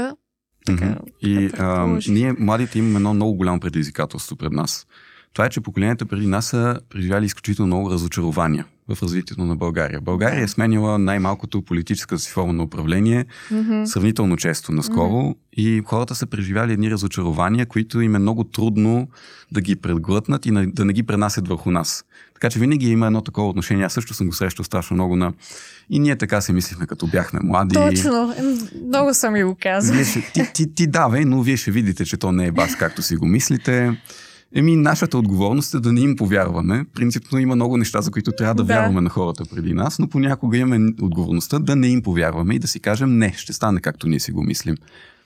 Така, 0.65 0.86
mm-hmm. 0.86 0.99
И 1.21 1.51
а, 1.57 1.99
ние, 2.07 2.33
младите, 2.39 2.79
имаме 2.79 2.95
едно 2.95 3.13
много 3.13 3.36
голямо 3.36 3.59
предизвикателство 3.59 4.36
пред 4.36 4.51
нас. 4.51 4.88
Това 5.33 5.45
е, 5.45 5.49
че 5.49 5.61
поколенията 5.61 6.05
преди 6.05 6.27
нас 6.27 6.45
са 6.45 6.79
преживяли 6.89 7.25
изключително 7.25 7.67
много 7.67 7.91
разочарования 7.91 8.65
в 8.89 9.03
развитието 9.03 9.45
на 9.45 9.55
България. 9.55 10.01
България 10.01 10.43
е 10.43 10.47
сменила 10.47 10.99
най-малкото 10.99 11.61
политическа 11.61 12.19
си 12.19 12.31
форма 12.31 12.53
на 12.53 12.63
управление 12.63 13.25
mm-hmm. 13.51 13.86
сравнително 13.86 14.38
често 14.38 14.71
наскоро 14.71 15.13
mm-hmm. 15.13 15.36
и 15.53 15.81
хората 15.86 16.15
са 16.15 16.25
преживяли 16.25 16.73
едни 16.73 16.91
разочарования, 16.91 17.65
които 17.65 18.01
им 18.01 18.15
е 18.15 18.19
много 18.19 18.43
трудно 18.43 19.07
да 19.51 19.61
ги 19.61 19.75
предглътнат 19.75 20.45
и 20.45 20.51
да 20.51 20.86
не 20.86 20.93
ги 20.93 21.03
пренасят 21.03 21.47
върху 21.47 21.71
нас. 21.71 22.05
Така 22.33 22.49
че 22.49 22.59
винаги 22.59 22.89
има 22.89 23.05
едно 23.05 23.21
такова 23.21 23.49
отношение. 23.49 23.86
Аз 23.86 23.93
също 23.93 24.13
съм 24.13 24.27
го 24.27 24.33
срещал 24.33 24.65
страшно 24.65 24.93
много 24.93 25.15
на... 25.15 25.33
И 25.89 25.99
ние 25.99 26.15
така 26.15 26.41
се 26.41 26.53
мислихме, 26.53 26.88
като 26.88 27.07
бяхме 27.07 27.39
млади. 27.43 27.75
Точно. 27.75 28.36
Много 28.88 29.13
съм 29.13 29.33
ми 29.33 29.43
го 29.43 29.57
казал. 29.61 29.95
Ти, 30.33 30.53
ти, 30.53 30.75
ти 30.75 30.88
давай, 30.88 31.25
но 31.25 31.41
вие 31.41 31.57
ще 31.57 31.71
видите, 31.71 32.05
че 32.05 32.17
то 32.17 32.31
не 32.31 32.45
е 32.45 32.51
бас, 32.51 32.75
както 32.75 33.01
си 33.01 33.15
го 33.15 33.25
мислите. 33.25 33.97
Еми, 34.53 34.75
нашата 34.75 35.17
отговорност 35.17 35.73
е 35.73 35.79
да 35.79 35.93
не 35.93 36.01
им 36.01 36.15
повярваме. 36.15 36.85
Принципно 36.93 37.39
има 37.39 37.55
много 37.55 37.77
неща, 37.77 38.01
за 38.01 38.11
които 38.11 38.31
трябва 38.31 38.55
да, 38.55 38.63
да. 38.63 38.73
вярваме 38.73 39.01
на 39.01 39.09
хората 39.09 39.43
преди 39.45 39.73
нас, 39.73 39.99
но 39.99 40.07
понякога 40.07 40.57
имаме 40.57 40.93
отговорността 41.01 41.59
да 41.59 41.75
не 41.75 41.87
им 41.87 42.01
повярваме 42.01 42.55
и 42.55 42.59
да 42.59 42.67
си 42.67 42.79
кажем 42.79 43.17
не, 43.17 43.33
ще 43.33 43.53
стане 43.53 43.81
както 43.81 44.07
ние 44.07 44.19
си 44.19 44.31
го 44.31 44.43
мислим. 44.43 44.75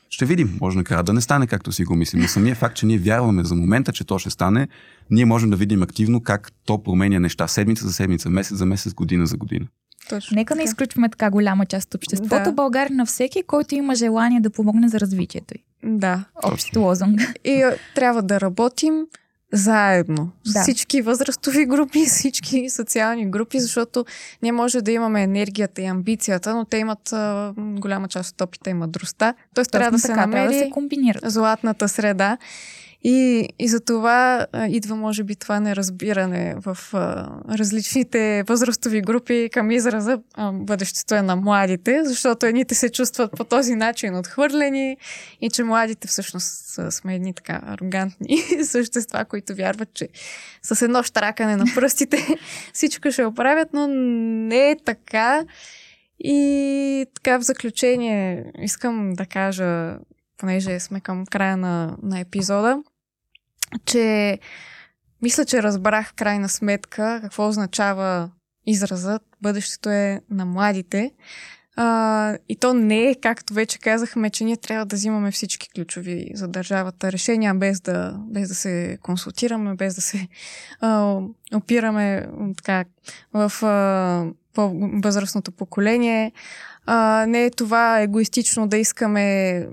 Ще 0.10 0.26
видим, 0.26 0.58
може 0.62 0.78
накрая 0.78 1.04
да 1.04 1.14
не 1.14 1.22
стане 1.22 1.48
както 1.48 1.72
си 1.72 1.84
го 1.84 1.96
мислим, 1.96 2.22
но 2.22 2.28
самия 2.28 2.56
факт, 2.56 2.76
че 2.76 2.86
ние 2.86 2.98
вярваме 2.98 3.44
за 3.44 3.56
момента, 3.56 3.92
че 3.92 4.04
то 4.04 4.20
ще 4.20 4.30
стане, 4.30 4.68
ние 5.12 5.26
можем 5.26 5.50
да 5.50 5.56
видим 5.56 5.84
активно 5.84 6.22
как 6.22 6.52
то 6.66 6.84
променя 6.84 7.20
неща 7.20 7.48
седмица 7.48 7.88
за 7.88 7.94
седмица, 7.94 8.30
месец 8.30 8.58
за 8.58 8.66
месец, 8.66 8.94
година 8.94 9.26
за 9.26 9.38
година. 9.38 9.66
Точно. 10.10 10.36
Нека 10.36 10.56
не 10.56 10.64
изключваме 10.64 11.10
така 11.10 11.30
голяма 11.30 11.66
част 11.66 11.88
от 11.88 11.96
обществото. 11.96 12.44
Да. 12.44 12.52
България 12.52 12.96
на 12.96 13.06
всеки, 13.06 13.44
който 13.44 13.76
има 13.76 13.96
желание 13.96 14.40
да 14.40 14.50
помогне 14.50 14.90
за 14.90 15.00
развитието 15.00 15.54
й. 15.58 15.64
Да. 15.84 16.26
Общ 16.44 16.76
лозунг. 16.76 17.22
И 17.46 17.66
трябва 17.96 18.22
да 18.22 18.42
работим 18.42 19.06
заедно. 19.54 20.32
Да. 20.48 20.62
Всички 20.62 21.02
възрастови 21.02 21.66
групи, 21.66 22.06
всички 22.08 22.70
социални 22.70 23.30
групи, 23.32 23.60
защото 23.60 24.06
ние 24.42 24.52
може 24.52 24.82
да 24.82 24.92
имаме 24.92 25.24
енергията 25.24 25.82
и 25.82 25.86
амбицията, 25.86 26.56
но 26.56 26.66
те 26.66 26.78
имат 26.78 27.14
а, 27.14 27.54
голяма 27.58 28.08
част 28.08 28.34
от 28.34 28.42
опита 28.42 28.70
и 28.70 28.74
мъдростта. 28.74 29.34
Тоест 29.54 29.72
трябва 29.72 29.92
да 29.92 30.00
се 30.00 30.16
намери 30.16 30.54
да 30.54 30.60
се 30.60 30.70
комбинират. 30.70 31.32
златната 31.32 31.90
среда. 31.90 32.38
И, 33.04 33.50
и 33.60 33.68
за 33.68 33.80
това 33.80 34.48
идва, 34.70 34.96
може 34.96 35.24
би, 35.24 35.36
това 35.36 35.60
неразбиране 35.60 36.56
в 36.58 36.78
а, 36.94 37.28
различните 37.58 38.44
възрастови 38.48 39.02
групи 39.02 39.50
към 39.54 39.72
израза 39.72 40.20
а, 40.34 40.52
бъдещето 40.52 41.16
е 41.16 41.22
на 41.22 41.36
младите, 41.36 42.04
защото 42.04 42.46
едните 42.46 42.76
се 42.76 42.90
чувстват 42.90 43.32
по 43.32 43.44
този 43.44 43.76
начин 43.76 44.16
отхвърлени 44.16 44.98
и 45.42 45.50
че 45.50 45.64
младите 45.64 46.08
всъщност 46.08 46.80
сме 46.90 47.16
едни 47.16 47.34
така 47.34 47.62
арогантни 47.66 48.38
същества, 48.64 49.26
които 49.26 49.56
вярват, 49.56 49.94
че 49.94 50.08
с 50.64 50.82
едно 50.82 51.04
штракане 51.04 51.56
на 51.56 51.66
пръстите 51.76 52.28
всичко 52.74 53.12
ще 53.12 53.26
оправят, 53.26 53.70
но 53.74 53.88
не 53.88 54.72
е 54.72 54.76
така. 54.86 55.44
И 56.20 57.06
така 57.16 57.38
в 57.38 57.44
заключение 57.44 58.46
искам 58.62 59.14
да 59.14 59.26
кажа, 59.26 59.98
понеже 60.40 60.80
сме 60.80 61.00
към 61.00 61.26
края 61.26 61.58
на, 61.58 61.98
на 62.04 62.20
епизода, 62.20 62.84
че 63.86 64.40
мисля, 65.22 65.46
че 65.46 65.64
разбрах 65.64 66.14
крайна 66.14 66.50
сметка 66.50 67.20
какво 67.22 67.48
означава 67.48 68.30
изразът 68.66 69.22
бъдещето 69.42 69.90
е 69.90 70.22
на 70.30 70.46
младите. 70.46 71.12
А, 71.76 72.38
и 72.50 72.56
то 72.56 72.74
не 72.74 73.10
е, 73.10 73.16
както 73.16 73.54
вече 73.54 73.80
казахме, 73.80 74.30
че 74.30 74.44
ние 74.44 74.58
трябва 74.58 74.86
да 74.86 74.96
взимаме 74.96 75.32
всички 75.32 75.70
ключови 75.76 76.32
за 76.34 76.48
държавата 76.48 77.12
решения, 77.12 77.56
без 77.56 77.82
да, 77.82 78.16
без 78.28 78.50
да 78.50 78.56
се 78.56 78.98
консултираме, 79.02 79.76
без 79.76 79.96
да 79.96 80.02
се 80.02 80.28
а, 80.82 81.20
опираме 81.54 82.28
така, 82.58 82.86
в 83.34 83.52
а, 83.64 84.26
по-възрастното 84.54 85.52
поколение. 85.52 86.32
А, 86.86 87.26
не 87.28 87.46
е 87.46 87.52
това 87.52 88.02
егоистично 88.02 88.68
да 88.68 88.78
искаме 88.78 89.68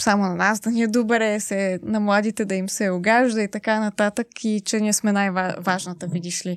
само 0.00 0.22
на 0.22 0.34
нас 0.34 0.60
да 0.60 0.70
ни 0.70 0.82
е 0.82 0.86
добре, 0.86 1.40
се, 1.40 1.78
на 1.82 2.00
младите 2.00 2.44
да 2.44 2.54
им 2.54 2.68
се 2.68 2.90
огажда 2.90 3.42
и 3.42 3.48
така 3.48 3.80
нататък 3.80 4.44
и 4.44 4.62
че 4.64 4.80
ние 4.80 4.92
сме 4.92 5.12
най-важната, 5.12 6.06
видиш 6.06 6.46
ли, 6.46 6.56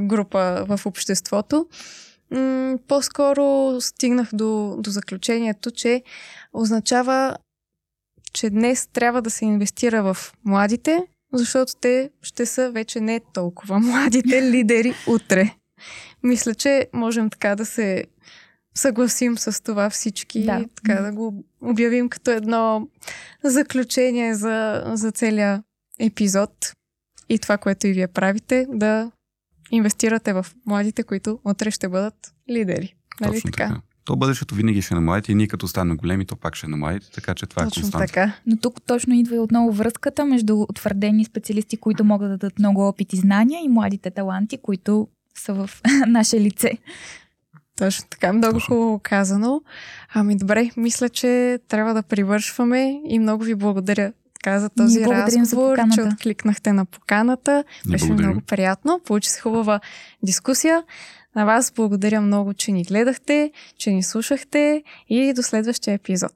група 0.00 0.66
в 0.68 0.86
обществото. 0.86 1.66
По-скоро 2.88 3.76
стигнах 3.80 4.28
до, 4.32 4.76
до 4.78 4.90
заключението, 4.90 5.70
че 5.70 6.02
означава, 6.52 7.36
че 8.32 8.50
днес 8.50 8.88
трябва 8.92 9.22
да 9.22 9.30
се 9.30 9.44
инвестира 9.44 10.14
в 10.14 10.32
младите, 10.44 11.02
защото 11.32 11.72
те 11.80 12.10
ще 12.22 12.46
са 12.46 12.70
вече 12.70 13.00
не 13.00 13.20
толкова 13.32 13.78
младите 13.80 14.42
лидери 14.42 14.94
утре. 15.06 15.54
Мисля, 16.22 16.54
че 16.54 16.88
можем 16.92 17.30
така 17.30 17.56
да 17.56 17.66
се 17.66 18.04
съгласим 18.74 19.38
с 19.38 19.62
това 19.62 19.90
всички 19.90 20.44
да. 20.44 20.60
и 20.60 20.66
така 20.74 21.02
да 21.02 21.12
го 21.12 21.44
обявим 21.60 22.08
като 22.08 22.30
едно 22.30 22.88
заключение 23.44 24.34
за, 24.34 24.82
за 24.94 25.12
целия 25.12 25.62
епизод 25.98 26.72
и 27.28 27.38
това, 27.38 27.58
което 27.58 27.86
и 27.86 27.92
вие 27.92 28.08
правите, 28.08 28.66
да 28.72 29.10
инвестирате 29.70 30.32
в 30.32 30.46
младите, 30.66 31.02
които 31.02 31.38
утре 31.44 31.70
ще 31.70 31.88
бъдат 31.88 32.34
лидери. 32.50 32.94
Нали 33.20 33.32
Точно 33.32 33.50
така? 33.50 33.68
така. 33.68 33.80
То 34.04 34.16
бъдещето 34.16 34.54
винаги 34.54 34.82
ще 34.82 34.94
е 34.94 34.96
на 34.96 35.00
младите 35.00 35.32
и 35.32 35.34
ние 35.34 35.46
като 35.46 35.68
станем 35.68 35.96
големи, 35.96 36.26
то 36.26 36.36
пак 36.36 36.56
ще 36.56 36.66
е 36.66 36.70
на 36.70 36.76
младите, 36.76 37.10
така 37.10 37.34
че 37.34 37.46
това 37.46 37.62
е 37.62 37.66
точно 37.66 37.80
е 37.80 37.82
константа. 37.82 38.06
Така. 38.06 38.32
Но 38.46 38.56
тук 38.56 38.82
точно 38.82 39.14
идва 39.14 39.36
и 39.36 39.38
отново 39.38 39.72
връзката 39.72 40.24
между 40.24 40.60
утвърдени 40.60 41.24
специалисти, 41.24 41.76
които 41.76 42.04
могат 42.04 42.30
да 42.30 42.38
дадат 42.38 42.58
много 42.58 42.88
опит 42.88 43.12
и 43.12 43.16
знания 43.16 43.60
и 43.64 43.68
младите 43.68 44.10
таланти, 44.10 44.58
които 44.62 45.08
са 45.34 45.54
в 45.54 45.70
наше 46.06 46.40
лице. 46.40 46.78
Точно 47.78 48.04
така, 48.10 48.32
много 48.32 48.54
Точно. 48.54 48.74
хубаво 48.74 49.00
казано. 49.02 49.60
Ами 50.14 50.36
добре, 50.36 50.70
мисля, 50.76 51.08
че 51.08 51.58
трябва 51.68 51.94
да 51.94 52.02
привършваме 52.02 53.00
и 53.08 53.18
много 53.18 53.44
ви 53.44 53.54
благодаря 53.54 54.12
така 54.34 54.60
за 54.60 54.70
този 54.70 54.98
Ние 54.98 55.06
разговор, 55.06 55.78
за 55.78 55.94
че 55.94 56.02
откликнахте 56.02 56.72
на 56.72 56.84
поканата. 56.84 57.64
Беше 57.86 58.06
благодарим. 58.06 58.30
много 58.30 58.46
приятно. 58.46 59.00
Получи 59.04 59.30
се 59.30 59.40
хубава 59.40 59.80
дискусия. 60.22 60.82
На 61.36 61.44
вас 61.44 61.72
благодаря 61.76 62.20
много, 62.20 62.54
че 62.54 62.72
ни 62.72 62.82
гледахте, 62.82 63.50
че 63.78 63.90
ни 63.90 64.02
слушахте 64.02 64.82
и 65.08 65.32
до 65.32 65.42
следващия 65.42 65.94
епизод. 65.94 66.32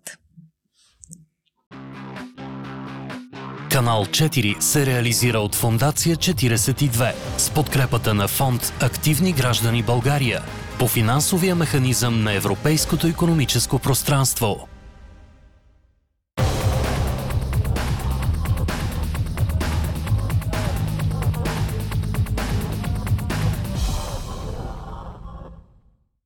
Канал 3.70 4.04
4 4.04 4.60
се 4.60 4.86
реализира 4.86 5.38
от 5.38 5.54
Фондация 5.54 6.16
42 6.16 7.12
с 7.38 7.50
подкрепата 7.50 8.14
на 8.14 8.28
фонд 8.28 8.72
Активни 8.80 9.32
граждани 9.32 9.82
България 9.82 10.42
по 10.78 10.88
финансовия 10.88 11.54
механизъм 11.54 12.22
на 12.22 12.32
Европейското 12.32 13.06
економическо 13.06 13.78
пространство. 13.78 14.68